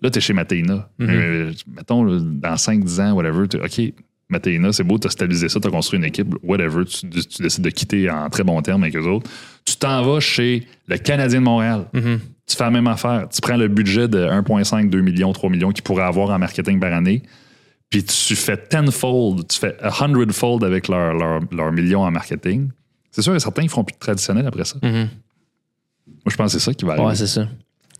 [0.01, 0.89] là, tu es chez Matéina.
[1.01, 3.93] Euh, mettons, dans 5-10 ans, whatever, t'es- OK,
[4.29, 7.41] Matéina, c'est beau, tu as stabilisé ça, tu as construit une équipe, whatever, tu, tu
[7.41, 9.29] décides de quitter en très bon terme avec eux autres.
[9.63, 11.85] Tu t'en vas chez le Canadien de Montréal.
[11.93, 13.27] Tu fais la même affaire.
[13.29, 16.79] Tu prends le budget de 1,5, 2 millions, 3 millions qu'ils pourraient avoir en marketing
[16.79, 17.23] par année,
[17.89, 22.69] puis tu fais tenfold, tu fais a hundredfold avec leurs leur, leur millions en marketing.
[23.11, 24.77] C'est sûr que certains, ils feront plus de traditionnel après ça.
[24.81, 25.07] Moi,
[26.27, 27.07] je pense que c'est ça qui va arriver.
[27.07, 27.47] Ouais, c'est ça.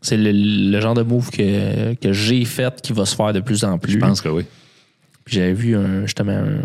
[0.02, 3.40] C'est le, le genre de move que, que j'ai fait qui va se faire de
[3.40, 3.94] plus en plus.
[3.94, 4.44] Je pense que oui.
[5.28, 6.62] Puis J'avais vu un, justement un.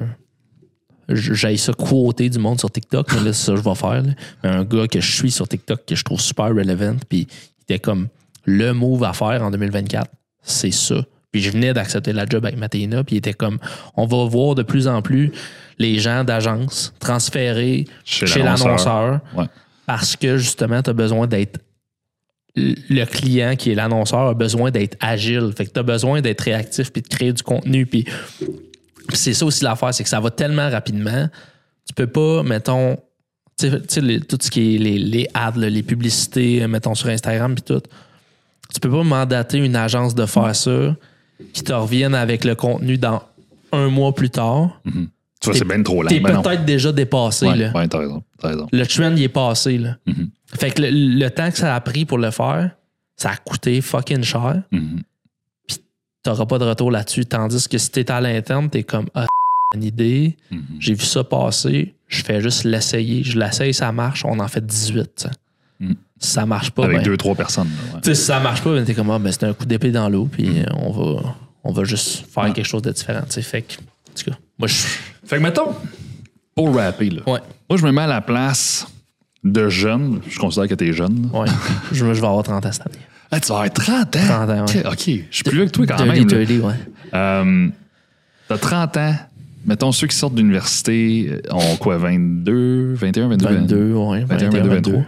[1.08, 4.02] J'avais ça quoté du monde sur TikTok, mais là, c'est ça que je vais faire.
[4.02, 4.12] là.
[4.44, 7.62] Mais un gars que je suis sur TikTok que je trouve super relevant, puis il
[7.64, 8.08] était comme
[8.44, 10.08] le move à faire en 2024,
[10.42, 11.04] c'est ça.
[11.32, 13.58] Puis je venais d'accepter la job avec Matéina, puis il était comme
[13.96, 15.32] on va voir de plus en plus
[15.78, 18.66] les gens d'agence transférer Chez chez, l'annonceur.
[18.68, 19.46] l'annonceur Ouais.
[19.86, 21.58] parce que justement, tu as besoin d'être.
[22.54, 25.52] Le client qui est l'annonceur a besoin d'être agile.
[25.56, 27.86] Fait que tu as besoin d'être réactif puis de créer du contenu.
[27.86, 28.04] Puis
[29.14, 31.28] c'est ça aussi l'affaire, c'est que ça va tellement rapidement.
[31.86, 32.98] Tu peux pas, mettons,
[33.58, 37.62] tu sais- tout ce qui est les, les ads, les publicités, mettons sur Instagram puis
[37.62, 37.82] tout.
[38.74, 40.96] Tu peux pas mandater une agence de faire ça
[41.52, 43.22] qui te revienne avec le contenu dans
[43.72, 44.80] un mois plus tard.
[44.84, 45.00] Tu
[45.46, 46.08] vois, c'est bien trop lent.
[46.08, 47.46] T'es Ben peut-être déjà dépassé.
[47.46, 47.88] Ouais, là ouais,
[48.42, 48.68] raison.
[48.70, 49.96] le trend il est passé là.
[50.06, 50.28] Mhm.
[50.58, 52.70] Fait que le, le temps que ça a pris pour le faire,
[53.16, 54.62] ça a coûté fucking cher.
[54.70, 55.02] Mhm.
[56.22, 57.24] T'auras pas de retour là-dessus.
[57.26, 59.26] Tandis que si t'es à l'interne, t'es comme ah,
[59.74, 60.62] une idée, Mhm.
[60.78, 63.24] j'ai vu ça passer, je fais juste l'essayer.
[63.24, 65.10] Je l'essaye, ça marche, on en fait 18.
[65.16, 65.30] tu sais.
[65.80, 65.96] Mhm.
[66.20, 67.68] Si ça marche pas, Avec ben, deux, trois personnes.
[67.94, 68.00] ouais.
[68.02, 69.90] tu sais, si ça marche pas, ben, t'es comme ah, ben, c'est un coup d'épée
[69.90, 71.34] dans l'eau, puis euh, on va
[71.64, 72.52] on va juste faire Ouais.
[72.52, 73.22] quelque chose de différent.
[73.22, 73.42] tu sais.
[73.42, 74.74] Fait que, en tout cas, moi je
[75.24, 75.74] Fait que mettons,
[76.54, 77.40] pour rapper, là, Ouais.
[77.68, 78.86] moi je me mets à la place
[79.44, 80.20] de jeunes.
[80.28, 81.28] Je considère que t'es jeune.
[81.32, 81.46] Ouais.
[81.92, 82.96] je, je vais avoir 30 ans cette année.
[83.30, 84.20] Ah, tu vas avoir 30 ans?
[84.26, 84.86] 30 ans, ouais.
[84.86, 84.98] Ok, ok.
[85.30, 86.16] je suis plus vieux que toi quand même.
[86.16, 86.24] là.
[86.24, 86.74] dirty, ouais.
[87.14, 87.68] Euh,
[88.48, 89.14] T'as 30 ans.
[89.64, 93.46] Mettons, ceux qui sortent d'université euh, ont quoi, 22, 21, 22?
[93.46, 94.24] 22, ouais.
[94.24, 95.02] 21, 22, 23.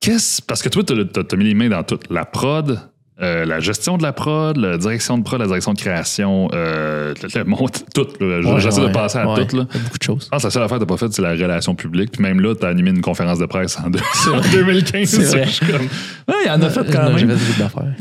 [0.00, 0.42] Qu'est-ce.
[0.42, 1.98] Parce que toi, t'as t'as- t'as mis les mains dans tout.
[2.10, 2.78] La prod,
[3.22, 7.14] euh, la gestion de la prod, la direction de prod, la direction de création, euh,
[7.22, 8.06] le, le monte, tout.
[8.20, 9.46] Ouais, J'essaie de passer à ouais.
[9.46, 9.56] tout.
[9.56, 9.64] Là.
[9.64, 10.24] Beaucoup de choses.
[10.24, 12.12] Je pense que la seule affaire que t'as pas faite, c'est la relation publique.
[12.12, 14.00] Puis même là, t'as animé une conférence de presse en, deux-
[14.32, 15.08] en 2015.
[15.08, 15.44] C'est vrai.
[15.46, 17.36] Je suis comme, ouais, il y en a fait quand Non, même.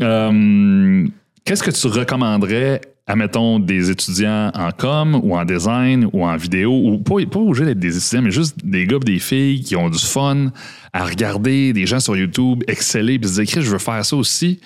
[0.02, 1.08] Euh,
[1.46, 6.36] Qu'est-ce que tu recommanderais à, mettons, des étudiants en com ou en design ou en
[6.38, 9.76] vidéo, ou pas, pas obligé d'être des étudiants, mais juste des gars des filles qui
[9.76, 10.48] ont du fun
[10.92, 14.60] à regarder des gens sur YouTube exceller puis se dire, je veux faire ça aussi.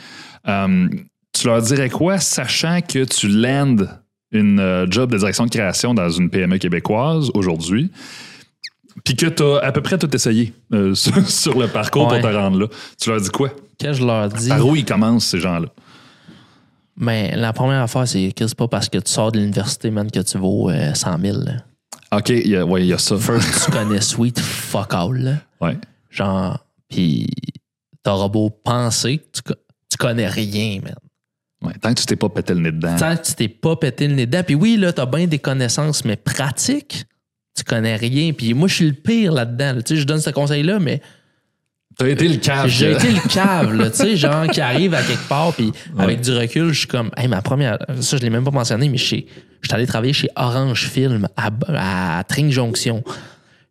[0.48, 0.88] Euh,
[1.34, 3.90] tu leur dirais quoi, sachant que tu landes
[4.32, 7.92] une euh, job de direction de création dans une PME québécoise aujourd'hui,
[9.04, 12.20] puis que tu as à peu près tout essayé euh, sur, sur le parcours Ouais.
[12.22, 12.68] pour te rendre là.
[13.02, 13.50] Tu leur dis quoi?
[13.78, 14.50] Qu'est-ce que je leur dis?
[14.50, 15.68] Par où ils commencent, ces gens-là?
[16.98, 20.12] Mais la première affaire, c'est que c'est pas parce que tu sors de l'université, man,
[20.12, 21.38] que tu vaux euh, 100 000.
[21.46, 21.54] là.
[22.12, 23.18] OK, il ouais, il y a ça.
[23.20, 25.14] First, tu connais Sweet fuck all.
[25.18, 25.34] là.
[25.62, 25.78] Ouais.
[26.10, 26.60] Genre,
[26.90, 27.28] pis
[28.04, 29.54] t'auras beau penser que tu
[30.00, 30.96] connais rien, man.
[31.62, 32.96] Ouais, Tant que tu t'es pas pété le nez dedans.
[32.98, 34.44] Tant que tu t'es pas pété le nez dedans.
[34.46, 37.06] Puis oui, là, t'as bien des connaissances, mais pratiques,
[37.56, 38.32] tu connais rien.
[38.34, 39.74] Puis moi, je suis le pire là-dedans.
[39.74, 39.82] là.
[39.84, 41.02] Tu sais, je donne ce conseil-là, mais
[41.98, 42.68] T'as été le cave.
[42.70, 46.22] J'ai été le cave, là, tu sais, genre qui arrive à quelque part, puis avec
[46.22, 48.98] du recul, je suis comme, hey, ma première, ça je l'ai même pas mentionné, mais
[48.98, 49.26] je suis
[49.62, 51.50] j'étais allé travailler chez Orange Film à,
[52.20, 53.04] à Tring Jonction.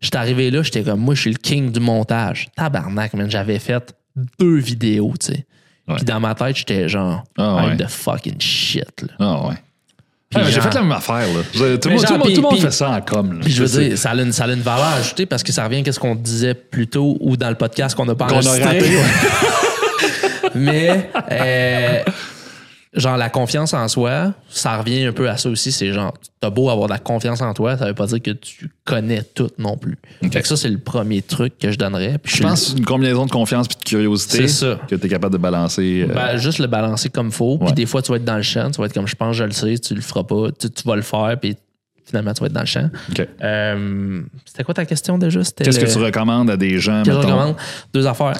[0.02, 2.48] J'étais arrivé là, j'étais comme, moi, je suis le king du montage.
[2.54, 3.94] Tabarnak, man, j'avais fait
[4.38, 5.46] deux vidéos, tu sais.
[5.96, 7.76] Puis dans ma tête, j'étais genre, Ah I'm ouais.
[7.76, 9.08] the fucking shit, là.
[9.18, 9.54] Ah ouais.
[10.30, 11.14] Puis Ah, J'ai genre- fait la même affaire.
[11.26, 11.40] Là.
[11.52, 13.00] Tout, le monde- tout le genre, monde- puis- tout le monde puis- fait ça en
[13.00, 13.32] com.
[13.32, 13.38] là.
[13.42, 15.64] Puis je veux dire, ça a, une, ça a une valeur ajoutée parce que ça
[15.64, 18.34] revient à ce qu'on disait plus tôt ou dans le podcast qu'on n'a pas Qu'on
[18.34, 18.64] a enregistré.
[18.78, 18.90] raté.
[20.54, 22.02] Mais, euh,
[22.94, 25.72] genre, la confiance en soi, ça revient un peu à ça aussi.
[25.72, 28.30] C'est genre, t'as beau avoir de la confiance en toi, ça veut pas dire que
[28.30, 29.96] tu connais tout non plus.
[30.32, 32.18] Fait que ça, c'est le premier truc que je donnerais.
[32.22, 34.78] Puis Je pense une combinaison de confiance et de curiosité ça.
[34.88, 36.06] que tu es capable de balancer.
[36.08, 37.58] euh, Ben, juste le balancer comme faut.
[37.58, 38.70] Puis des fois, tu vas être dans le champ.
[38.70, 40.46] Tu vas être comme je pense, je le sais, tu le feras pas.
[40.58, 41.56] Tu, tu vas le faire, puis
[42.06, 42.88] finalement, tu vas être dans le champ.
[43.42, 45.40] Euh, C'était quoi ta question déjà?
[45.40, 47.02] Qu'est-ce le- que tu recommandes à des gens?
[47.04, 47.56] Qu'est-ce que je recommande?
[47.92, 48.38] Deux affaires.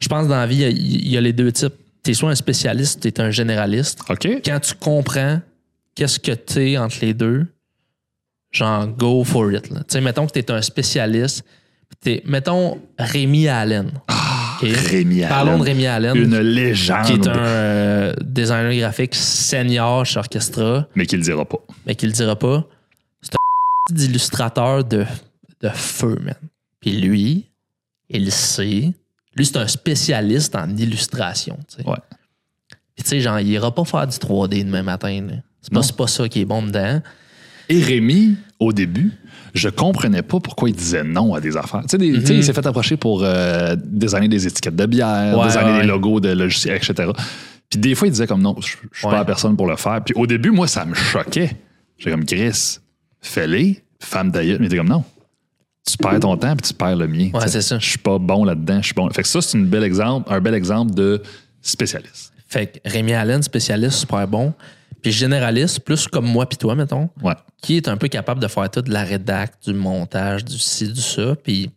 [0.00, 1.72] Je pense dans la vie, il y a- il y, a les deux types.
[2.04, 4.00] Tu es soit un spécialiste, tu es un généraliste.
[4.08, 4.28] OK.
[4.44, 5.40] Quand tu comprends
[5.94, 7.46] qu'est-ce que tu es entre les deux,
[8.52, 9.62] genre go for it.
[9.68, 11.44] Tu sais, mettons que tu es un spécialiste.
[12.00, 13.88] t'es- mettons Rémi Allen.
[14.08, 14.68] OK?
[14.90, 15.28] Rémi Allen.
[15.28, 17.06] Parlons de Rémi Allen, Une légende.
[17.06, 21.58] qui est un euh, designer graphique senior chez Orchestra, Mais qui le dira pas.
[21.86, 22.66] mais qui le dira pas.
[23.22, 25.04] C'est un d'illustrateur de,
[25.62, 26.34] de feu, man.
[26.80, 27.46] Puis lui,
[28.10, 28.92] il sait.
[29.36, 31.58] Lui, c'est un spécialiste en illustration.
[31.68, 31.88] tu sais.
[31.88, 31.96] Ouais.
[32.94, 35.26] Puis tu sais, genre, il ira pas faire du 3D demain matin.
[35.62, 37.00] C'est pas, pas ça qui est bon dedans.
[37.68, 39.12] Et Rémi, au début,
[39.54, 41.80] je comprenais pas pourquoi il disait non à des affaires.
[41.82, 45.46] Tu sais, des- il s'est fait approcher pour euh, designer des étiquettes de bière, Ouais,
[45.46, 45.80] designer ouais.
[45.82, 47.10] des logos de logiciels, etc.
[47.70, 49.10] Puis des fois, il disait comme non, je suis Ouais.
[49.10, 50.02] pas la personne pour le faire.
[50.04, 51.56] Puis au début, moi, ça me choquait.
[51.98, 52.78] J'ai comme Chris,
[53.22, 54.58] fais-les, femme d'ailleurs.
[54.60, 55.04] Mais il était comme non.
[55.86, 57.30] Tu perds ton temps puis tu perds le mien.
[57.34, 57.78] Ouais, c'est ça.
[57.78, 58.78] Je suis pas bon là-dedans.
[58.80, 59.08] Je suis bon.
[59.10, 61.22] Fait que ça, c'est une exemple, un bel exemple de
[61.60, 62.32] spécialiste.
[62.46, 64.54] Fait que Rémi Allen, spécialiste, super bon.
[65.02, 67.34] Puis généraliste, plus comme moi puis toi, mettons, Ouais.
[67.60, 70.90] qui est un peu capable de faire tout de la rédac, du montage, du ci,
[70.90, 71.34] du ça.
[71.36, 71.70] Puis,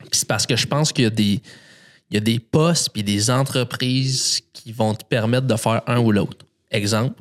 [0.00, 1.40] puis c'est parce que je pense qu'il y a des,
[2.10, 5.98] il y a des postes puis des entreprises qui vont te permettre de faire un
[6.00, 6.44] ou l'autre.
[6.70, 7.18] Exemple,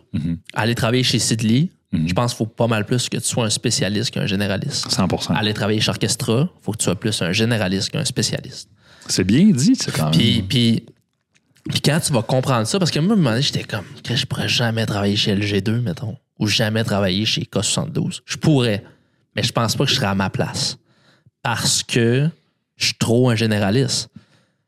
[0.54, 3.50] aller travailler chez Sidley, je pense qu'il faut pas mal plus que tu sois un
[3.50, 4.88] spécialiste qu'un généraliste.
[4.90, 8.70] 100% Aller travailler chez Orchestra, il faut que tu sois plus un généraliste qu'un spécialiste.
[9.08, 10.12] C'est bien dit, c'est quand même.
[10.12, 10.86] Puis, puis,
[11.70, 13.86] puis quand tu vas comprendre ça, parce que moi, à un moment donné, j'étais comme,
[14.04, 18.20] que je pourrais jamais travailler chez LG2, mettons, ou jamais travailler chez K72.
[18.26, 18.84] Je pourrais,
[19.36, 20.78] mais je pense pas que je serais à ma place.
[21.42, 22.30] Parce que
[22.76, 24.10] je suis trop un généraliste.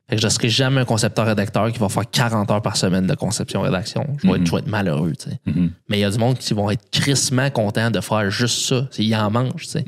[0.10, 3.14] Fait que je serai jamais un concepteur-rédacteur qui va faire 40 heures par semaine de
[3.14, 4.08] conception-rédaction.
[4.24, 5.40] Je vais, être, je vais être malheureux, tu sais.
[5.88, 8.88] Mais il y a du monde qui vont être crissement contents de faire juste ça.
[8.98, 9.86] Ils en mangent, tu sais.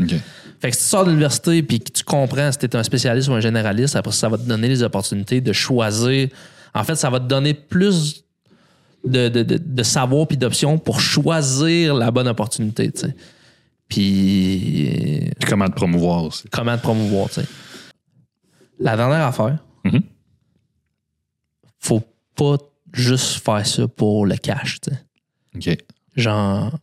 [0.60, 2.84] Fait que si tu sors de l'université et que tu comprends si tu es un
[2.84, 6.30] spécialiste ou un généraliste, après ça va te donner les opportunités de choisir.
[6.76, 8.24] En fait, ça va te donner plus
[9.04, 13.16] de, de, de, de savoir puis d'options pour choisir la bonne opportunité, tu sais.
[13.88, 16.44] Puis Puis comment te promouvoir aussi.
[16.52, 17.48] comment te promouvoir, tu sais.
[18.80, 20.02] La dernière affaire, Mhm.
[21.82, 22.04] Faut
[22.36, 22.58] pas
[22.94, 25.00] juste faire ça pour le cash, tu sais.
[25.54, 25.78] OK.
[26.16, 26.80] genre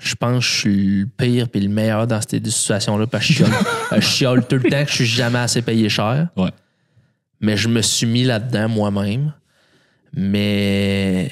[0.00, 3.44] je pense que je suis le pire puis le meilleur dans ces situations-là parce que
[3.96, 6.28] je chiale tout le temps que je suis jamais assez payé cher.
[6.36, 6.50] Ouais.
[7.40, 9.34] Mais je me suis mis là-dedans moi-même.
[10.12, 11.30] Mais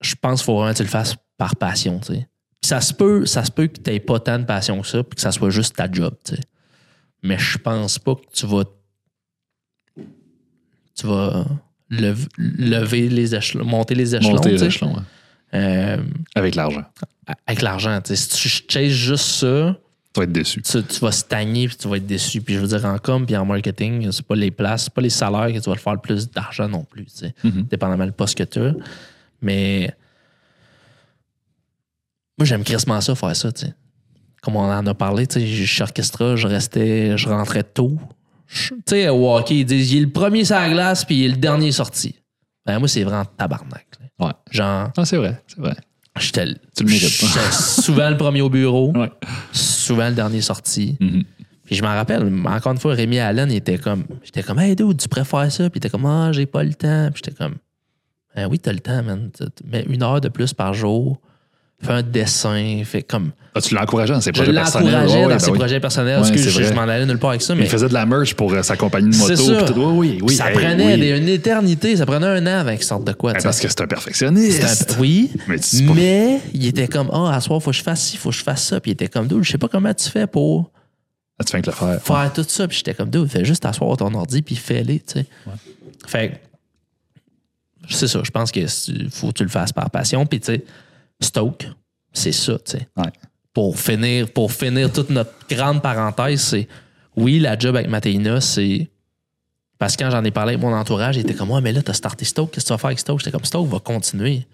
[0.00, 2.28] je pense qu'il faut vraiment que tu le fasses par passion, tu sais.
[2.60, 4.86] Puis ça se peut, ça se peut que tu n'aies pas tant de passion que
[4.86, 6.40] ça puis que ça soit juste ta job, tu sais.
[7.22, 8.64] Mais je pense pas que tu vas
[10.94, 11.44] tu vas
[11.90, 14.64] lev- lever les échelons, monter les échelons, Monter tu sais.
[14.64, 15.02] l'échelon, ouais.
[15.54, 15.96] Euh,
[16.34, 16.84] Avec l'argent.
[17.46, 18.00] avec l'argent.
[18.00, 18.16] tu sais.
[18.16, 18.28] Si
[18.64, 19.76] tu chases juste ça,
[20.12, 20.62] Tu vas être déçu.
[20.62, 22.40] tu, tu vas stagner puis tu vas être déçu.
[22.40, 25.00] Puis je veux dire, en com puis en marketing, c'est pas les places, c'est pas
[25.02, 27.34] les salaires que tu vas te faire le plus d'argent non plus, tu sais.
[27.44, 27.62] Mhm.
[27.70, 28.72] dépendamment du poste que tu as.
[29.42, 29.94] Mais
[32.38, 33.74] moi, j'aime crissement ça, faire ça, tu sais.
[34.42, 37.98] Comme on en a parlé, tu sais, je suis orchestra, je restais, je rentrais tôt.
[38.48, 41.24] Tu sais, au hockey, ils disent, il est le premier sur la glace puis il
[41.24, 42.14] est le dernier sorti.
[42.66, 43.86] Ben, moi, c'est vraiment tabarnak.
[44.00, 44.26] là.
[44.26, 44.32] Ouais.
[44.50, 45.74] Genre, Ah, c'est vrai, c'est vrai.
[46.18, 46.46] j'étais
[46.76, 47.26] Tu le mérites pas.
[47.26, 49.10] j'étais souvent le premier au bureau Ouais.
[49.52, 50.96] souvent le dernier sorti.
[51.00, 51.24] Mhm.
[51.64, 54.76] Puis je m'en rappelle, encore une fois, Rémi Allen, il était comme, j'étais comme, hey,
[54.76, 55.70] dude, tu préfères ça?
[55.70, 57.10] Puis il était comme, ah, j'ai pas le temps.
[57.12, 57.54] Puis j'étais comme,
[58.36, 59.30] ben oui, t'as le temps, man.
[59.32, 61.20] T'as- Mets une heure de plus par jour,
[61.82, 63.32] fais un dessin, fais comme.
[63.56, 64.92] Ah, tu l'encourageais dans ses Je projets personnels?
[64.92, 65.58] l'encourageais Ouais, dans ouais, ses ben oui.
[65.58, 66.14] projets personnels.
[66.14, 67.94] Ouais, parce que je, je m'en allais nulle part avec ça, mais Il faisait de
[67.94, 69.60] la merch pour euh, sa compagnie de c'est moto.
[69.66, 69.72] ça.
[69.72, 69.80] tout.
[69.80, 73.12] Oui, oui, ça hey, prenait des- une éternité, ça prenait un an avec sorte de
[73.12, 73.32] quoi.
[73.34, 73.42] Ben.
[73.42, 74.64] Parce que c'est un perfectionniste.
[74.90, 78.02] Un- Oui, Mais pas- mais il était comme, ah, à soir, faut que je fasse
[78.02, 78.80] ci, faut que je fasse ça.
[78.80, 80.72] Puis il était comme, dude, je sais pas comment tu fais pour
[81.38, 82.02] Ah, tu viens de le faire.
[82.02, 82.66] faire tout ça.
[82.66, 85.26] Puis j'étais comme, dude, fais juste t'asseoir ton ordi, puis fais-les, tu sais.
[86.08, 86.34] Fait que,
[87.94, 88.60] c'est ça, je pense que
[89.12, 90.26] faut que tu le fasses par passion.
[90.26, 90.64] Puis, tu sais,
[91.20, 91.68] Stoke,
[92.12, 92.88] c'est ça, tu sais.
[92.96, 93.10] Ouais.
[93.52, 96.68] Pour finir, pour finir toute notre grande parenthèse, c'est
[97.16, 98.88] oui, la job avec Matéina, c'est.
[99.78, 101.82] Parce que quand j'en ai parlé avec mon entourage, il était comme, ouais, mais là,
[101.82, 103.18] t'as starté Stoke, qu'est-ce que tu vas faire avec Stoke?
[103.20, 104.46] J'étais comme, Stoke va continuer.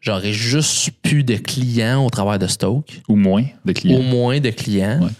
[0.00, 3.98] J'aurais juste plus de clients au travers de Stoke Ou moins de clients.
[3.98, 5.00] au moins de clients.
[5.02, 5.10] Ouais.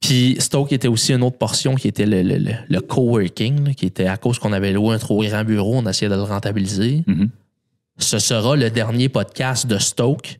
[0.00, 3.74] Puis Stoke était aussi une autre portion qui était le, le- le- le coworking, là,
[3.74, 6.22] qui était à cause qu'on avait loué un trop grand bureau, on essayait de le
[6.22, 7.02] rentabiliser.
[7.06, 7.30] Mhm.
[7.98, 10.38] Ce sera le dernier podcast de Stoke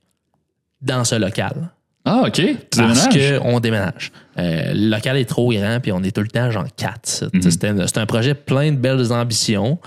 [0.82, 1.70] dans ce local.
[2.04, 2.34] Ah, OK.
[2.34, 4.12] Tu Parce qu'on déménage.
[4.38, 7.24] Euh, le local est trop grand, puis on est tout le temps genre quatre.
[7.32, 7.42] Mhm.
[7.50, 9.78] C'était un- C'était un projet plein de belles ambitions.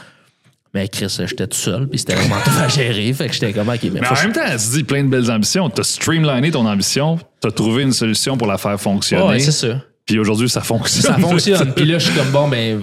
[0.73, 3.11] Mais Chris, j'étais tout seul, puis c'était vraiment tout à gérer.
[3.13, 5.69] Fait que j'étais comme, OK, mais en même temps, tu dis plein de belles ambitions.
[5.69, 7.17] Tu as streamliné ton ambition.
[7.41, 9.23] Tu as trouvé une solution pour la faire fonctionner.
[9.23, 9.81] Ouais, c'est ça.
[10.09, 11.03] Puis aujourd'hui, ça fonctionne.
[11.03, 11.71] Ça fonctionne.
[11.75, 12.81] Puis là, je suis comme bon, ben,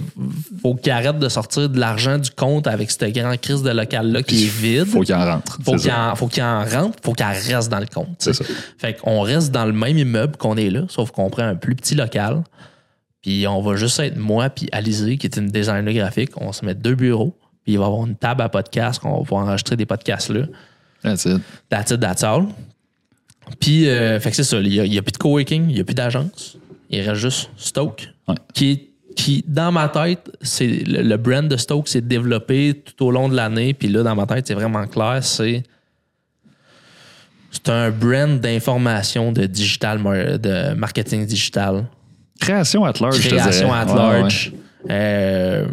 [0.61, 4.23] faut qu'il arrête de sortir de l'argent du compte avec cette grande crise de local-là
[4.23, 4.85] qui est vide.
[4.85, 5.59] Faut qu'il en rentre.
[5.61, 8.15] Faut qu'il en, faut qu'il en rentre, faut qu'elle reste dans le compte.
[8.19, 8.45] C'est ça.
[8.77, 11.75] Fait qu'on reste dans le même immeuble qu'on est là, sauf qu'on prend un plus
[11.75, 12.45] petit local.
[13.21, 16.31] Puis on va juste être moi puis Alizé, qui est une designer graphique.
[16.37, 17.37] On se met deux bureaux.
[17.65, 20.29] Puis il va y avoir une table à podcast qu'on va pouvoir enregistrer des podcasts
[20.29, 20.45] là.
[21.03, 21.41] That's it.
[21.67, 22.45] That's it, that's all.
[23.59, 24.59] Puis, euh, fait que c'est ça.
[24.59, 26.57] Il n'y a plus de coworking, il n'y a plus d'agence.
[26.89, 28.35] Il reste juste Stoke, Ouais.
[28.53, 33.05] qui, est- qui, dans ma tête, c'est le, le brand de Stoke s'est développé tout
[33.05, 33.73] au long de l'année.
[33.73, 35.19] Puis là, dans ma tête, c'est vraiment clair.
[35.23, 35.63] C'est
[37.51, 41.85] c'est un brand d'information de digital, de marketing digital
[42.39, 44.53] Création at large, création at Ouais, large.
[44.91, 45.65] Euh,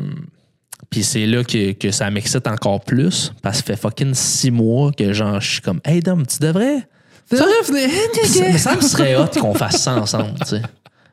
[0.89, 4.51] Puis c'est là que, que ça m'excite encore plus parce que ça fait fucking six
[4.51, 6.89] mois que genre, je suis comme Hey Dom, tu devrais?
[7.29, 8.59] Tu devrais venir.
[8.59, 10.63] Ça me serait hot qu'on fasse ça ensemble, tu sais.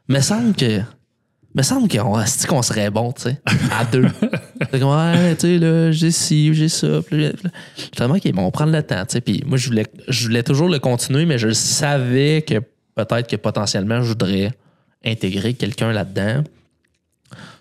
[0.08, 0.82] Me semble que.
[1.54, 3.42] Me semble qu'on serait bon, tu sais.
[3.78, 4.08] À deux?
[4.72, 7.02] C'est comme, ouais, tu sais, là, j'ai ci, j'ai ça.
[7.98, 9.22] Vraiment, OK, bon, on va prendre le temps, tu sais.
[9.22, 12.60] Puis moi, je voulais, je voulais toujours le continuer, mais je savais que
[12.96, 14.54] peut-être que potentiellement, je voudrais
[15.04, 16.44] intégrer quelqu'un là-dedans.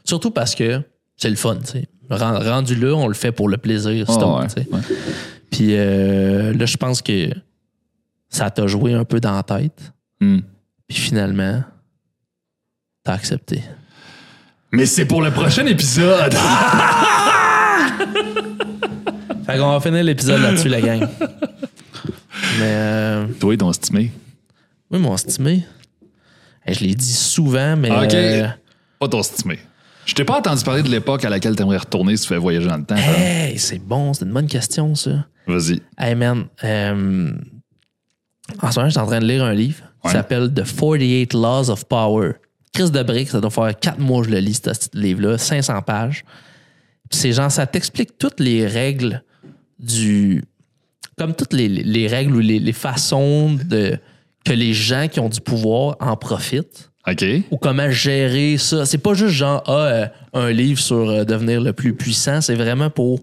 [0.05, 0.83] Surtout parce que
[1.17, 1.89] c'est le fun, tu sais.
[2.11, 4.69] Ren- Rendu là, on le fait pour le plaisir, Stone, ouais, tu sais.
[4.73, 4.81] ouais.
[5.51, 7.29] Puis euh, là, je pense que
[8.29, 9.93] ça t'a joué un peu dans la tête.
[10.21, 10.39] Hmm.
[10.87, 11.62] Puis finalement,
[13.05, 13.63] t'as accepté.
[14.73, 16.35] Mais c'est pour le prochain épisode.
[19.47, 21.01] Fait qu'on va finir l'épisode là-dessus, la gang.
[22.59, 24.11] Mais euh, Toi, ton estimé.
[24.91, 25.65] oui, mon estimé.
[26.65, 27.91] Hey, je l'ai dit souvent, mais.
[27.91, 28.15] Ok.
[28.15, 28.47] euh,
[28.99, 29.59] Pas ton estimé.
[30.07, 32.69] Je t'ai pas entendu parler de l'époque à laquelle t'aimerais retourner si tu fais voyager
[32.69, 32.97] dans le temps.
[32.97, 35.27] hey, c'est bon, c'est une bonne question, ça.
[35.47, 35.81] Vas-y.
[35.99, 37.33] Hey man, euh,
[38.63, 41.33] en ce moment, je suis en train de lire un livre qui s'appelle The 48
[41.35, 42.33] Laws of Power.
[42.73, 45.83] Chris de Brick, ça doit faire quatre mois que je le lis, ce livre-là, 500
[45.83, 46.25] pages.
[47.11, 49.23] C'est genre, ça t'explique toutes les règles
[49.79, 50.45] du.
[51.19, 53.99] Comme toutes les, les règles ou les, les façons de,
[54.45, 57.25] que les gens qui ont du pouvoir en profitent OK.
[57.51, 58.87] ou comment gérer ça.
[58.87, 62.55] C'est pas juste genre ah, euh, un livre sur euh, devenir le plus puissant, c'est
[62.55, 63.21] vraiment pour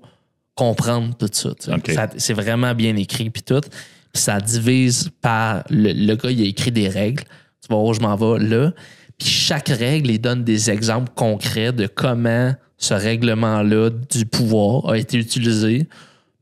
[0.54, 1.50] comprendre tout ça.
[1.60, 1.74] tu sais.
[1.74, 1.92] Ok.
[1.92, 3.62] Ça- c'est vraiment bien écrit puis tout.
[3.62, 7.24] Puis ça divise par le, le gars il a écrit des règles.
[7.62, 8.74] Tu vas voir où je m'en vais là.
[9.18, 14.98] Puis chaque règle il donne des exemples concrets de comment ce règlement-là du pouvoir a
[14.98, 15.88] été utilisé.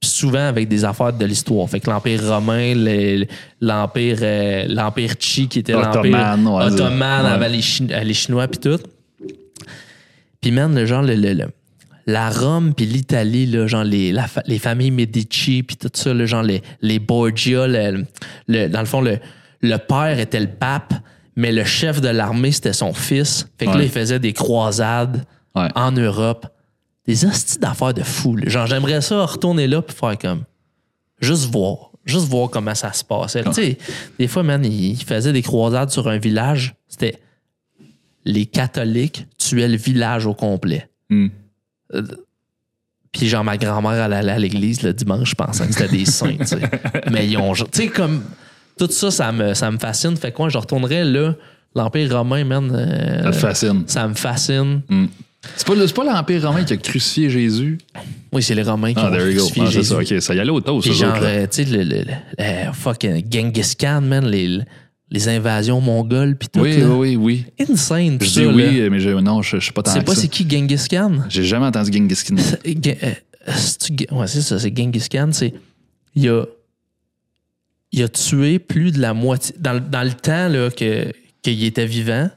[0.02, 1.69] Puis souvent avec des affaires de l'histoire.
[1.69, 3.26] Fait que l'Empire romain, le-
[3.61, 7.31] l'Empire euh, l'Empire Chi qui était l'Empire Ottoman, ouais, ottoman ouais.
[7.31, 7.61] avant les,
[7.91, 8.80] euh, les Chinois puis tout.
[10.41, 11.47] Puis man, le genre, le, le- le-
[12.07, 16.43] la Rome puis l'Italie, genre les, la fa- les familles Medici puis tout ça, genre
[16.43, 20.93] les, les Borgia, le- dans le fond, le père était le pape,
[21.36, 23.48] mais le chef de l'armée, c'était son fils.
[23.57, 25.26] Fait que là, il faisait des croisades
[25.56, 25.70] Ouais.
[25.76, 26.48] en Europe.
[27.07, 28.36] Des hosties d'affaires de fou.
[28.36, 28.49] là.
[28.49, 30.44] Genre, j'aimerais ça retourner là puis faire comme.
[31.22, 31.91] Juste voir.
[32.03, 33.44] Juste voir comment ça se passait.
[33.45, 33.78] Tu sais,
[34.20, 36.76] des fois, man, il faisait des croisades sur un village.
[36.88, 37.20] C'était.
[38.26, 40.90] Les catholiques tuaient le village au complet.
[41.10, 41.28] Hmm.
[43.12, 46.06] Puis genre, ma grand-mère, elle allait à l'église le dimanche, je pensais que c'était des
[46.06, 46.60] saints, tu sais.
[47.12, 47.53] Mais ils ont...
[47.53, 48.24] Tu sais, comme...
[48.77, 50.15] Tout ça, ça me, ça me fascine.
[50.18, 51.35] Fait que moi, je retournerais là,
[51.76, 52.72] l'Empire romain, man.
[52.73, 53.84] euh, Ça te fascine.
[53.88, 54.81] ça me fascine.
[55.56, 57.77] C'est pas, le- c'est pas l'Empire romain qui a crucifié Jésus?
[58.34, 59.39] Oui, c'est les Romains qui Ah, ont there you go.
[59.43, 59.89] crucifié Ah, Jésus.
[59.89, 60.22] ça, OK.
[60.22, 60.89] Ça y allait au taux, ça.
[60.89, 62.06] Puis genre, euh, tu sais, le, le, le-
[62.41, 64.60] euh, fucking Genghis Khan, man, les,
[65.11, 66.60] les invasions mongoles, puis tout.
[66.61, 66.88] Oui, là.
[66.89, 67.45] oui, oui.
[67.60, 68.39] Insane, Je ça.
[68.41, 68.53] dis là.
[68.53, 70.22] oui, mais je, non, je, je suis pas Tu tant sais que pas ça.
[70.22, 71.11] c'est qui Genghis Khan?
[71.30, 72.35] J'ai jamais entendu Genghis Khan.
[74.11, 75.30] Ouais, c'est ça, c'est Genghis Khan.
[75.31, 75.53] C'est,
[76.15, 76.43] il, a,
[77.91, 79.56] il a tué plus de la moitié.
[79.60, 82.30] Dans, le- dans le temps que, qu'il était vivant,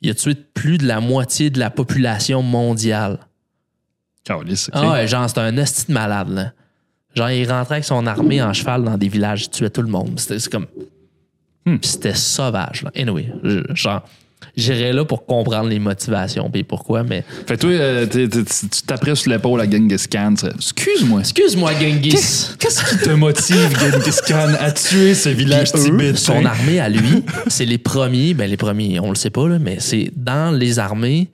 [0.00, 3.18] il a tué plus de la moitié de la population mondiale.
[4.72, 6.52] Ah ouais, genre, c'était un esti de malade, là.
[7.14, 9.88] Genre, il rentrait avec son armée en cheval dans des villages, il tuait tout le
[9.88, 10.18] monde.
[10.18, 10.66] C'était c'est comme.
[11.66, 11.76] Hmm.
[11.82, 12.90] C'était sauvage, là.
[12.96, 14.02] Anyway, je- genre,
[14.56, 17.24] j'irais là pour comprendre les motivations, puis pourquoi, mais.
[17.46, 20.34] Fait toi, euh, t'es- t'es- tu t'apprêtes sur l'épaule à Genghis Khan.
[20.38, 21.20] tu Excuse-moi.
[21.20, 22.50] Excuse-moi, Genghis.
[22.58, 26.16] Qu'est-ce qui te motive, Genghis Khan, à tuer ce village Eux, tibétain?
[26.16, 29.58] son armée à lui, c'est les premiers, ben les premiers, on le sait pas, là,
[29.58, 31.28] mais c'est dans les armées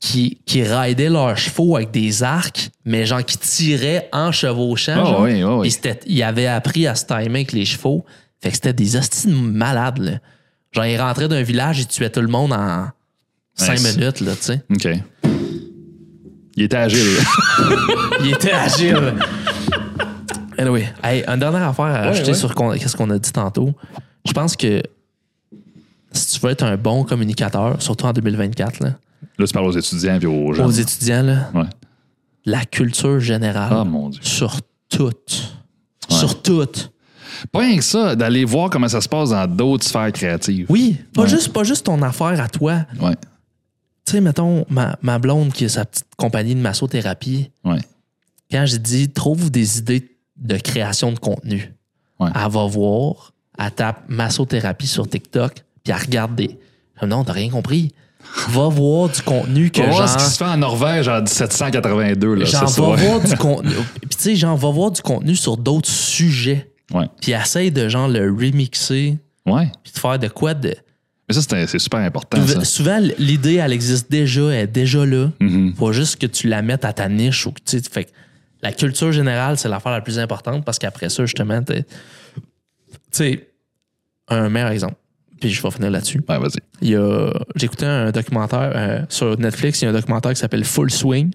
[0.00, 4.94] qui, qui ridaient leurs chevaux avec des arcs, mais genre qui tiraient en chevauchant.
[4.96, 5.20] Ah genre.
[5.22, 5.60] oui, ah oui.
[5.62, 8.04] Puis c'était- ils avaient appris à se timer avec les chevaux.
[8.42, 10.12] Fait que c'était des hosties de malades, là.
[10.72, 12.88] Genre, ils rentraient d'un village, ils tuaient tout le monde en
[13.54, 13.96] cinq Nice.
[13.96, 14.62] minutes, là, tu sais.
[14.70, 14.88] OK.
[16.56, 17.16] Il était agile.
[18.20, 19.14] Il était agile.
[20.58, 22.36] Anyway, hey, une dernière affaire à rajouter ouais.
[22.36, 23.72] sur qu'est-ce qu'on a dit tantôt.
[24.26, 24.82] Je pense que
[26.12, 28.90] si tu veux être un bon communicateur, surtout en 2024, là,
[29.38, 30.66] Là, tu parles aux étudiants et aux gens.
[30.66, 31.68] aux étudiants, là, Ouais.
[32.44, 34.20] la culture générale Ah, mon Dieu.
[34.22, 34.56] sur
[34.90, 35.10] tout.
[36.08, 36.66] Sur tout.
[37.52, 40.66] Pas rien que ça, d'aller voir comment ça se passe dans d'autres sphères créatives.
[40.68, 41.28] Oui, pas, Ouais.
[41.28, 42.84] juste, pas juste ton affaire à toi.
[43.00, 43.14] Ouais.
[44.06, 47.78] Tu sais, mettons, ma, ma blonde qui a sa petite compagnie de massothérapie, Ouais.
[48.50, 51.74] quand j'ai dit trouve des idées de création de contenu,
[52.18, 52.30] Ouais.
[52.34, 55.54] elle va voir, elle tape massothérapie sur TikTok,
[55.84, 56.58] puis elle regarde des.
[57.06, 57.92] Non, t'as rien compris.
[58.48, 59.96] Va voir du contenu que va genre.
[59.96, 62.34] voir ce qui se fait en Norvège en 1782.
[62.34, 63.70] Là, Genre, va voir du contenu.
[64.00, 66.69] Puis tu sais, genre, va voir du contenu sur d'autres sujets.
[66.92, 67.06] Ouais.
[67.20, 69.70] Puis essaye de genre le remixer, Ouais.
[69.82, 70.74] puis de faire de quoi de.
[71.28, 72.44] Mais ça, c'est super important.
[72.46, 72.64] Ça.
[72.64, 75.30] Souvent, l'idée, elle existe déjà, elle est déjà là.
[75.38, 75.74] Mhm.
[75.76, 78.10] Faut juste que tu la mettes à ta niche ou que tu sais, fait que
[78.62, 81.88] la culture générale, c'est l'affaire la plus importante parce qu'après ça, justement, t'es- tu
[83.12, 83.48] sais,
[84.28, 84.96] un meilleur exemple.
[85.40, 86.20] Puis je vais finir là-dessus.
[86.28, 87.64] Ouais, vas-y.
[87.64, 91.30] Écouté un documentaire euh, sur Netflix, il y a un documentaire qui s'appelle Full Swing.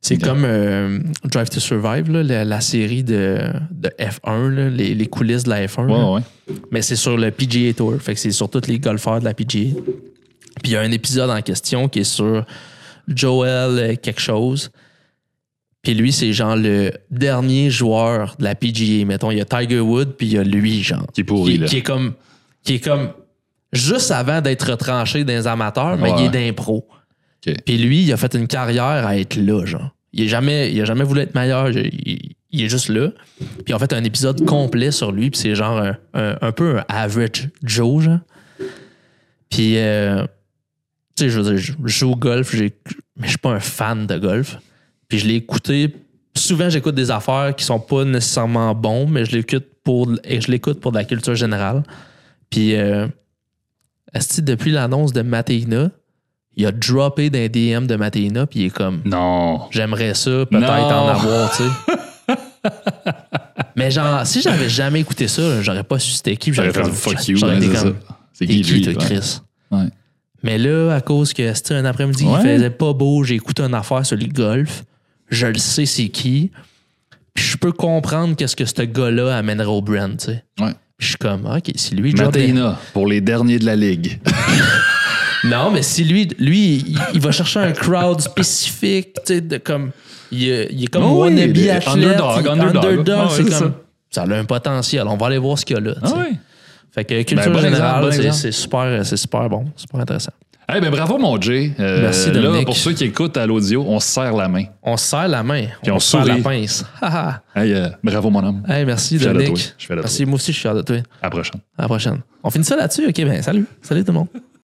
[0.00, 3.40] C'est comme euh, Drive to Survive, là, la, la série de,
[3.72, 5.86] de F1, là, les, les coulisses de la F1.
[5.88, 5.96] là.
[6.10, 6.54] Ouais, ouais.
[6.70, 7.96] Mais c'est sur le PGA Tour.
[8.00, 9.74] Fait que c'est sur tous les golfeurs de la PGA.
[10.62, 12.44] Puis il y a un épisode en question qui est sur
[13.08, 14.70] Joel euh, quelque chose.
[15.82, 19.04] Puis lui, c'est genre le dernier joueur de la PGA.
[19.04, 21.06] Mettons, il y a Tiger Wood, puis il y a lui, genre.
[21.12, 21.66] Qui est pourri, qui, là.
[21.66, 22.14] qui est comme.
[22.64, 23.10] Qui est comme.
[23.72, 26.16] Juste avant d'être retranché dans les amateurs, mais Ouais.
[26.20, 26.86] il est d'impro.
[27.46, 27.54] OK.
[27.64, 29.94] Puis lui, il a fait une carrière à être là, genre.
[30.12, 31.70] Il a jamais, il jamais voulu être meilleur.
[31.70, 33.10] Il, est juste là.
[33.64, 35.30] Puis en fait, un épisode complet sur lui.
[35.30, 35.96] Puis c'est genre un,
[36.40, 38.18] un- peu un average Joe, genre.
[39.50, 40.24] Puis, euh,
[41.14, 42.72] tu sais, je veux dire, je joue au golf, mais
[43.22, 44.58] je suis pas un fan de golf.
[45.08, 45.94] Puis je l'ai écouté.
[46.36, 50.80] Souvent, j'écoute des affaires qui sont pas nécessairement bons, mais je l'écoute pour, je l'écoute
[50.80, 51.82] pour de la culture générale.
[52.50, 53.06] Puis, euh,
[54.38, 55.90] depuis l'annonce de Matéina,
[56.58, 59.62] il a droppé d'un DM de Matéina, puis il est comme, Non.
[59.70, 62.34] j'aimerais ça, peut-être en avoir, tu sais.
[63.76, 66.52] Mais genre, si j'avais jamais écouté ça, j'aurais pas su c'était qui.
[66.52, 67.36] J'aurais fait fuck you.
[67.36, 67.96] J'aurais été c'est comme.
[68.32, 68.82] C'est qui, qui, lui?
[68.82, 68.94] toi.
[68.94, 69.38] Chris?
[69.70, 69.84] Ouais.
[70.42, 72.40] Mais là, à cause que c'était un après-midi, Ouais.
[72.42, 74.84] il faisait pas beau, j'ai écouté une affaire sur le golf,
[75.28, 76.50] je le sais c'est qui,
[77.34, 80.44] puis je peux comprendre qu'est-ce que ce gars-là amènerait au brand, tu sais.
[80.60, 80.72] Ouais.
[80.96, 82.12] Puis je suis comme, OK, si lui...
[82.14, 84.20] Matéina, pour les derniers de la ligue.
[85.44, 89.58] Non, mais si lui, lui il, il va chercher un crowd spécifique, tu sais, de
[89.58, 89.90] comme...
[90.30, 93.10] Il, est- il est comme Oh oui, wannabe des- athlète, underdog, il- underdog.
[93.10, 93.72] Ah ouais, c'est comme...
[94.10, 95.94] Ça a un potentiel, on va aller voir ce qu'il y a là.
[96.02, 96.32] Ah ouais.
[96.90, 100.32] Fait que culture Ben, bon générale, bon c'est- super, c'est super bon, super intéressant.
[100.74, 101.72] Eh ben bravo, mon Jay.
[101.80, 102.66] Euh, Merci, Là, Dominique.
[102.66, 104.64] pour ceux qui écoutent à l'audio, on se serre la main.
[104.82, 106.42] On se serre la main, Puis on se serre la sourit.
[106.42, 106.84] pince.
[107.56, 108.62] Hey, euh, bravo, mon homme.
[108.68, 109.74] hey, merci, Je Dominique.
[109.78, 110.96] Je de Merci, moi aussi, je suis fier de toi.
[111.22, 111.60] À la prochaine.
[111.78, 112.18] À la prochaine.
[112.44, 113.06] On finit ça là-dessus?
[113.08, 113.64] OK, ben salut.
[113.80, 114.28] Salut tout le monde.